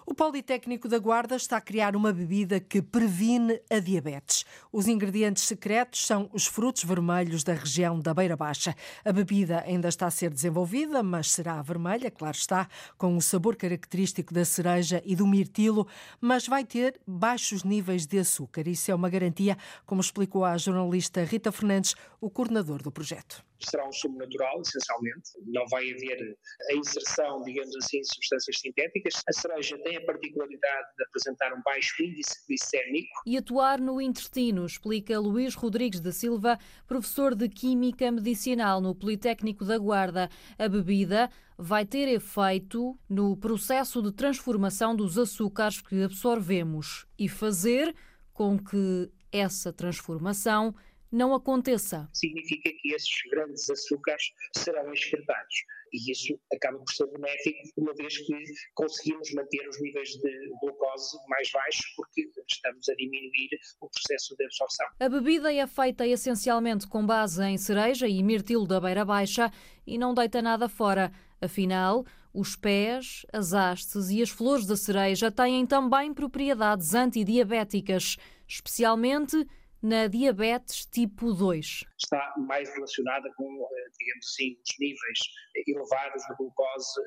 O 0.05 0.13
Politécnico 0.13 0.87
da 0.87 0.99
Guarda 0.99 1.35
está 1.35 1.57
a 1.57 1.61
criar 1.61 1.95
uma 1.95 2.13
bebida 2.13 2.59
que 2.59 2.81
previne 2.81 3.59
a 3.69 3.79
diabetes. 3.79 4.45
Os 4.71 4.87
ingredientes 4.87 5.43
secretos 5.43 6.05
são 6.05 6.29
os 6.31 6.45
frutos 6.45 6.83
vermelhos 6.83 7.06
da 7.43 7.53
região 7.53 7.99
da 7.99 8.13
Beira 8.13 8.35
Baixa. 8.35 8.75
A 9.05 9.13
bebida 9.13 9.63
ainda 9.65 9.87
está 9.87 10.07
a 10.07 10.11
ser 10.11 10.29
desenvolvida, 10.29 11.01
mas 11.01 11.31
será 11.31 11.61
vermelha, 11.61 12.11
claro 12.11 12.35
está, 12.35 12.67
com 12.97 13.15
o 13.15 13.21
sabor 13.21 13.55
característico 13.55 14.33
da 14.33 14.43
cereja 14.43 15.01
e 15.05 15.15
do 15.15 15.25
mirtilo, 15.25 15.87
mas 16.19 16.47
vai 16.47 16.65
ter 16.65 16.99
baixos 17.07 17.63
níveis 17.63 18.05
de 18.05 18.19
açúcar. 18.19 18.67
Isso 18.67 18.91
é 18.91 18.95
uma 18.95 19.09
garantia, 19.09 19.57
como 19.85 20.01
explicou 20.01 20.43
a 20.43 20.57
jornalista 20.57 21.23
Rita 21.23 21.51
Fernandes, 21.51 21.95
o 22.19 22.29
coordenador 22.29 22.83
do 22.83 22.91
projeto 22.91 23.46
será 23.65 23.87
um 23.87 23.91
sumo 23.91 24.17
natural, 24.17 24.61
essencialmente. 24.61 25.31
Não 25.45 25.65
vai 25.67 25.83
haver 25.91 26.37
a 26.69 26.75
inserção, 26.75 27.41
digamos 27.43 27.75
assim, 27.77 28.01
de 28.01 28.13
substâncias 28.13 28.59
sintéticas. 28.59 29.21
A 29.27 29.33
cereja 29.33 29.77
tem 29.83 29.97
a 29.97 30.05
particularidade 30.05 30.87
de 30.97 31.03
apresentar 31.05 31.53
um 31.53 31.61
baixo 31.63 32.03
índice 32.03 32.35
glicémico. 32.47 33.21
E 33.25 33.37
atuar 33.37 33.79
no 33.79 34.01
intestino, 34.01 34.65
explica 34.65 35.19
Luís 35.19 35.55
Rodrigues 35.55 35.99
da 35.99 36.11
Silva, 36.11 36.57
professor 36.87 37.35
de 37.35 37.49
Química 37.49 38.11
Medicinal 38.11 38.81
no 38.81 38.93
Politécnico 38.93 39.65
da 39.65 39.77
Guarda. 39.77 40.29
A 40.57 40.67
bebida 40.67 41.29
vai 41.57 41.85
ter 41.85 42.07
efeito 42.07 42.97
no 43.09 43.35
processo 43.35 44.01
de 44.01 44.11
transformação 44.11 44.95
dos 44.95 45.17
açúcares 45.17 45.81
que 45.81 46.03
absorvemos 46.03 47.07
e 47.17 47.27
fazer 47.27 47.95
com 48.31 48.59
que 48.59 49.11
essa 49.31 49.73
transformação 49.73 50.75
não 51.11 51.33
aconteça. 51.33 52.09
Significa 52.13 52.71
que 52.71 52.93
esses 52.93 53.21
grandes 53.31 53.69
açúcares 53.69 54.23
serão 54.55 54.91
excretados. 54.93 55.55
E 55.93 56.11
isso 56.11 56.37
acaba 56.53 56.77
por 56.79 56.91
ser 56.91 57.07
benéfico, 57.07 57.59
uma 57.77 57.93
vez 57.93 58.17
que 58.17 58.33
conseguimos 58.75 59.31
manter 59.33 59.67
os 59.69 59.81
níveis 59.81 60.09
de 60.09 60.49
glucose 60.61 61.17
mais 61.29 61.49
baixos, 61.51 61.85
porque 61.95 62.29
estamos 62.49 62.89
a 62.89 62.95
diminuir 62.95 63.49
o 63.79 63.89
processo 63.89 64.35
de 64.35 64.45
absorção. 64.45 64.87
A 64.99 65.09
bebida 65.09 65.53
é 65.53 65.65
feita 65.65 66.05
essencialmente 66.05 66.87
com 66.87 67.05
base 67.05 67.41
em 67.43 67.57
cereja 67.57 68.07
e 68.07 68.21
mirtilo 68.21 68.67
da 68.67 68.81
beira 68.81 69.05
baixa 69.05 69.51
e 69.85 69.97
não 69.97 70.13
deita 70.13 70.41
nada 70.41 70.67
fora. 70.67 71.11
Afinal, 71.39 72.05
os 72.33 72.55
pés, 72.55 73.25
as 73.31 73.53
hastes 73.53 74.09
e 74.09 74.21
as 74.21 74.29
flores 74.29 74.65
da 74.65 74.75
cereja 74.75 75.31
têm 75.31 75.65
também 75.65 76.13
propriedades 76.13 76.93
antidiabéticas, 76.93 78.17
especialmente 78.47 79.47
na 79.81 80.07
diabetes 80.07 80.85
tipo 80.85 81.33
2. 81.33 81.83
Está 82.01 82.33
mais 82.37 82.69
relacionada 82.73 83.31
com, 83.35 83.45
eh, 83.45 83.89
digamos 83.99 84.25
assim, 84.25 84.53
os 84.53 84.75
níveis 84.79 85.19
elevados 85.67 86.23
de 86.23 86.35
glucose 86.37 87.01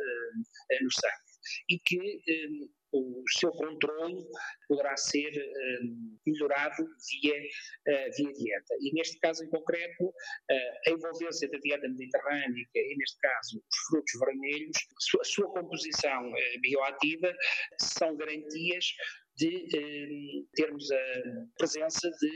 eh, 0.70 0.82
no 0.82 0.92
sangue 0.92 1.30
e 1.68 1.78
que 1.78 2.22
eh, 2.28 2.68
o 2.92 3.22
seu 3.38 3.52
controle 3.52 4.16
poderá 4.66 4.96
ser 4.96 5.30
melhorado 6.26 6.84
via, 7.22 7.40
via 7.86 8.32
dieta. 8.32 8.74
E 8.80 8.92
neste 8.92 9.16
caso 9.20 9.44
em 9.44 9.48
concreto, 9.48 10.12
a 10.50 10.90
envolvência 10.90 11.48
da 11.48 11.58
dieta 11.58 11.88
mediterrânica 11.88 12.68
e 12.74 12.96
neste 12.98 13.16
caso 13.20 13.58
os 13.58 13.76
frutos 13.88 14.12
vermelhos, 14.18 14.76
a 15.20 15.24
sua 15.24 15.52
composição 15.52 16.32
bioativa 16.60 17.32
são 17.78 18.16
garantias 18.16 18.86
de 19.40 19.66
eh, 19.74 20.44
termos 20.54 20.90
a 20.90 20.96
presença 21.56 22.10
de 22.10 22.30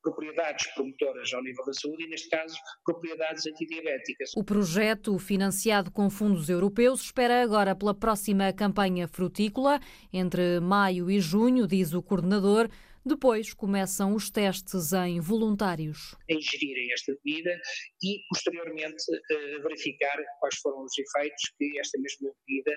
propriedades 0.00 0.72
promotoras 0.74 1.32
ao 1.34 1.42
nível 1.42 1.64
da 1.64 1.72
saúde 1.72 2.04
e, 2.04 2.08
neste 2.08 2.28
caso, 2.28 2.56
propriedades 2.84 3.44
antidiabéticas. 3.46 4.30
O 4.36 4.44
projeto, 4.44 5.18
financiado 5.18 5.90
com 5.90 6.08
fundos 6.08 6.48
europeus, 6.48 7.02
espera 7.02 7.42
agora 7.42 7.74
pela 7.74 7.94
próxima 7.94 8.52
campanha 8.52 9.08
frutícola, 9.08 9.80
entre 10.12 10.60
maio 10.60 11.10
e 11.10 11.20
junho, 11.20 11.66
diz 11.66 11.92
o 11.92 12.02
coordenador. 12.02 12.68
Depois 13.06 13.52
começam 13.52 14.14
os 14.14 14.30
testes 14.30 14.94
em 14.94 15.20
voluntários. 15.20 16.16
Ingerirem 16.26 16.90
esta 16.90 17.12
bebida 17.22 17.50
e, 18.02 18.18
posteriormente, 18.30 19.04
eh, 19.30 19.58
verificar 19.58 20.16
quais 20.40 20.54
foram 20.56 20.82
os 20.82 20.92
efeitos 20.98 21.52
que 21.58 21.78
esta 21.78 22.00
mesma 22.00 22.30
bebida 22.46 22.74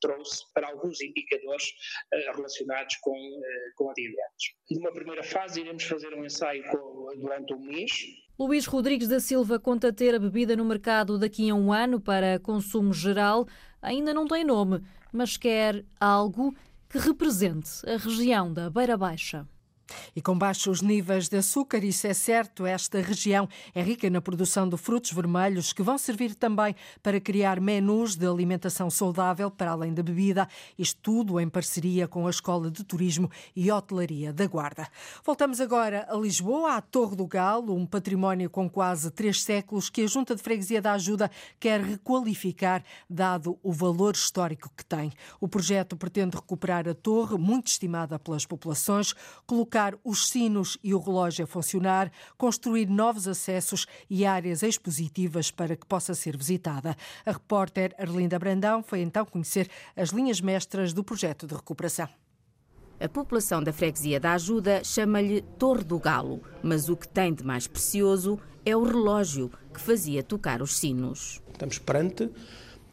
trouxe 0.00 0.44
para 0.52 0.68
alguns 0.68 1.00
indicadores 1.00 1.64
uh, 2.12 2.36
relacionados 2.36 2.96
com, 2.96 3.12
uh, 3.12 3.42
com 3.76 3.90
a 3.90 3.94
diabetes. 3.94 4.54
Numa 4.70 4.92
primeira 4.92 5.22
fase, 5.22 5.60
iremos 5.60 5.84
fazer 5.84 6.12
um 6.14 6.24
ensaio 6.24 6.62
com, 6.70 7.06
durante 7.16 7.54
um 7.54 7.60
mês. 7.60 7.90
Luís 8.38 8.66
Rodrigues 8.66 9.08
da 9.08 9.20
Silva 9.20 9.58
conta 9.58 9.92
ter 9.92 10.14
a 10.14 10.18
bebida 10.18 10.56
no 10.56 10.64
mercado 10.64 11.18
daqui 11.18 11.48
a 11.48 11.54
um 11.54 11.72
ano 11.72 12.00
para 12.00 12.38
consumo 12.40 12.92
geral. 12.92 13.46
Ainda 13.80 14.12
não 14.12 14.26
tem 14.26 14.44
nome, 14.44 14.82
mas 15.12 15.36
quer 15.36 15.84
algo 16.00 16.54
que 16.88 16.98
represente 16.98 17.70
a 17.88 17.96
região 17.96 18.52
da 18.52 18.68
Beira 18.70 18.96
Baixa. 18.96 19.46
E 20.16 20.22
com 20.22 20.36
baixos 20.36 20.80
níveis 20.80 21.28
de 21.28 21.36
açúcar, 21.36 21.84
isso 21.84 22.06
é 22.06 22.14
certo, 22.14 22.64
esta 22.66 23.00
região 23.00 23.48
é 23.74 23.82
rica 23.82 24.08
na 24.08 24.20
produção 24.20 24.68
de 24.68 24.76
frutos 24.76 25.12
vermelhos 25.12 25.72
que 25.72 25.82
vão 25.82 25.98
servir 25.98 26.34
também 26.34 26.74
para 27.02 27.20
criar 27.20 27.60
menus 27.60 28.16
de 28.16 28.26
alimentação 28.26 28.88
saudável 28.90 29.50
para 29.50 29.72
além 29.72 29.92
da 29.92 30.02
bebida, 30.02 30.48
isto 30.78 31.00
tudo 31.02 31.38
em 31.38 31.48
parceria 31.48 32.08
com 32.08 32.26
a 32.26 32.30
Escola 32.30 32.70
de 32.70 32.82
Turismo 32.84 33.30
e 33.54 33.70
Hotelaria 33.70 34.32
da 34.32 34.46
Guarda. 34.46 34.88
Voltamos 35.24 35.60
agora 35.60 36.06
a 36.08 36.16
Lisboa, 36.16 36.76
à 36.76 36.80
Torre 36.80 37.16
do 37.16 37.26
Galo, 37.26 37.74
um 37.74 37.86
património 37.86 38.48
com 38.48 38.68
quase 38.68 39.10
três 39.10 39.42
séculos 39.42 39.90
que 39.90 40.02
a 40.02 40.06
Junta 40.06 40.34
de 40.34 40.42
Freguesia 40.42 40.80
da 40.80 40.92
Ajuda 40.92 41.30
quer 41.60 41.80
requalificar, 41.80 42.82
dado 43.08 43.58
o 43.62 43.72
valor 43.72 44.14
histórico 44.14 44.70
que 44.76 44.84
tem. 44.84 45.12
O 45.40 45.48
projeto 45.48 45.96
pretende 45.96 46.36
recuperar 46.36 46.88
a 46.88 46.94
torre, 46.94 47.36
muito 47.36 47.66
estimada 47.68 48.18
pelas 48.18 48.46
populações, 48.46 49.14
colocar 49.46 49.73
colocar 49.74 49.98
os 50.04 50.28
sinos 50.28 50.78
e 50.84 50.94
o 50.94 51.00
relógio 51.00 51.44
a 51.44 51.48
funcionar, 51.48 52.12
construir 52.38 52.88
novos 52.88 53.26
acessos 53.26 53.86
e 54.08 54.24
áreas 54.24 54.62
expositivas 54.62 55.50
para 55.50 55.74
que 55.74 55.84
possa 55.84 56.14
ser 56.14 56.36
visitada. 56.36 56.96
A 57.26 57.32
repórter 57.32 57.92
Arlinda 57.98 58.38
Brandão 58.38 58.84
foi 58.84 59.00
então 59.00 59.26
conhecer 59.26 59.68
as 59.96 60.10
linhas 60.10 60.40
mestras 60.40 60.92
do 60.92 61.02
projeto 61.02 61.44
de 61.48 61.54
recuperação. 61.54 62.08
A 63.00 63.08
população 63.08 63.60
da 63.64 63.72
freguesia 63.72 64.20
da 64.20 64.34
Ajuda 64.34 64.84
chama-lhe 64.84 65.42
Torre 65.58 65.82
do 65.82 65.98
Galo, 65.98 66.40
mas 66.62 66.88
o 66.88 66.96
que 66.96 67.08
tem 67.08 67.34
de 67.34 67.42
mais 67.42 67.66
precioso 67.66 68.38
é 68.64 68.76
o 68.76 68.84
relógio 68.84 69.50
que 69.72 69.80
fazia 69.80 70.22
tocar 70.22 70.62
os 70.62 70.76
sinos. 70.76 71.42
Estamos 71.50 71.80
perante 71.80 72.30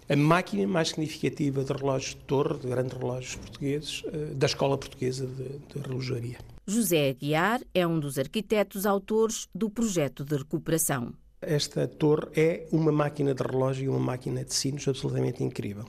a 0.10 0.16
máquina 0.16 0.68
mais 0.68 0.90
significativa 0.90 1.64
de 1.64 1.72
relógios 1.72 2.16
de 2.16 2.22
torre, 2.24 2.58
de 2.58 2.68
grandes 2.68 2.98
relógios 2.98 3.36
portugueses, 3.36 4.04
eh, 4.08 4.34
da 4.34 4.48
Escola 4.48 4.80
Portuguesa 4.80 5.28
de, 5.28 5.60
de 5.60 5.88
Relojaria. 5.88 6.40
José 6.72 7.10
Aguiar 7.10 7.60
é 7.74 7.86
um 7.86 8.00
dos 8.00 8.18
arquitetos 8.18 8.86
autores 8.86 9.50
do 9.54 9.70
projeto 9.70 10.24
de 10.24 10.38
recuperação. 10.38 11.14
Esta 11.42 11.86
torre 11.86 12.30
é 12.34 12.68
uma 12.72 12.94
máquina 12.94 13.34
de 13.34 13.44
relógio 13.44 13.84
e 13.84 13.90
uma 13.90 14.00
máquina 14.00 14.46
de 14.46 14.54
sinos 14.54 14.88
absolutamente 14.88 15.44
incrível. 15.44 15.84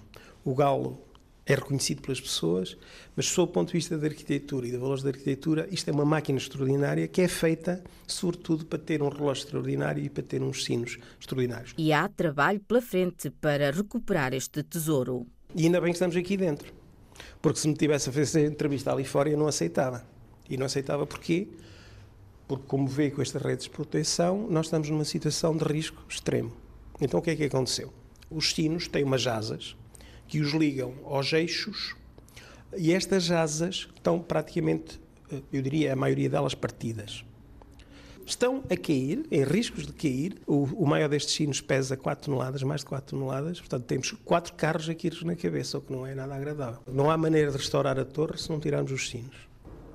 O 0.45 0.57
galo 0.57 1.01
é 1.47 1.55
reconhecido 1.55 2.03
pelas 2.03 2.21
pessoas, 2.21 2.77
mas 3.15 3.27
sob 3.27 3.51
o 3.51 3.53
ponto 3.53 3.69
de 3.69 3.75
vista 3.75 3.97
da 3.97 4.09
arquitetura 4.09 4.67
e 4.67 4.73
de 4.73 4.77
valores 4.77 5.05
da 5.05 5.11
arquitetura, 5.11 5.69
isto 5.71 5.89
é 5.89 5.93
uma 5.93 6.05
máquina 6.05 6.39
extraordinária 6.39 7.07
que 7.07 7.23
é 7.23 7.29
feita, 7.29 7.81
sobretudo, 8.05 8.67
para 8.67 8.81
ter 8.81 9.05
um 9.05 9.09
relógio 9.09 9.45
extraordinário 9.45 10.03
e 10.03 10.09
para 10.09 10.25
ter 10.25 10.43
uns 10.43 10.65
sinos 10.65 10.99
extraordinários. 11.21 11.75
E 11.79 11.93
há 11.93 12.09
trabalho 12.09 12.59
pela 12.59 12.83
frente 12.83 13.31
para 13.31 13.71
recuperar 13.71 14.35
este 14.35 14.65
tesouro. 14.65 15.29
E 15.55 15.65
ainda 15.65 15.81
bem 15.81 15.91
que 15.91 15.97
estamos 15.97 16.17
aqui 16.17 16.37
dentro, 16.37 16.73
porque 17.41 17.61
se 17.61 17.69
me 17.69 17.75
tivesse 17.75 18.09
a 18.09 18.13
fazer 18.13 18.47
entrevista 18.47 18.91
ali 18.91 19.05
fora, 19.05 19.31
eu 19.31 19.39
não 19.39 19.47
aceitava. 19.47 20.11
E 20.53 20.57
não 20.59 20.67
aceitava 20.67 21.07
porquê? 21.07 21.49
Porque, 22.47 22.65
como 22.69 22.87
vê 22.87 23.11
com 23.11 23.23
estas 23.23 23.41
redes 23.41 23.65
de 23.65 23.71
proteção, 23.71 24.47
nós 24.51 24.67
estamos 24.67 24.91
numa 24.91 25.07
situação 25.07 25.57
de 25.57 25.65
risco 25.65 26.05
extremo. 26.07 26.53
Então, 27.01 27.21
o 27.21 27.23
que 27.23 27.31
é 27.31 27.37
que 27.37 27.45
aconteceu? 27.45 27.91
Os 28.31 28.53
sinos 28.53 28.87
têm 28.87 29.03
umas 29.03 29.27
asas 29.27 29.75
que 30.29 30.41
os 30.41 30.53
ligam 30.53 30.93
aos 31.07 31.33
eixos 31.33 31.97
e 32.77 32.93
estas 32.93 33.31
asas 33.31 33.89
estão 33.95 34.21
praticamente, 34.21 35.01
eh, 35.31 35.41
eu 35.51 35.63
diria, 35.63 35.95
a 35.95 35.97
maioria 35.97 36.29
delas 36.29 36.55
partidas. 36.55 37.25
estão 38.27 38.63
a 38.71 38.77
cair, 38.77 39.27
em 39.31 39.45
riscos 39.45 39.87
de 39.87 39.93
cair. 39.95 40.39
O, 40.47 40.65
o 40.65 40.87
maior 40.87 41.09
destes 41.09 41.35
sinos 41.35 41.63
pesa 41.63 41.97
4 41.97 42.27
toneladas, 42.27 42.63
mais 42.63 42.83
de 42.83 42.89
4 42.89 43.17
toneladas, 43.17 43.59
portanto 43.59 43.85
temos 43.85 44.13
quatro 44.23 44.53
carros 44.53 44.87
aqui 44.91 45.11
na 45.25 45.35
cabeça, 45.35 45.79
o 45.79 45.81
que 45.81 45.91
não 45.91 46.07
é 46.07 46.15
nada 46.15 46.35
agradável. 46.35 46.83
Não 46.87 47.11
há 47.11 47.17
maneira 47.17 47.51
de 47.51 47.57
restaurar 47.57 47.99
a 47.99 48.05
torre 48.05 48.37
se 48.37 48.51
não 48.51 48.61
tirarmos 48.61 48.93
os 48.93 49.09
sinos. 49.09 49.52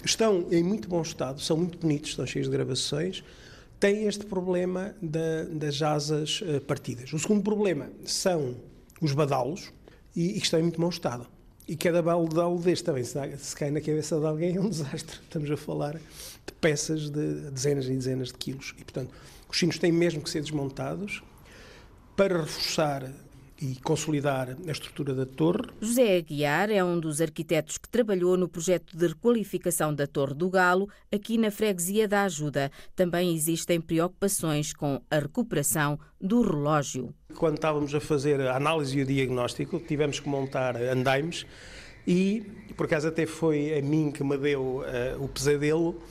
Estão 0.08 0.48
em 0.52 0.64
muito 0.64 0.88
bom 0.88 1.02
estado, 1.02 1.42
são 1.42 1.58
muito 1.58 1.78
bonitos, 1.78 2.12
estão 2.12 2.26
cheios 2.26 2.48
de 2.48 2.54
gravações, 2.54 3.26
têm 3.78 4.08
este 4.08 4.26
problema 4.26 4.96
da, 5.02 5.44
das 5.52 5.82
asas 5.82 6.40
uh, 6.40 6.62
partidas. 6.62 7.12
O 7.12 7.20
segundo 7.20 7.44
problema 7.44 7.90
são 8.06 8.56
os 9.02 9.12
badalos, 9.12 9.70
e, 10.16 10.30
e 10.30 10.34
que 10.40 10.46
estão 10.46 10.62
em 10.62 10.64
muito 10.64 10.80
bom 10.80 10.88
estado. 10.88 11.28
E 11.68 11.76
cada 11.76 12.02
badalo 12.02 12.58
deste 12.58 12.86
também, 12.86 13.04
se, 13.04 13.20
se 13.38 13.54
cai 13.54 13.70
na 13.70 13.82
cabeça 13.82 14.18
de 14.18 14.26
alguém, 14.26 14.56
é 14.56 14.62
um 14.62 14.70
desastre. 14.70 15.20
Estamos 15.22 15.52
a 15.52 15.58
falar 15.58 15.96
de 15.96 16.54
peças 16.62 17.10
de 17.10 17.52
dezenas 17.52 17.88
e 17.88 17.94
dezenas 17.94 18.30
de 18.30 18.36
quilos. 18.36 18.74
E, 18.80 18.86
portanto, 18.86 19.14
os 19.50 19.60
sinos 19.60 19.78
têm 19.78 19.92
mesmo 19.92 20.22
que 20.22 20.30
ser 20.30 20.42
desmontados 20.42 21.22
para 22.16 22.40
reforçar 22.40 23.12
e 23.62 23.76
consolidar 23.82 24.56
a 24.68 24.72
estrutura 24.72 25.14
da 25.14 25.26
torre. 25.26 25.70
José 25.82 26.18
Aguiar 26.18 26.70
é 26.70 26.84
um 26.84 27.00
dos 27.00 27.22
arquitetos 27.22 27.78
que 27.78 27.90
trabalhou 27.90 28.38
no 28.38 28.48
projeto 28.48 28.96
de 28.96 29.08
requalificação 29.08 29.94
da 29.94 30.06
Torre 30.06 30.34
do 30.34 30.50
Galo, 30.50 30.90
aqui 31.12 31.38
na 31.38 31.52
freguesia 31.52 32.08
da 32.08 32.24
Ajuda. 32.24 32.72
Também 32.96 33.36
existem 33.36 33.82
preocupações 33.82 34.74
com 34.74 35.02
a 35.10 35.20
recuperação 35.20 36.00
do 36.20 36.42
relógio. 36.42 37.14
Quando 37.36 37.56
estávamos 37.56 37.94
a 37.94 38.00
fazer 38.00 38.42
a 38.42 38.56
análise 38.56 38.98
e 38.98 39.02
o 39.02 39.06
diagnóstico, 39.06 39.80
tivemos 39.80 40.20
que 40.20 40.30
montar 40.30 40.76
andaimes 40.76 41.46
e, 42.08 42.42
por 42.78 42.86
acaso, 42.86 43.10
até 43.10 43.26
foi 43.26 43.78
a 43.78 43.82
mim 43.82 44.12
que 44.12 44.24
me 44.24 44.38
deu 44.38 44.82
uh, 44.82 45.24
o 45.24 45.28
pesadelo 45.28 46.02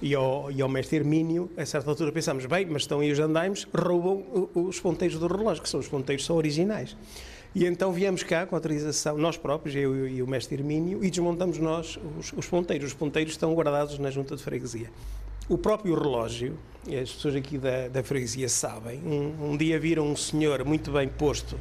e 0.00 0.14
ao, 0.14 0.50
e 0.50 0.60
ao 0.60 0.68
mestre 0.68 0.96
Hermínio, 0.96 1.50
a 1.56 1.64
certa 1.64 1.90
altura 1.90 2.12
pensámos, 2.12 2.46
bem, 2.46 2.66
mas 2.66 2.82
estão 2.82 3.00
aí 3.00 3.10
os 3.10 3.18
andaimes, 3.18 3.66
roubam 3.74 4.48
os 4.54 4.78
ponteiros 4.80 5.18
do 5.18 5.26
relógio, 5.26 5.62
que 5.62 5.68
são 5.68 5.80
os 5.80 5.88
ponteiros 5.88 6.24
são 6.24 6.36
originais. 6.36 6.96
E 7.54 7.64
então 7.64 7.90
viemos 7.90 8.22
cá 8.22 8.44
com 8.44 8.54
autorização, 8.54 9.16
nós 9.16 9.38
próprios, 9.38 9.74
eu 9.74 10.06
e 10.06 10.22
o 10.22 10.26
mestre 10.26 10.56
Hermínio, 10.56 11.02
e 11.02 11.10
desmontamos 11.10 11.58
nós 11.58 11.98
os, 12.18 12.32
os 12.32 12.46
ponteiros. 12.46 12.88
Os 12.88 12.94
ponteiros 12.94 13.32
estão 13.32 13.54
guardados 13.54 13.98
na 13.98 14.10
junta 14.10 14.36
de 14.36 14.42
freguesia. 14.42 14.90
O 15.48 15.56
próprio 15.56 15.94
relógio, 15.94 16.58
as 16.86 17.12
pessoas 17.12 17.36
aqui 17.36 17.56
da, 17.56 17.88
da 17.88 18.02
freguesia 18.02 18.48
sabem, 18.48 18.98
um, 18.98 19.52
um 19.52 19.56
dia 19.56 19.78
viram 19.78 20.06
um 20.06 20.16
senhor 20.16 20.64
muito 20.64 20.90
bem 20.90 21.08
posto 21.08 21.56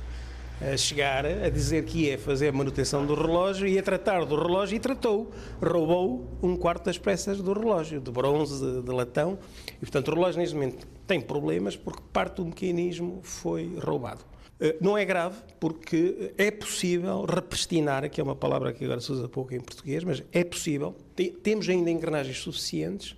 a 0.62 0.78
chegar 0.78 1.26
a 1.26 1.50
dizer 1.50 1.84
que 1.86 2.06
ia 2.06 2.18
fazer 2.18 2.50
a 2.50 2.52
manutenção 2.52 3.06
do 3.06 3.14
relógio, 3.14 3.68
ia 3.68 3.84
tratar 3.84 4.26
do 4.26 4.36
relógio 4.36 4.76
e 4.76 4.80
tratou. 4.80 5.32
Roubou 5.62 6.30
um 6.42 6.56
quarto 6.56 6.86
das 6.86 6.98
peças 6.98 7.42
do 7.42 7.54
relógio, 7.54 8.00
de 8.00 8.12
bronze, 8.12 8.82
de, 8.82 8.92
latão. 8.92 9.38
E, 9.78 9.80
portanto, 9.80 10.10
o 10.10 10.16
relógio 10.16 10.40
neste 10.40 10.56
momento 10.56 10.88
tem 11.06 11.20
problemas 11.20 11.76
porque 11.76 12.02
parte 12.12 12.38
do 12.38 12.46
mecanismo 12.46 13.20
foi 13.24 13.78
roubado. 13.84 14.24
Eh, 14.60 14.78
não 14.80 14.98
é 14.98 15.04
grave, 15.04 15.38
porque 15.60 16.34
é 16.38 16.50
possível 16.50 17.26
repristinar, 17.26 18.10
que 18.10 18.22
é 18.22 18.24
uma 18.24 18.36
palavra 18.36 18.72
que 18.72 18.86
agora 18.86 19.02
se 19.02 19.12
usa 19.12 19.28
pouco 19.28 19.54
em 19.54 19.60
português, 19.60 20.04
mas 20.04 20.24
é 20.32 20.44
possível. 20.44 20.96
Temos 21.44 21.68
ainda 21.68 21.92
engrenagens 21.92 22.40
suficientes 22.40 23.16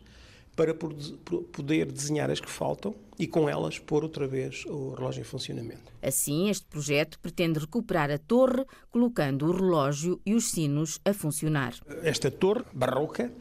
para 0.57 0.73
poder 0.73 1.91
desenhar 1.91 2.31
as 2.31 2.39
que 2.39 2.49
faltam 2.49 2.95
e 3.19 3.27
com 3.27 3.47
elas 3.47 3.77
pôr 3.77 4.03
outra 4.03 4.27
vez 4.27 4.65
o 4.65 4.95
relógio 4.95 5.21
em 5.21 5.23
funcionamento. 5.23 5.93
Assim, 6.01 6.49
este 6.49 6.65
projeto 6.65 7.19
pretende 7.19 7.59
recuperar 7.59 8.09
a 8.09 8.17
torre, 8.17 8.65
colocando 8.89 9.45
o 9.45 9.51
relógio 9.51 10.19
e 10.25 10.33
os 10.33 10.49
sinos 10.49 10.99
a 11.05 11.13
funcionar. 11.13 11.75
Esta 12.01 12.31
torre 12.31 12.63
barroca, 12.73 13.31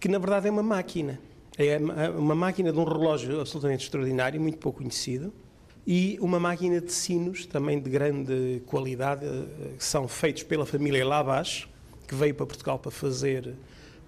que 0.00 0.08
na 0.08 0.18
verdade 0.18 0.48
é 0.48 0.50
uma 0.50 0.62
máquina. 0.62 1.20
É 1.56 1.78
uma 2.10 2.34
máquina 2.34 2.72
de 2.72 2.78
um 2.78 2.84
relógio 2.84 3.40
absolutamente 3.40 3.84
extraordinário, 3.84 4.40
muito 4.40 4.58
pouco 4.58 4.80
conhecido, 4.80 5.32
e 5.86 6.18
uma 6.20 6.40
máquina 6.40 6.80
de 6.80 6.92
sinos 6.92 7.46
também 7.46 7.80
de 7.80 7.88
grande 7.88 8.60
qualidade, 8.66 9.24
eh, 9.24 9.74
que 9.78 9.84
são 9.84 10.08
feitos 10.08 10.42
pela 10.42 10.66
família 10.66 11.06
Lavage, 11.06 11.68
que 12.08 12.14
veio 12.14 12.34
para 12.34 12.44
Portugal 12.44 12.78
para 12.78 12.90
fazer 12.90 13.54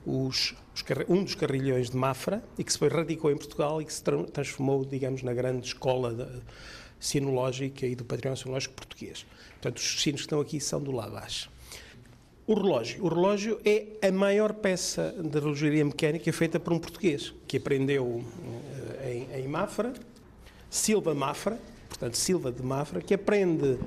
os, 0.09 0.55
os, 0.75 0.85
um 1.09 1.23
dos 1.23 1.35
carrilhões 1.35 1.91
de 1.91 1.97
Mafra 1.97 2.43
e 2.57 2.65
que 2.65 2.73
se 2.73 2.79
foi 2.79 2.89
radicou 2.89 3.31
em 3.31 3.37
Portugal 3.37 3.83
e 3.83 3.85
que 3.85 3.93
se 3.93 4.03
transformou, 4.03 4.85
digamos, 4.85 5.23
na 5.23 5.35
grande 5.35 5.67
escola 5.67 6.15
de, 6.15 6.43
sinológica 6.99 7.87
e 7.87 7.95
do 7.95 8.05
património 8.05 8.41
sinológico 8.41 8.75
português. 8.75 9.27
Portanto, 9.53 9.77
os 9.77 10.03
sinos 10.03 10.21
que 10.21 10.27
estão 10.27 10.41
aqui 10.41 10.61
são 10.61 10.83
do 10.83 10.91
Lavage. 10.91 11.51
O 12.47 12.55
relógio. 12.55 13.05
O 13.05 13.09
relógio 13.09 13.61
é 13.65 14.09
a 14.09 14.11
maior 14.11 14.55
peça 14.55 15.15
de 15.23 15.39
relojaria 15.39 15.85
mecânica 15.85 16.33
feita 16.33 16.59
por 16.59 16.73
um 16.73 16.79
português, 16.79 17.35
que 17.47 17.59
aprendeu 17.59 18.25
eh, 19.01 19.27
em, 19.37 19.43
em 19.43 19.49
Mafra, 19.49 19.93
Silva 20.71 21.15
Mafra, 21.15 21.61
portanto, 21.89 22.17
Silva 22.17 22.51
de 22.51 22.63
Mafra, 22.63 23.03
que 23.03 23.13
aprende 23.13 23.79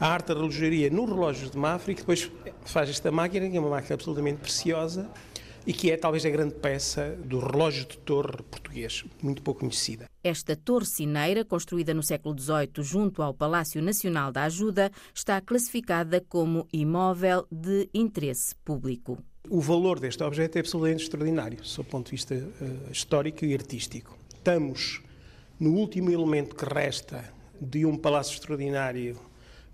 a 0.00 0.06
arte 0.06 0.28
da 0.28 0.34
relojaria 0.34 0.88
no 0.88 1.04
relógio 1.04 1.50
de 1.50 1.56
Mafra 1.58 1.92
e 1.92 1.94
que 1.94 2.00
depois 2.00 2.30
faz 2.64 2.88
esta 2.88 3.10
máquina, 3.10 3.48
que 3.48 3.56
é 3.56 3.60
uma 3.60 3.70
máquina 3.70 3.94
absolutamente 3.94 4.38
preciosa, 4.40 5.08
e 5.66 5.72
que 5.72 5.90
é 5.90 5.96
talvez 5.96 6.24
a 6.26 6.30
grande 6.30 6.54
peça 6.54 7.16
do 7.24 7.38
relógio 7.38 7.86
de 7.86 7.98
torre 7.98 8.42
português, 8.50 9.04
muito 9.22 9.42
pouco 9.42 9.60
conhecida. 9.60 10.06
Esta 10.22 10.56
torre 10.56 10.86
cineira, 10.86 11.44
construída 11.44 11.94
no 11.94 12.02
século 12.02 12.38
XVIII 12.38 12.82
junto 12.82 13.22
ao 13.22 13.34
Palácio 13.34 13.82
Nacional 13.82 14.32
da 14.32 14.44
Ajuda, 14.44 14.90
está 15.14 15.40
classificada 15.40 16.20
como 16.20 16.66
imóvel 16.72 17.46
de 17.50 17.88
interesse 17.94 18.54
público. 18.64 19.18
O 19.48 19.60
valor 19.60 19.98
deste 19.98 20.22
objeto 20.22 20.56
é 20.56 20.60
absolutamente 20.60 21.02
extraordinário, 21.02 21.64
sob 21.64 21.88
o 21.88 21.90
ponto 21.90 22.06
de 22.06 22.12
vista 22.12 22.34
uh, 22.34 22.92
histórico 22.92 23.44
e 23.44 23.54
artístico. 23.54 24.16
Estamos 24.34 25.02
no 25.58 25.74
último 25.74 26.10
elemento 26.10 26.54
que 26.54 26.64
resta 26.64 27.32
de 27.60 27.84
um 27.84 27.96
palácio 27.96 28.34
extraordinário 28.34 29.16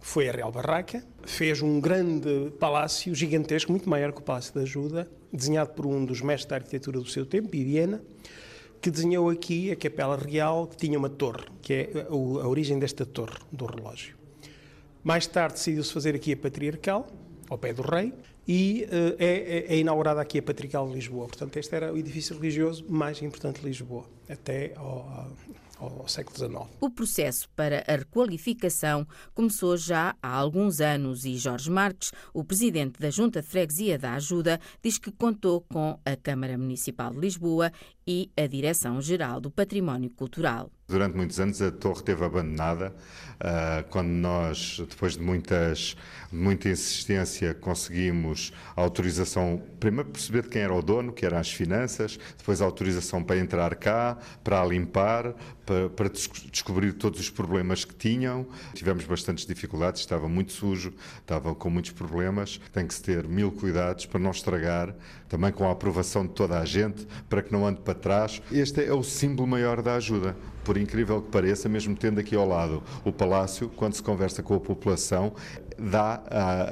foi 0.01 0.29
a 0.29 0.33
Real 0.33 0.53
Barraca, 0.53 1.05
fez 1.24 1.61
um 1.61 1.81
grande 1.81 2.51
palácio 2.59 3.14
gigantesco, 3.14 3.70
muito 3.70 3.88
maior 3.88 4.12
que 4.12 4.20
o 4.20 4.22
Palácio 4.22 4.55
da 4.55 4.61
Ajuda, 4.61 5.11
desenhado 5.33 5.71
por 5.71 5.87
um 5.87 6.05
dos 6.05 6.21
mestres 6.21 6.49
da 6.49 6.57
arquitetura 6.57 6.99
do 6.99 7.09
seu 7.09 7.27
tempo, 7.27 7.49
Viena, 7.51 8.03
que 8.81 8.91
desenhou 8.91 9.29
aqui 9.29 9.71
a 9.71 9.77
Capela 9.77 10.17
Real, 10.17 10.67
que 10.67 10.77
tinha 10.77 10.99
uma 10.99 11.09
torre, 11.09 11.45
que 11.61 11.73
é 11.75 12.07
a 12.09 12.14
origem 12.47 12.79
desta 12.79 13.05
torre 13.05 13.38
do 13.51 13.67
relógio. 13.67 14.17
Mais 15.03 15.27
tarde 15.27 15.55
decidiu-se 15.55 15.93
fazer 15.93 16.14
aqui 16.14 16.33
a 16.33 16.37
Patriarcal, 16.37 17.09
ao 17.49 17.59
pé 17.59 17.73
do 17.73 17.83
rei, 17.83 18.12
e 18.47 18.87
uh, 18.87 19.17
é, 19.19 19.75
é, 19.75 19.77
inaugurada 19.79 20.21
aqui 20.21 20.38
a 20.38 20.43
Patriarcal 20.43 20.88
de 20.88 20.95
Lisboa. 20.95 21.27
Portanto, 21.27 21.57
este 21.59 21.75
era 21.75 21.93
o 21.93 21.99
edifício 21.99 22.35
religioso 22.35 22.85
mais 22.88 23.21
importante 23.21 23.61
de 23.61 23.67
Lisboa, 23.67 24.05
até 24.29 24.73
ao, 24.77 25.31
ao 25.79 26.09
século 26.09 26.37
XIX. 26.37 26.77
O 26.81 26.91
processo 26.91 27.49
para 27.57 27.85
a 27.87 27.97
requalificação 27.97 29.07
começou 29.35 29.77
já 29.77 30.14
há 30.23 30.35
alguns 30.35 30.81
anos 30.81 31.25
e 31.25 31.37
Jorge 31.37 31.71
Marques, 31.71 32.12
o 32.33 32.45
presidente 32.45 32.99
da 33.01 33.11
Junta 33.11 33.41
de 33.41 33.49
Freguesia 33.49 33.99
da 33.99 34.14
Ajuda, 34.14 34.61
diz 34.83 34.99
que 34.99 35.12
contou 35.12 35.61
com 35.62 35.99
a 36.05 36.17
Câmara 36.17 36.59
Municipal 36.59 37.12
de 37.12 37.21
Lisboa 37.21 37.73
e 38.07 38.31
a 38.37 38.47
Direção-Geral 38.47 39.41
do 39.41 39.51
Património 39.51 40.11
Cultural. 40.11 40.71
Durante 40.88 41.14
muitos 41.14 41.38
anos 41.38 41.61
a 41.61 41.70
torre 41.70 41.98
esteve 41.98 42.24
abandonada. 42.24 42.94
Uh, 43.38 43.87
quando 43.90 44.09
nós, 44.09 44.83
depois 44.88 45.12
de 45.12 45.20
muitas, 45.20 45.94
muita 46.33 46.70
insistência, 46.70 47.53
conseguimos 47.53 48.55
autorização, 48.74 49.62
primeiro 49.79 50.09
perceber 50.09 50.48
quem 50.48 50.62
era 50.62 50.74
o 50.74 50.81
dono, 50.81 51.12
que 51.12 51.27
eram 51.27 51.37
as 51.37 51.53
finanças, 51.53 52.18
depois 52.38 52.62
autorização 52.62 53.22
para 53.22 53.37
entrar 53.37 53.74
cá, 53.77 54.16
para 54.42 54.62
a 54.62 54.64
limpar, 54.64 55.35
para, 55.66 55.90
para 55.90 56.09
descobrir 56.09 56.94
todos 56.94 57.20
os 57.20 57.29
problemas 57.29 57.85
que 57.85 57.94
tinham. 57.94 58.46
Tivemos 58.72 59.05
bastantes 59.05 59.44
dificuldades, 59.44 60.01
estava 60.01 60.27
muito 60.27 60.53
sujo, 60.53 60.94
estava 61.20 61.55
com 61.55 61.68
muitos 61.68 61.92
problemas. 61.92 62.59
Tem 62.72 62.87
que 62.87 62.94
se 62.94 63.03
ter 63.03 63.29
mil 63.29 63.53
cuidados 63.53 64.07
para 64.07 64.18
não 64.18 64.31
estragar, 64.31 64.94
também 65.29 65.53
com 65.53 65.68
a 65.68 65.72
aprovação 65.72 66.27
de 66.27 66.33
toda 66.33 66.59
a 66.59 66.64
gente, 66.64 67.07
para 67.29 67.42
que 67.42 67.53
não 67.53 67.66
ande 67.66 67.83
para 67.83 67.94
trás. 67.94 68.40
Este 68.51 68.83
é 68.83 68.92
o 68.94 69.03
símbolo 69.03 69.46
maior 69.46 69.83
da 69.83 69.94
ajuda 69.94 70.35
por 70.64 70.77
incrível 70.77 71.23
que 71.23 71.31
pareça, 71.31 71.68
mesmo 71.68 71.97
tendo 71.97 72.21
aqui 72.21 72.35
ao 72.37 72.47
lado 72.47 72.83
o 73.05 73.12
palácio, 73.12 73.71
quando 73.77 73.94
se 73.94 74.03
conversa 74.03 74.42
com 74.42 74.55
a 74.55 74.61
população, 74.61 75.33
dá 75.79 76.23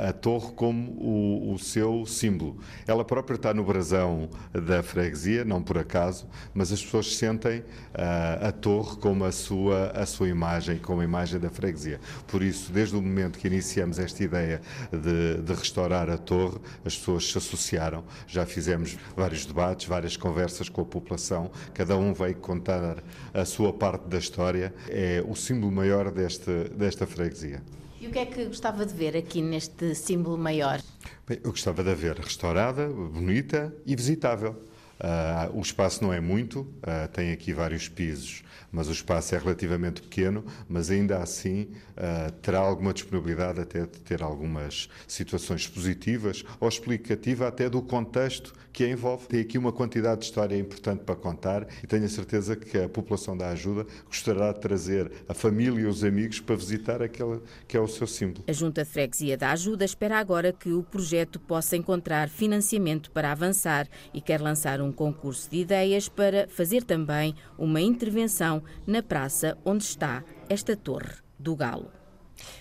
a, 0.08 0.12
torre 0.12 0.52
como 0.54 0.90
o, 0.92 1.54
o, 1.54 1.58
seu 1.58 2.04
símbolo. 2.06 2.58
Ela 2.86 3.04
própria 3.04 3.36
está 3.36 3.54
no 3.54 3.64
brasão 3.64 4.28
da 4.52 4.82
freguesia, 4.82 5.44
não 5.44 5.62
por 5.62 5.78
acaso, 5.78 6.26
mas 6.52 6.72
as 6.72 6.82
pessoas 6.82 7.16
sentem 7.16 7.62
a, 7.94 8.48
a 8.48 8.52
torre 8.52 8.96
como 8.96 9.24
a 9.24 9.32
sua, 9.32 9.92
a 9.92 10.04
sua 10.04 10.28
imagem, 10.28 10.78
como 10.78 11.00
a 11.00 11.04
imagem 11.04 11.38
da 11.38 11.48
freguesia. 11.48 12.00
Por 12.26 12.42
isso, 12.42 12.72
desde 12.72 12.96
o 12.96 13.02
momento 13.02 13.38
que 13.38 13.46
iniciamos 13.46 13.98
esta 13.98 14.22
ideia 14.24 14.60
de, 14.90 15.40
de 15.40 15.52
restaurar 15.54 16.10
a 16.10 16.18
torre, 16.18 16.58
as 16.84 16.96
pessoas 16.96 17.30
se 17.30 17.38
associaram. 17.38 18.04
Já 18.26 18.44
fizemos 18.44 18.96
vários 19.16 19.46
debates, 19.46 19.86
várias 19.86 20.16
conversas 20.16 20.68
com 20.68 20.80
a 20.80 20.84
população, 20.84 21.50
cada 21.72 21.96
um 21.96 22.12
veio 22.12 22.36
contar 22.36 23.02
a 23.32 23.44
sua 23.44 23.72
parte 23.72 24.08
da 24.08 24.18
história. 24.18 24.74
É 24.88 25.22
o 25.26 25.34
símbolo 25.34 25.70
maior 25.70 26.10
deste, 26.10 26.68
desta 26.76 27.06
freguesia. 27.06 27.62
E 28.06 28.08
o 28.08 28.12
que 28.12 28.18
é 28.20 28.26
que 28.26 28.44
gostava 28.44 28.86
de 28.86 28.94
ver 28.94 29.16
aqui 29.16 29.42
neste 29.42 29.92
símbolo 29.96 30.38
maior? 30.38 30.80
Bem, 31.26 31.40
eu 31.42 31.50
gostava 31.50 31.82
de 31.82 31.92
ver 31.92 32.16
restaurada, 32.16 32.86
bonita 32.86 33.74
e 33.84 33.96
visitável. 33.96 34.52
Uh, 34.52 35.58
o 35.58 35.60
espaço 35.60 36.04
não 36.04 36.12
é 36.12 36.20
muito, 36.20 36.60
uh, 36.60 37.08
tem 37.12 37.32
aqui 37.32 37.52
vários 37.52 37.88
pisos, 37.88 38.44
mas 38.70 38.88
o 38.88 38.92
espaço 38.92 39.34
é 39.34 39.38
relativamente 39.38 40.02
pequeno, 40.02 40.44
mas 40.68 40.90
ainda 40.90 41.18
assim 41.18 41.68
uh, 41.96 42.32
terá 42.42 42.58
alguma 42.58 42.92
disponibilidade 42.92 43.60
até 43.60 43.80
de 43.80 44.00
ter 44.00 44.22
algumas 44.22 44.88
situações 45.06 45.66
positivas 45.66 46.44
ou 46.60 46.68
explicativa 46.68 47.48
até 47.48 47.68
do 47.68 47.82
contexto 47.82 48.52
que 48.72 48.84
a 48.84 48.88
envolve. 48.88 49.26
Tem 49.26 49.40
aqui 49.40 49.56
uma 49.56 49.72
quantidade 49.72 50.20
de 50.20 50.26
história 50.26 50.56
importante 50.56 51.02
para 51.02 51.16
contar 51.16 51.66
e 51.82 51.86
tenho 51.86 52.04
a 52.04 52.08
certeza 52.08 52.54
que 52.54 52.76
a 52.76 52.88
população 52.88 53.34
da 53.34 53.48
ajuda 53.48 53.86
gostará 54.06 54.52
de 54.52 54.60
trazer 54.60 55.10
a 55.26 55.32
família 55.32 55.80
e 55.80 55.86
os 55.86 56.04
amigos 56.04 56.40
para 56.40 56.56
visitar 56.56 57.00
aquele 57.00 57.40
que 57.66 57.76
é 57.76 57.80
o 57.80 57.88
seu 57.88 58.06
símbolo. 58.06 58.44
A 58.46 58.52
Junta 58.52 58.84
de 58.84 58.90
Freguesia 58.90 59.36
da 59.36 59.52
Ajuda 59.52 59.84
espera 59.84 60.18
agora 60.18 60.52
que 60.52 60.72
o 60.72 60.82
projeto 60.82 61.40
possa 61.40 61.74
encontrar 61.74 62.28
financiamento 62.28 63.10
para 63.10 63.32
avançar 63.32 63.88
e 64.12 64.20
quer 64.20 64.42
lançar 64.42 64.80
um 64.82 64.92
concurso 64.92 65.50
de 65.50 65.58
ideias 65.58 66.08
para 66.08 66.46
fazer 66.48 66.82
também 66.82 67.34
uma 67.56 67.80
intervenção 67.80 68.55
na 68.86 69.02
praça 69.02 69.56
onde 69.64 69.84
está 69.84 70.22
esta 70.48 70.76
Torre 70.76 71.14
do 71.38 71.56
Galo. 71.56 71.90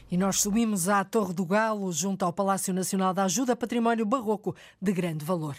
E 0.09 0.17
nós 0.17 0.41
subimos 0.41 0.87
à 0.87 1.03
Torre 1.03 1.33
do 1.33 1.45
Galo, 1.45 1.91
junto 1.91 2.23
ao 2.23 2.33
Palácio 2.33 2.73
Nacional 2.73 3.13
da 3.13 3.25
Ajuda, 3.25 3.55
património 3.55 4.05
barroco 4.05 4.55
de 4.81 4.91
grande 4.93 5.25
valor. 5.25 5.55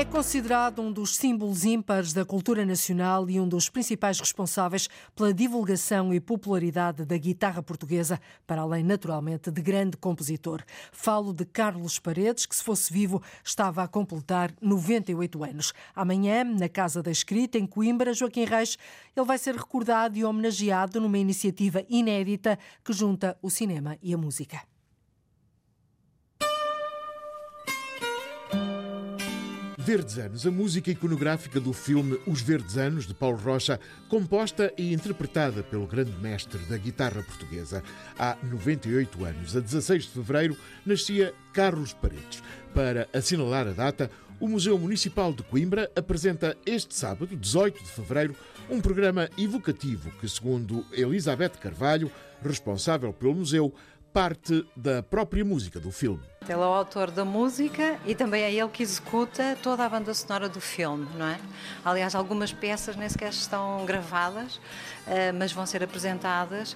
É 0.00 0.04
considerado 0.06 0.80
um 0.80 0.90
dos 0.90 1.14
símbolos 1.14 1.66
ímpares 1.66 2.14
da 2.14 2.24
cultura 2.24 2.64
nacional 2.64 3.28
e 3.28 3.38
um 3.38 3.46
dos 3.46 3.68
principais 3.68 4.18
responsáveis 4.18 4.88
pela 5.14 5.34
divulgação 5.34 6.14
e 6.14 6.18
popularidade 6.18 7.04
da 7.04 7.18
guitarra 7.18 7.62
portuguesa, 7.62 8.18
para 8.46 8.62
além, 8.62 8.82
naturalmente, 8.82 9.50
de 9.50 9.60
grande 9.60 9.98
compositor. 9.98 10.64
Falo 10.90 11.34
de 11.34 11.44
Carlos 11.44 11.98
Paredes, 11.98 12.46
que, 12.46 12.56
se 12.56 12.64
fosse 12.64 12.90
vivo, 12.90 13.22
estava 13.44 13.82
a 13.82 13.88
completar 13.88 14.50
98 14.62 15.44
anos. 15.44 15.74
Amanhã, 15.94 16.44
na 16.44 16.70
Casa 16.70 17.02
da 17.02 17.10
Escrita, 17.10 17.58
em 17.58 17.66
Coimbra, 17.66 18.14
Joaquim 18.14 18.46
Reis, 18.46 18.78
ele 19.14 19.26
vai 19.26 19.36
ser 19.36 19.54
recordado 19.54 20.16
e 20.16 20.24
homenageado 20.24 20.98
numa 20.98 21.18
iniciativa 21.18 21.84
inédita 21.90 22.58
que 22.82 22.94
junta 22.94 23.36
o 23.42 23.50
cinema 23.50 23.98
e 24.00 24.14
a 24.14 24.16
música. 24.16 24.62
Verdes 29.82 30.18
Anos, 30.18 30.46
a 30.46 30.50
música 30.50 30.90
iconográfica 30.90 31.58
do 31.58 31.72
filme 31.72 32.20
Os 32.26 32.42
Verdes 32.42 32.76
Anos, 32.76 33.06
de 33.06 33.14
Paulo 33.14 33.38
Rocha, 33.38 33.80
composta 34.10 34.70
e 34.76 34.92
interpretada 34.92 35.62
pelo 35.62 35.86
grande 35.86 36.12
mestre 36.20 36.58
da 36.66 36.76
guitarra 36.76 37.22
portuguesa. 37.22 37.82
Há 38.18 38.36
98 38.42 39.24
anos, 39.24 39.56
a 39.56 39.60
16 39.60 40.02
de 40.02 40.10
fevereiro, 40.10 40.56
nascia 40.84 41.32
Carlos 41.54 41.94
Paredes. 41.94 42.42
Para 42.74 43.08
assinalar 43.10 43.66
a 43.66 43.72
data, 43.72 44.10
o 44.38 44.46
Museu 44.46 44.78
Municipal 44.78 45.32
de 45.32 45.42
Coimbra 45.44 45.90
apresenta 45.96 46.54
este 46.66 46.94
sábado, 46.94 47.34
18 47.34 47.82
de 47.82 47.90
fevereiro, 47.90 48.36
um 48.68 48.82
programa 48.82 49.30
evocativo 49.38 50.10
que, 50.20 50.28
segundo 50.28 50.84
Elizabeth 50.92 51.58
Carvalho, 51.58 52.12
responsável 52.42 53.14
pelo 53.14 53.34
museu, 53.34 53.74
parte 54.12 54.62
da 54.76 55.02
própria 55.02 55.44
música 55.44 55.80
do 55.80 55.90
filme. 55.90 56.29
Ele 56.48 56.54
é 56.54 56.56
o 56.56 56.62
autor 56.62 57.10
da 57.10 57.22
música 57.22 57.98
e 58.06 58.14
também 58.14 58.42
é 58.42 58.50
ele 58.50 58.68
que 58.70 58.82
executa 58.82 59.58
toda 59.62 59.84
a 59.84 59.88
banda 59.90 60.12
sonora 60.14 60.48
do 60.48 60.58
filme, 60.58 61.06
não 61.14 61.26
é? 61.26 61.38
Aliás, 61.84 62.14
algumas 62.14 62.50
peças 62.50 62.96
nem 62.96 63.06
sequer 63.10 63.28
estão 63.28 63.84
gravadas, 63.84 64.58
eh, 65.06 65.32
mas 65.32 65.52
vão 65.52 65.66
ser 65.66 65.84
apresentadas 65.84 66.74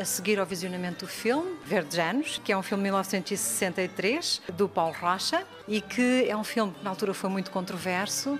a 0.00 0.04
seguir 0.06 0.40
ao 0.40 0.46
visionamento 0.46 1.04
do 1.04 1.08
filme, 1.10 1.58
Verdes 1.62 1.98
Anos, 1.98 2.40
que 2.42 2.52
é 2.52 2.56
um 2.56 2.62
filme 2.62 2.82
de 2.82 2.84
1963, 2.84 4.40
do 4.54 4.66
Paulo 4.66 4.96
Rocha, 4.98 5.46
e 5.68 5.82
que 5.82 6.26
é 6.26 6.34
um 6.34 6.42
filme 6.42 6.72
que 6.72 6.82
na 6.82 6.88
altura 6.88 7.12
foi 7.12 7.28
muito 7.28 7.50
controverso, 7.50 8.38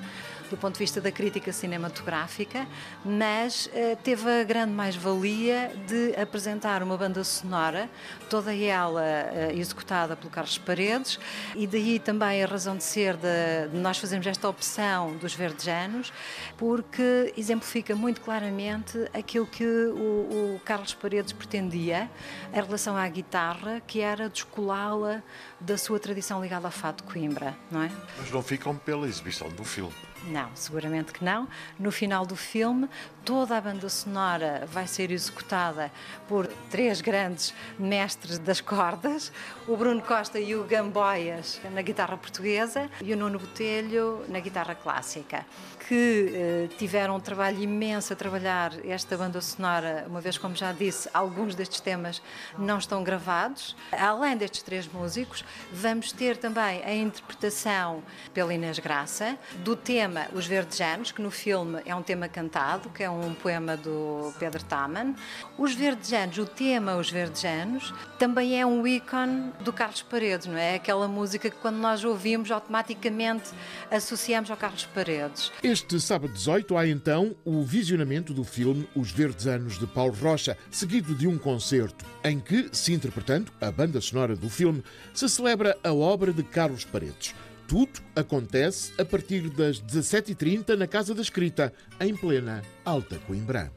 do 0.51 0.57
ponto 0.57 0.74
de 0.74 0.80
vista 0.80 1.01
da 1.01 1.12
crítica 1.12 1.53
cinematográfica, 1.53 2.66
mas 3.05 3.66
uh, 3.66 3.96
teve 4.03 4.28
a 4.28 4.44
grande 4.44 4.72
mais-valia 4.72 5.72
de 5.86 6.20
apresentar 6.20 6.82
uma 6.82 6.96
banda 6.96 7.22
sonora, 7.22 7.88
toda 8.28 8.55
ela 8.55 9.01
uh, 9.01 9.59
executada 9.59 10.16
pelo 10.16 10.30
Carlos 10.30 10.59
Paredes, 10.59 11.18
e 11.55 11.66
daí 11.66 12.01
também 12.01 12.42
a 12.42 12.46
razão 12.46 12.76
de 12.76 12.82
ser 12.82 13.16
de, 13.16 13.68
de 13.72 13.78
nós 13.78 13.98
fazermos 13.98 14.26
esta 14.26 14.48
opção 14.48 15.16
dos 15.16 15.34
verdejanos, 15.34 16.12
porque 16.59 17.32
exemplifica 17.36 17.94
muito 17.94 18.20
claramente 18.20 19.09
aquilo 19.14 19.46
que 19.46 19.64
o, 19.64 20.57
o 20.57 20.61
Carlos 20.64 20.92
Paredes 20.94 21.32
pretendia 21.32 22.11
em 22.53 22.61
relação 22.61 22.96
à 22.96 23.07
guitarra, 23.09 23.80
que 23.86 24.01
era 24.01 24.28
descolá-la 24.28 25.22
da 25.61 25.78
sua 25.78 26.01
tradição 26.01 26.42
ligada 26.42 26.66
ao 26.66 26.72
fato 26.72 27.05
de 27.05 27.12
Coimbra, 27.12 27.57
não 27.70 27.82
é? 27.82 27.90
Mas 28.18 28.30
não 28.30 28.42
ficam 28.42 28.76
pela 28.76 29.07
exibição 29.07 29.48
do 29.48 29.64
filme. 29.64 29.94
Não, 30.25 30.51
seguramente 30.55 31.12
que 31.12 31.25
não. 31.25 31.49
No 31.79 31.91
final 31.91 32.27
do 32.27 32.37
filme, 32.37 32.89
toda 33.25 33.57
a 33.57 33.61
banda 33.61 33.89
sonora 33.89 34.66
vai 34.71 34.87
ser 34.87 35.11
executada 35.11 35.91
por 36.29 36.47
três 36.71 37.01
grandes 37.01 37.55
mestres 37.79 38.39
das 38.39 38.61
cordas: 38.61 39.33
o 39.66 39.77
Bruno 39.77 40.03
Costa 40.03 40.39
e 40.39 40.55
o 40.55 40.64
Gamboias 40.64 41.61
na 41.73 41.81
guitarra 41.81 42.16
portuguesa 42.16 42.91
e 43.01 43.12
o 43.12 43.16
Nuno 43.16 43.39
Botelho 43.39 44.25
na 44.29 44.41
guitarra 44.41 44.75
clássica 44.75 45.47
que 45.91 46.32
eh, 46.32 46.68
tiveram 46.78 47.16
um 47.16 47.20
trabalho 47.20 47.61
imenso 47.61 48.12
a 48.12 48.16
trabalhar 48.16 48.72
esta 48.86 49.16
banda 49.16 49.41
sonora, 49.41 50.05
uma 50.09 50.20
vez, 50.20 50.38
como 50.38 50.55
já 50.55 50.70
disse, 50.70 51.11
alguns 51.12 51.57
destes 51.57 51.80
temas 51.80 52.22
não 52.57 52.78
estão 52.78 53.03
gravados. 53.03 53.74
Além 53.91 54.36
destes 54.36 54.62
três 54.62 54.86
músicos, 54.86 55.45
vamos 55.72 56.12
ter 56.12 56.36
também 56.36 56.80
a 56.84 56.95
interpretação 56.95 58.05
pela 58.32 58.55
Inês 58.55 58.78
Graça 58.78 59.36
do 59.64 59.74
tema 59.74 60.28
Os 60.32 60.47
Verdejanos, 60.47 61.11
que 61.11 61.20
no 61.20 61.28
filme 61.28 61.82
é 61.84 61.93
um 61.93 62.05
tema 62.05 62.28
cantado, 62.28 62.88
que 62.91 63.03
é 63.03 63.11
um 63.11 63.34
poema 63.34 63.76
do 63.76 64.32
Pedro 64.38 64.62
Taman. 64.62 65.16
Os 65.59 65.74
Verdejanos, 65.74 66.38
o 66.38 66.47
tema 66.47 66.95
Os 66.99 67.11
Verdejanos, 67.11 67.93
também 68.16 68.61
é 68.61 68.64
um 68.64 68.86
ícone 68.86 69.53
do 69.59 69.72
Carlos 69.72 70.03
Paredes, 70.03 70.47
não 70.47 70.57
é? 70.57 70.76
Aquela 70.76 71.09
música 71.09 71.51
que 71.51 71.57
quando 71.57 71.78
nós 71.78 72.05
ouvimos 72.05 72.49
automaticamente 72.53 73.51
associamos 73.91 74.53
ao 74.53 74.57
Carlos 74.57 74.84
Paredes. 74.95 75.51
Este 75.64 75.80
sábado 76.01 76.33
18 76.33 76.76
há 76.76 76.87
então 76.87 77.35
o 77.45 77.62
visionamento 77.62 78.35
do 78.35 78.45
filme 78.45 78.89
Os 78.95 79.11
Verdes 79.11 79.47
Anos 79.47 79.78
de 79.78 79.87
Paulo 79.87 80.14
Rocha, 80.14 80.57
seguido 80.70 81.14
de 81.14 81.26
um 81.26 81.39
concerto 81.39 82.05
em 82.24 82.39
que, 82.39 82.68
se 82.72 82.93
interpretando 82.93 83.53
a 83.61 83.70
banda 83.70 84.01
sonora 84.01 84.37
do 84.37 84.49
filme, 84.49 84.83
se 85.14 85.28
celebra 85.28 85.76
a 85.83 85.93
obra 85.93 86.33
de 86.33 86.43
Carlos 86.43 86.85
Paredes. 86.85 87.35
Tudo 87.66 88.01
acontece 88.16 88.93
a 89.01 89.05
partir 89.05 89.49
das 89.51 89.81
17h30 89.81 90.76
na 90.76 90.87
Casa 90.87 91.14
da 91.14 91.22
Escrita, 91.22 91.72
em 92.01 92.14
plena 92.16 92.62
Alta 92.85 93.18
Coimbra. 93.26 93.72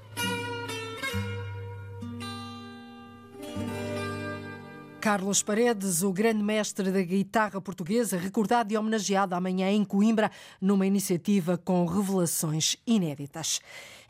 Carlos 5.04 5.44
Paredes, 5.44 6.02
o 6.02 6.14
grande 6.14 6.42
mestre 6.42 6.90
da 6.90 7.02
guitarra 7.02 7.60
portuguesa, 7.60 8.16
recordado 8.16 8.72
e 8.72 8.78
homenageado 8.78 9.36
amanhã 9.36 9.70
em 9.70 9.84
Coimbra, 9.84 10.32
numa 10.62 10.88
iniciativa 10.88 11.58
com 11.58 11.86
revelações 11.86 12.78
inéditas. 12.88 13.60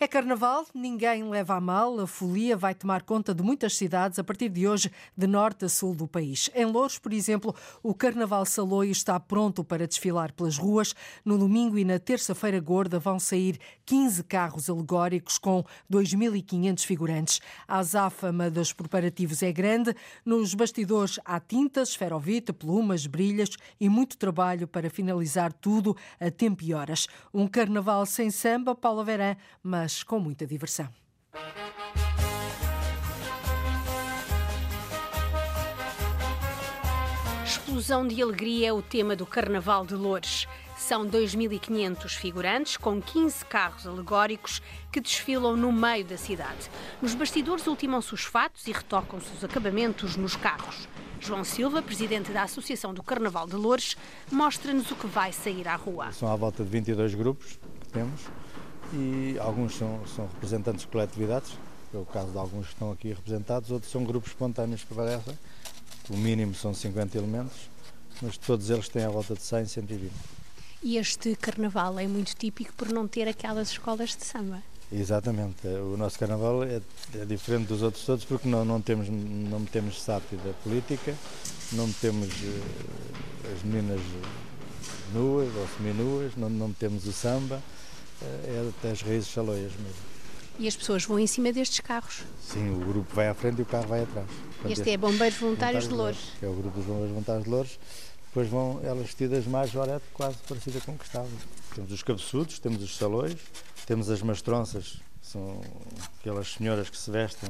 É 0.04 0.08
carnaval, 0.08 0.68
ninguém 0.76 1.24
leva 1.30 1.56
a 1.56 1.62
mal, 1.62 1.98
a 1.98 2.06
folia 2.06 2.58
vai 2.58 2.76
tomar 2.76 3.04
conta 3.04 3.34
de 3.34 3.42
muitas 3.42 3.78
cidades 3.78 4.20
a 4.20 4.24
partir 4.24 4.50
de 4.50 4.68
hoje, 4.68 4.92
de 5.18 5.26
norte 5.26 5.64
a 5.64 5.70
sul 5.70 5.96
do 5.96 6.10
país. 6.10 6.50
Em 6.54 6.66
Louros, 6.66 7.00
por 7.00 7.14
exemplo, 7.14 7.56
o 7.82 7.94
Carnaval 7.94 8.46
Saloio 8.46 8.92
está 8.92 9.18
pronto 9.18 9.64
para 9.64 9.88
desfilar 9.88 10.34
pelas 10.34 10.58
ruas. 10.58 10.94
No 11.24 11.38
domingo 11.38 11.78
e 11.78 11.86
na 11.86 12.00
terça-feira 12.00 12.60
gorda 12.60 13.00
vão 13.00 13.18
sair 13.18 13.58
15 13.86 14.26
carros 14.26 14.70
alegóricos 14.70 15.38
com 15.38 15.64
2.500 15.90 16.86
figurantes. 16.86 17.40
A 17.66 17.78
azáfama 17.78 18.50
dos 18.50 18.74
preparativos 18.74 19.42
é 19.42 19.54
grande. 19.54 19.96
Nos 20.26 20.54
bastidores 20.54 21.18
há 21.24 21.40
tintas, 21.40 21.92
esferovite, 21.92 22.52
plumas, 22.52 23.08
brilhas 23.08 23.52
e 23.80 23.88
muito 23.88 24.18
trabalho 24.18 24.68
para 24.68 24.90
finalizar 24.90 25.54
tudo 25.54 25.96
a 26.20 26.30
tempo 26.30 26.62
e 26.62 26.74
horas. 26.74 27.08
Um 27.34 27.48
carnaval 27.48 28.06
sem 28.06 28.30
samba, 28.30 28.76
Paula 28.76 29.06
Verã, 29.06 29.38
mas 29.64 29.93
mas 29.94 30.02
com 30.02 30.20
muita 30.20 30.48
diversão. 30.48 30.90
Explosão 37.46 38.08
de 38.08 38.22
alegria 38.22 38.70
é 38.70 38.74
o 38.74 38.82
tema 38.82 39.16
do 39.16 39.26
Carnaval 39.26 39.86
de 39.86 39.94
Loures. 39.94 40.48
São 40.78 41.08
2.500 41.08 42.10
figurantes 42.18 42.78
com 42.78 43.00
15 43.00 43.46
carros 43.46 43.86
alegóricos 43.86 44.62
que 44.92 45.00
desfilam 45.00 45.56
no 45.56 45.72
meio 45.72 46.04
da 46.04 46.18
cidade. 46.18 46.70
Nos 47.02 47.14
bastidores 47.14 47.68
ultimam-se 47.68 48.14
os 48.14 48.24
fatos 48.24 48.66
e 48.68 48.72
retocam-se 48.72 49.32
os 49.34 49.44
acabamentos 49.44 50.18
nos 50.18 50.36
carros. 50.36 50.88
João 51.20 51.44
Silva, 51.44 51.82
presidente 51.82 52.32
da 52.32 52.44
Associação 52.44 52.94
do 52.94 53.04
Carnaval 53.04 53.48
de 53.48 53.56
Loures, 53.56 53.96
mostra-nos 54.32 54.90
o 54.92 54.96
que 54.96 55.08
vai 55.08 55.32
sair 55.32 55.68
à 55.68 55.76
rua. 55.76 56.12
São 56.12 56.30
à 56.30 56.36
volta 56.36 56.64
de 56.64 56.70
22 56.70 57.16
grupos 57.16 57.60
que 57.80 57.88
temos 57.90 58.22
e 58.94 59.38
alguns 59.40 59.76
são, 59.76 60.02
são 60.16 60.28
representantes 60.28 60.82
de 60.82 60.88
coletividades, 60.88 61.52
é 61.94 61.98
o 61.98 62.06
caso 62.06 62.32
de 62.32 62.38
alguns 62.38 62.68
que 62.68 62.74
estão 62.74 62.92
aqui 62.92 63.10
representados, 63.10 63.72
outros 63.72 63.92
são 63.92 64.04
grupos 64.04 64.32
espontâneos 64.32 64.84
que 64.84 64.94
aparecem, 64.94 65.38
o 66.10 66.18
mínimo 66.18 66.54
são 66.54 66.74
50 66.74 67.18
elementos 67.18 67.74
mas 68.22 68.38
todos 68.38 68.70
eles 68.70 68.88
têm 68.88 69.04
à 69.04 69.10
volta 69.10 69.34
de 69.34 69.42
100, 69.42 69.66
120. 69.66 70.12
E 70.82 70.98
este 70.98 71.36
carnaval 71.36 71.98
é 72.00 72.08
muito 72.08 72.36
típico 72.36 72.74
por 72.74 72.90
não 72.90 73.08
ter 73.08 73.28
aquelas 73.28 73.70
escolas 73.70 74.16
de 74.16 74.26
samba. 74.26 74.62
Exatamente. 74.92 75.66
O 75.68 75.98
nosso 75.98 76.20
carnaval 76.20 76.64
é, 76.64 76.82
é 77.16 77.26
diferente 77.26 77.68
dos 77.68 77.82
outros 77.82 78.06
todos 78.06 78.26
porque 78.26 78.48
não, 78.48 78.64
não 78.64 78.82
temos 78.82 79.10
não 79.10 79.62
metemos 79.62 80.02
sátira 80.02 80.54
política, 80.64 81.16
não 81.72 81.92
temos 81.94 82.28
uh, 82.28 83.54
as 83.56 83.64
meninas 83.64 84.02
nuas 85.14 85.54
ou 85.56 85.68
seminuas, 85.78 86.36
não, 86.36 86.50
não 86.50 86.72
temos 86.72 87.08
o 87.08 87.14
samba, 87.14 87.62
é 88.26 88.70
até 88.70 88.92
as 88.92 89.02
raízes 89.02 89.30
chaloias 89.30 89.72
mesmo. 89.74 90.14
E 90.60 90.68
as 90.68 90.76
pessoas 90.76 91.04
vão 91.06 91.20
em 91.20 91.26
cima 91.26 91.52
destes 91.52 91.80
carros? 91.80 92.24
Sim, 92.40 92.70
o 92.76 92.86
grupo 92.86 93.16
vai 93.16 93.28
à 93.28 93.34
frente 93.34 93.60
e 93.60 93.62
o 93.64 93.66
carro 93.66 93.88
vai 93.88 94.04
atrás. 94.04 94.28
Portanto, 94.28 94.72
este 94.72 94.90
é 94.92 94.98
Bombeiros 94.98 95.40
Voluntários 95.40 95.88
de 95.88 95.94
Louros. 95.94 96.32
É 96.42 96.48
o 96.48 96.54
grupo 96.54 96.78
dos 96.78 96.86
Bombeiros 96.86 97.10
Voluntários 97.10 97.44
de 97.44 97.50
Louros. 97.50 97.80
Depois 98.28 98.50
vão 98.50 98.80
elas 98.84 99.06
vestidas 99.06 99.46
mais 99.46 99.72
jorete, 99.72 100.06
quase 100.14 100.38
parecida 100.48 100.80
com 100.82 100.94
o 100.94 100.98
que 100.98 101.06
estavam. 101.06 101.30
Temos 101.76 101.92
os 101.92 102.04
cabeçudos, 102.04 102.60
temos 102.60 102.82
os 102.82 102.96
salões, 102.96 103.36
temos 103.86 104.10
as 104.10 104.22
mastronças, 104.22 105.00
que 105.22 105.28
são 105.28 105.62
aquelas 106.20 106.54
senhoras 106.54 106.90
que 106.90 106.98
se 106.98 107.12
vestem 107.12 107.50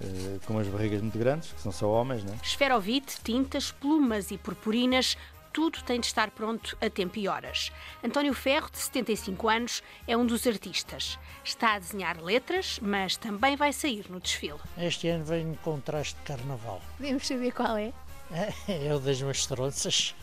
eh, 0.00 0.38
com 0.46 0.54
umas 0.54 0.68
barrigas 0.68 1.00
muito 1.00 1.18
grandes, 1.18 1.52
que 1.52 1.60
são 1.60 1.72
só 1.72 1.88
homens, 1.88 2.24
né? 2.24 2.38
Esferovite, 2.42 3.16
tintas, 3.22 3.70
plumas 3.72 4.30
e 4.30 4.38
purpurinas, 4.38 5.16
tudo 5.52 5.82
tem 5.82 6.00
de 6.00 6.06
estar 6.06 6.30
pronto 6.30 6.76
a 6.80 6.88
tempo 6.88 7.18
e 7.18 7.28
horas. 7.28 7.72
António 8.02 8.32
Ferro, 8.34 8.70
de 8.70 8.78
75 8.78 9.48
anos, 9.48 9.82
é 10.06 10.16
um 10.16 10.24
dos 10.26 10.46
artistas. 10.46 11.18
Está 11.44 11.74
a 11.74 11.78
desenhar 11.78 12.22
letras, 12.22 12.78
mas 12.80 13.16
também 13.16 13.56
vai 13.56 13.72
sair 13.72 14.06
no 14.08 14.20
desfile. 14.20 14.60
Este 14.78 15.08
ano 15.08 15.24
vem 15.24 15.58
com 15.62 15.74
um 15.74 15.80
traje 15.80 16.14
de 16.14 16.20
carnaval. 16.22 16.80
Podemos 16.96 17.26
saber 17.26 17.52
qual 17.52 17.76
é? 17.76 17.92
É 18.68 18.94
o 18.94 19.00
das 19.00 19.20
mastronças. 19.22 20.14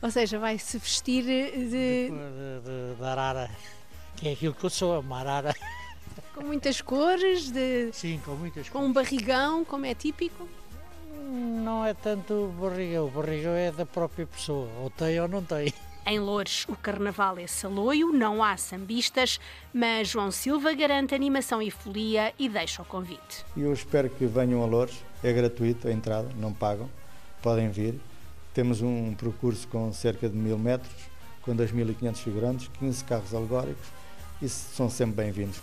Ou 0.00 0.10
seja, 0.10 0.38
vai 0.38 0.58
se 0.58 0.78
vestir 0.78 1.22
de... 1.22 1.50
De, 1.50 2.10
de, 2.10 2.96
de 2.98 3.04
arara, 3.04 3.50
que 4.16 4.28
é 4.28 4.32
aquilo 4.32 4.54
que 4.54 4.64
eu 4.64 4.70
sou, 4.70 5.00
uma 5.00 5.20
arara. 5.20 5.54
Com 6.34 6.44
muitas 6.44 6.80
cores? 6.80 7.50
De... 7.50 7.90
Sim, 7.92 8.20
com 8.24 8.32
muitas 8.32 8.68
Com 8.68 8.86
um 8.86 8.92
barrigão, 8.92 9.64
como 9.64 9.86
é 9.86 9.94
típico? 9.94 10.48
Não 11.34 11.84
é 11.84 11.92
tanto 11.92 12.32
o 12.32 12.48
barrigão, 12.52 13.06
o 13.06 13.10
barrigão 13.10 13.54
é 13.54 13.72
da 13.72 13.84
própria 13.84 14.24
pessoa, 14.24 14.68
ou 14.80 14.88
tem 14.88 15.18
ou 15.18 15.26
não 15.26 15.42
tem. 15.42 15.74
Em 16.06 16.20
Loures, 16.20 16.64
o 16.68 16.76
carnaval 16.76 17.38
é 17.38 17.46
saloio, 17.48 18.12
não 18.12 18.40
há 18.40 18.56
sambistas, 18.56 19.40
mas 19.72 20.06
João 20.06 20.30
Silva 20.30 20.72
garante 20.74 21.12
animação 21.12 21.60
e 21.60 21.72
folia 21.72 22.32
e 22.38 22.48
deixa 22.48 22.82
o 22.82 22.84
convite. 22.84 23.44
Eu 23.56 23.72
espero 23.72 24.08
que 24.10 24.26
venham 24.26 24.62
a 24.62 24.66
Loures, 24.66 24.96
é 25.24 25.32
gratuito 25.32 25.88
a 25.88 25.92
entrada, 25.92 26.28
não 26.36 26.52
pagam, 26.52 26.88
podem 27.42 27.68
vir. 27.68 27.98
Temos 28.52 28.80
um 28.80 29.12
percurso 29.14 29.66
com 29.66 29.92
cerca 29.92 30.28
de 30.28 30.36
mil 30.36 30.56
metros, 30.56 30.94
com 31.42 31.56
2.500 31.56 32.16
figurantes, 32.16 32.70
15 32.78 33.04
carros 33.04 33.34
alegóricos 33.34 33.88
e 34.40 34.48
são 34.48 34.88
sempre 34.88 35.16
bem-vindos. 35.16 35.58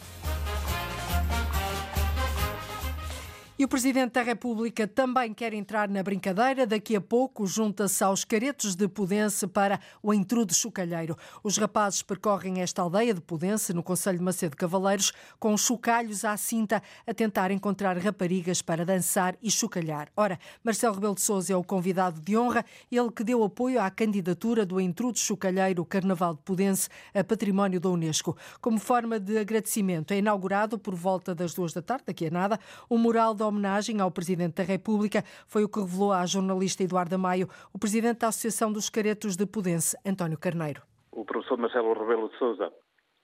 E 3.62 3.64
o 3.64 3.68
Presidente 3.68 4.14
da 4.14 4.24
República 4.24 4.88
também 4.88 5.36
quer 5.36 5.54
entrar 5.54 5.88
na 5.88 6.02
brincadeira. 6.02 6.66
Daqui 6.66 6.96
a 6.96 7.00
pouco 7.00 7.46
junta-se 7.46 8.04
aos 8.04 8.26
caretos 8.26 8.74
de 8.74 8.88
Pudense 8.88 9.46
para 9.46 9.80
o 10.02 10.12
intrudo 10.12 10.52
chocalheiro. 10.52 11.16
Os 11.44 11.58
rapazes 11.58 12.02
percorrem 12.02 12.60
esta 12.60 12.82
aldeia 12.82 13.14
de 13.14 13.22
Pudense, 13.22 13.72
no 13.72 13.84
Conselho 13.84 14.18
de 14.18 14.24
Macedo 14.24 14.58
Cavaleiros, 14.58 15.14
com 15.40 15.56
chocalhos 15.56 16.26
à 16.26 16.36
cinta, 16.38 16.82
a 17.06 17.14
tentar 17.14 17.52
encontrar 17.52 17.96
raparigas 18.00 18.64
para 18.64 18.84
dançar 18.84 19.38
e 19.44 19.52
chocalhar. 19.52 20.10
Ora, 20.18 20.40
Marcelo 20.64 20.96
Rebelo 20.96 21.14
de 21.14 21.22
Sousa 21.22 21.54
é 21.54 21.56
o 21.56 21.64
convidado 21.64 22.20
de 22.20 22.36
honra, 22.36 22.66
ele 22.92 23.12
que 23.12 23.24
deu 23.24 23.44
apoio 23.44 23.80
à 23.80 23.92
candidatura 23.92 24.66
do 24.66 24.82
intrudo 24.82 25.20
chocalheiro 25.20 25.86
Carnaval 25.86 26.34
de 26.34 26.42
Pudense 26.42 26.90
a 27.14 27.24
património 27.24 27.80
da 27.80 27.90
Unesco. 27.90 28.36
Como 28.60 28.80
forma 28.80 29.20
de 29.20 29.38
agradecimento, 29.38 30.16
é 30.16 30.18
inaugurado 30.18 30.80
por 30.80 30.96
volta 30.96 31.36
das 31.36 31.54
duas 31.54 31.74
da 31.74 31.82
tarde, 31.84 32.06
daqui 32.08 32.26
a 32.26 32.32
nada, 32.32 32.60
o 32.90 32.98
mural 32.98 33.36
da 33.36 33.51
homenagem 33.52 34.02
ao 34.02 34.10
Presidente 34.10 34.56
da 34.56 34.64
República. 34.64 35.24
Foi 35.46 35.64
o 35.64 35.70
que 35.70 35.80
revelou 35.80 36.12
à 36.12 36.26
jornalista 36.26 36.84
Eduardo 36.84 37.20
Maio 37.20 37.48
o 37.74 37.78
Presidente 37.78 38.20
da 38.20 38.30
Associação 38.30 38.72
dos 38.72 38.90
Caretos 38.90 39.36
de 39.36 39.46
Pudense, 39.46 39.96
António 40.06 40.38
Carneiro. 40.38 40.82
O 41.12 41.26
professor 41.26 41.58
Marcelo 41.58 41.94
Rebelo 41.94 42.30
de 42.30 42.38
Sousa, 42.38 42.72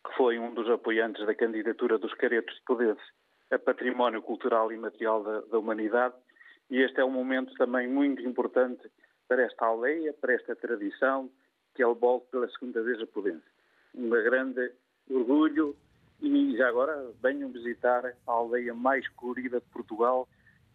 que 0.05 0.15
foi 0.15 0.37
um 0.37 0.53
dos 0.53 0.69
apoiantes 0.69 1.25
da 1.25 1.33
candidatura 1.33 1.97
dos 1.97 2.13
Caretos 2.13 2.53
de 2.55 2.61
Pudense 2.63 3.01
a 3.49 3.57
Património 3.57 4.21
Cultural 4.21 4.71
e 4.71 4.77
Material 4.77 5.23
da, 5.23 5.41
da 5.41 5.57
Humanidade, 5.57 6.15
e 6.69 6.81
este 6.81 6.99
é 6.99 7.05
um 7.05 7.11
momento 7.11 7.53
também 7.55 7.87
muito 7.87 8.21
importante 8.21 8.91
para 9.27 9.43
esta 9.43 9.65
aldeia, 9.65 10.13
para 10.13 10.33
esta 10.33 10.55
tradição 10.55 11.29
que 11.73 11.83
ele 11.83 11.93
volta 11.93 12.27
pela 12.31 12.49
segunda 12.49 12.81
vez 12.81 13.01
a 13.01 13.07
Pudense. 13.07 13.45
Um 13.95 14.09
grande 14.09 14.71
orgulho 15.09 15.75
e 16.21 16.55
já 16.57 16.67
agora 16.67 17.11
venham 17.21 17.49
visitar 17.51 18.05
a 18.05 18.31
aldeia 18.31 18.73
mais 18.73 19.07
colorida 19.09 19.59
de 19.59 19.65
Portugal 19.67 20.27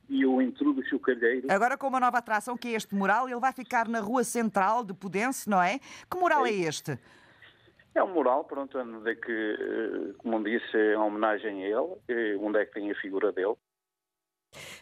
e 0.08 0.26
o 0.26 0.40
Intrudo 0.42 0.84
Chocalheiro. 0.84 1.46
Agora 1.50 1.76
com 1.76 1.88
uma 1.88 2.00
nova 2.00 2.18
atração 2.18 2.56
que 2.56 2.68
é 2.68 2.72
este 2.72 2.94
mural, 2.94 3.28
ele 3.28 3.40
vai 3.40 3.52
ficar 3.52 3.88
na 3.88 4.00
rua 4.00 4.24
central 4.24 4.84
de 4.84 4.94
Pudense, 4.94 5.48
não 5.48 5.62
é? 5.62 5.78
Que 6.10 6.16
mural 6.18 6.46
é, 6.46 6.50
é 6.50 6.54
este? 6.54 6.98
É 7.94 8.02
um 8.02 8.12
mural, 8.12 8.44
pronto, 8.44 8.78
onde 8.78 9.10
é 9.10 9.14
que, 9.14 9.30
eh, 9.30 10.14
como 10.18 10.42
disse, 10.42 10.76
é 10.76 10.96
uma 10.96 11.06
homenagem 11.06 11.64
a 11.64 11.66
ele, 11.66 11.96
eh, 12.08 12.36
onde 12.40 12.58
é 12.58 12.64
que 12.64 12.72
tem 12.72 12.90
a 12.90 12.94
figura 12.94 13.32
dele. 13.32 13.54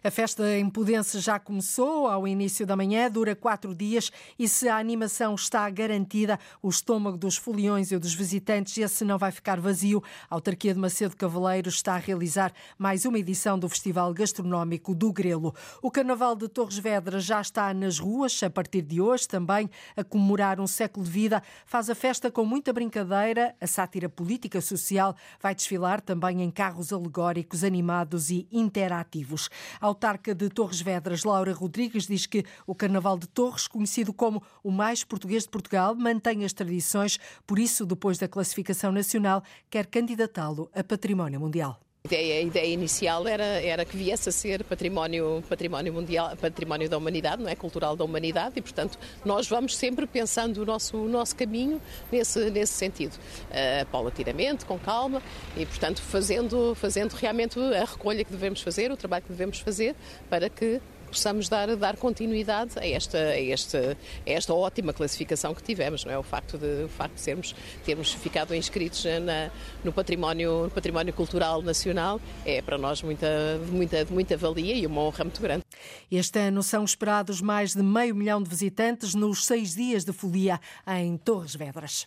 A 0.03 0.11
festa 0.11 0.57
em 0.57 0.71
Pudense 0.71 1.21
já 1.21 1.39
começou 1.39 2.07
ao 2.07 2.27
início 2.27 2.67
da 2.67 2.75
manhã, 2.75 3.11
dura 3.11 3.37
quatro 3.37 3.75
dias 3.75 4.11
e 4.39 4.49
se 4.49 4.67
a 4.67 4.79
animação 4.79 5.35
está 5.35 5.69
garantida, 5.69 6.39
o 6.63 6.71
estômago 6.71 7.19
dos 7.19 7.37
foliões 7.37 7.93
e 7.93 7.99
dos 7.99 8.15
visitantes, 8.15 8.79
esse 8.79 9.05
não 9.05 9.19
vai 9.19 9.31
ficar 9.31 9.61
vazio. 9.61 10.03
A 10.31 10.37
autarquia 10.37 10.73
de 10.73 10.81
Macedo 10.81 11.15
Cavaleiro 11.15 11.69
está 11.69 11.97
a 11.97 11.99
realizar 11.99 12.51
mais 12.79 13.05
uma 13.05 13.19
edição 13.19 13.59
do 13.59 13.69
Festival 13.69 14.15
Gastronómico 14.15 14.95
do 14.95 15.13
Grelo. 15.13 15.55
O 15.83 15.91
Carnaval 15.91 16.35
de 16.35 16.49
Torres 16.49 16.79
Vedras 16.79 17.25
já 17.25 17.39
está 17.39 17.75
nas 17.75 17.99
ruas 17.99 18.43
a 18.43 18.49
partir 18.49 18.81
de 18.81 19.03
hoje, 19.03 19.29
também 19.29 19.69
a 19.95 20.03
comemorar 20.03 20.61
um 20.61 20.67
século 20.67 21.05
de 21.05 21.13
vida. 21.13 21.43
Faz 21.67 21.91
a 21.91 21.95
festa 21.95 22.31
com 22.31 22.47
muita 22.47 22.73
brincadeira, 22.73 23.55
a 23.61 23.67
sátira 23.67 24.09
política 24.09 24.63
social 24.63 25.15
vai 25.43 25.55
desfilar 25.55 26.01
também 26.01 26.43
em 26.43 26.51
carros 26.51 26.91
alegóricos 26.91 27.63
animados 27.63 28.31
e 28.31 28.49
interativos. 28.51 29.51
A 29.81 29.87
autarca 29.87 30.35
de 30.35 30.49
Torres 30.49 30.81
Vedras, 30.81 31.25
Laura 31.25 31.53
Rodrigues, 31.53 32.07
diz 32.07 32.27
que 32.27 32.45
o 32.67 32.75
Carnaval 32.75 33.19
de 33.19 33.27
Torres, 33.27 33.67
conhecido 33.67 34.13
como 34.13 34.43
o 34.63 34.71
mais 34.71 35.05
português 35.05 35.45
de 35.45 35.51
Portugal, 35.51 35.95
mantém 35.95 36.45
as 36.45 36.53
tradições, 36.53 37.19
por 37.47 37.59
isso, 37.59 37.85
depois 37.87 38.19
da 38.19 38.29
classificação 38.29 38.93
nacional, 38.93 39.43
quer 39.69 39.87
candidatá-lo 39.87 40.71
a 40.75 40.85
património 40.85 41.41
mundial. 41.41 41.81
A 42.03 42.09
ideia, 42.09 42.39
a 42.39 42.43
ideia, 42.43 42.73
inicial 42.73 43.29
era, 43.29 43.45
era 43.45 43.85
que 43.85 43.95
viesse 43.95 44.31
a 44.31 44.33
ser 44.33 44.65
património, 44.65 45.45
património 45.47 45.93
mundial, 45.93 46.35
património 46.35 46.89
da 46.89 46.97
humanidade, 46.97 47.43
não 47.43 47.51
é? 47.51 47.55
cultural 47.55 47.95
da 47.95 48.03
humanidade, 48.03 48.55
e 48.57 48.63
portanto 48.63 48.99
nós 49.23 49.47
vamos 49.47 49.77
sempre 49.77 50.07
pensando 50.07 50.63
o 50.63 50.65
nosso, 50.65 50.97
o 50.97 51.07
nosso 51.07 51.37
caminho 51.37 51.79
nesse, 52.11 52.51
nesse 52.51 52.73
sentido, 52.73 53.13
uh, 53.17 53.87
paulatinamente, 53.93 54.65
com 54.65 54.79
calma, 54.79 55.23
e 55.55 55.67
portanto 55.67 56.01
fazendo, 56.01 56.75
fazendo 56.75 57.13
realmente 57.13 57.61
a 57.61 57.85
recolha 57.85 58.25
que 58.25 58.33
devemos 58.33 58.63
fazer, 58.63 58.91
o 58.91 58.97
trabalho 58.97 59.25
que 59.25 59.33
devemos 59.33 59.59
fazer 59.59 59.95
para 60.31 60.49
que 60.49 60.81
possamos 61.11 61.49
dar, 61.49 61.75
dar 61.77 61.97
continuidade 61.97 62.79
a 62.79 62.87
esta, 62.87 63.19
a, 63.19 63.41
esta, 63.41 63.97
a 64.27 64.31
esta 64.31 64.55
ótima 64.55 64.93
classificação 64.93 65.55
que 65.55 65.63
tivemos, 65.63 66.05
não 66.05 66.13
é? 66.13 66.19
O 66.19 66.23
facto 66.23 66.57
de, 66.57 66.85
o 66.85 66.89
facto 66.89 67.15
de 67.15 67.21
sermos, 67.21 67.55
termos 67.85 68.13
ficado 68.13 68.55
inscritos 68.55 69.05
na, 69.05 69.51
no, 69.85 69.93
património, 69.93 70.65
no 70.65 70.71
património 70.71 71.13
cultural 71.13 71.61
nacional 71.63 72.21
é 72.45 72.63
para 72.63 72.79
nós 72.79 73.03
muita, 73.03 73.61
muita, 73.71 74.07
muita 74.11 74.37
valia 74.37 74.75
e 74.75 74.87
uma 74.87 75.03
honra 75.03 75.25
muito 75.25 75.41
grande. 75.41 75.65
Este 76.11 76.39
ano 76.39 76.63
são 76.63 76.85
esperados 76.85 77.41
mais 77.41 77.75
de 77.75 77.83
meio 77.83 78.15
milhão 78.15 78.43
de 78.43 78.49
visitantes 78.49 79.15
nos 79.15 79.45
seis 79.45 79.75
dias 79.75 80.05
de 80.05 80.13
folia 80.13 80.61
em 80.87 81.17
Torres 81.17 81.55
Vedras. 81.55 82.07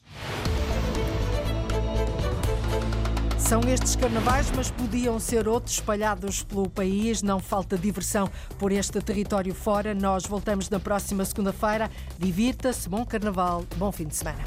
São 3.54 3.62
estes 3.70 3.95
carnavais, 3.95 4.51
mas 4.56 4.72
podiam 4.72 5.20
ser 5.20 5.47
outros 5.47 5.76
espalhados 5.76 6.41
pelo 6.41 6.68
país. 6.68 7.22
Não 7.22 7.39
falta 7.39 7.78
diversão 7.78 8.28
por 8.58 8.72
este 8.72 8.99
território 8.99 9.54
fora. 9.54 9.93
Nós 9.93 10.26
voltamos 10.26 10.72
na 10.72 10.80
próxima 10.80 11.24
segunda-feira. 11.24 11.88
Divirta-se, 12.18 12.89
bom 12.89 13.06
carnaval, 13.06 13.64
bom 13.78 13.91
fim 13.91 14.08
de 14.08 14.16
semana. 14.16 14.39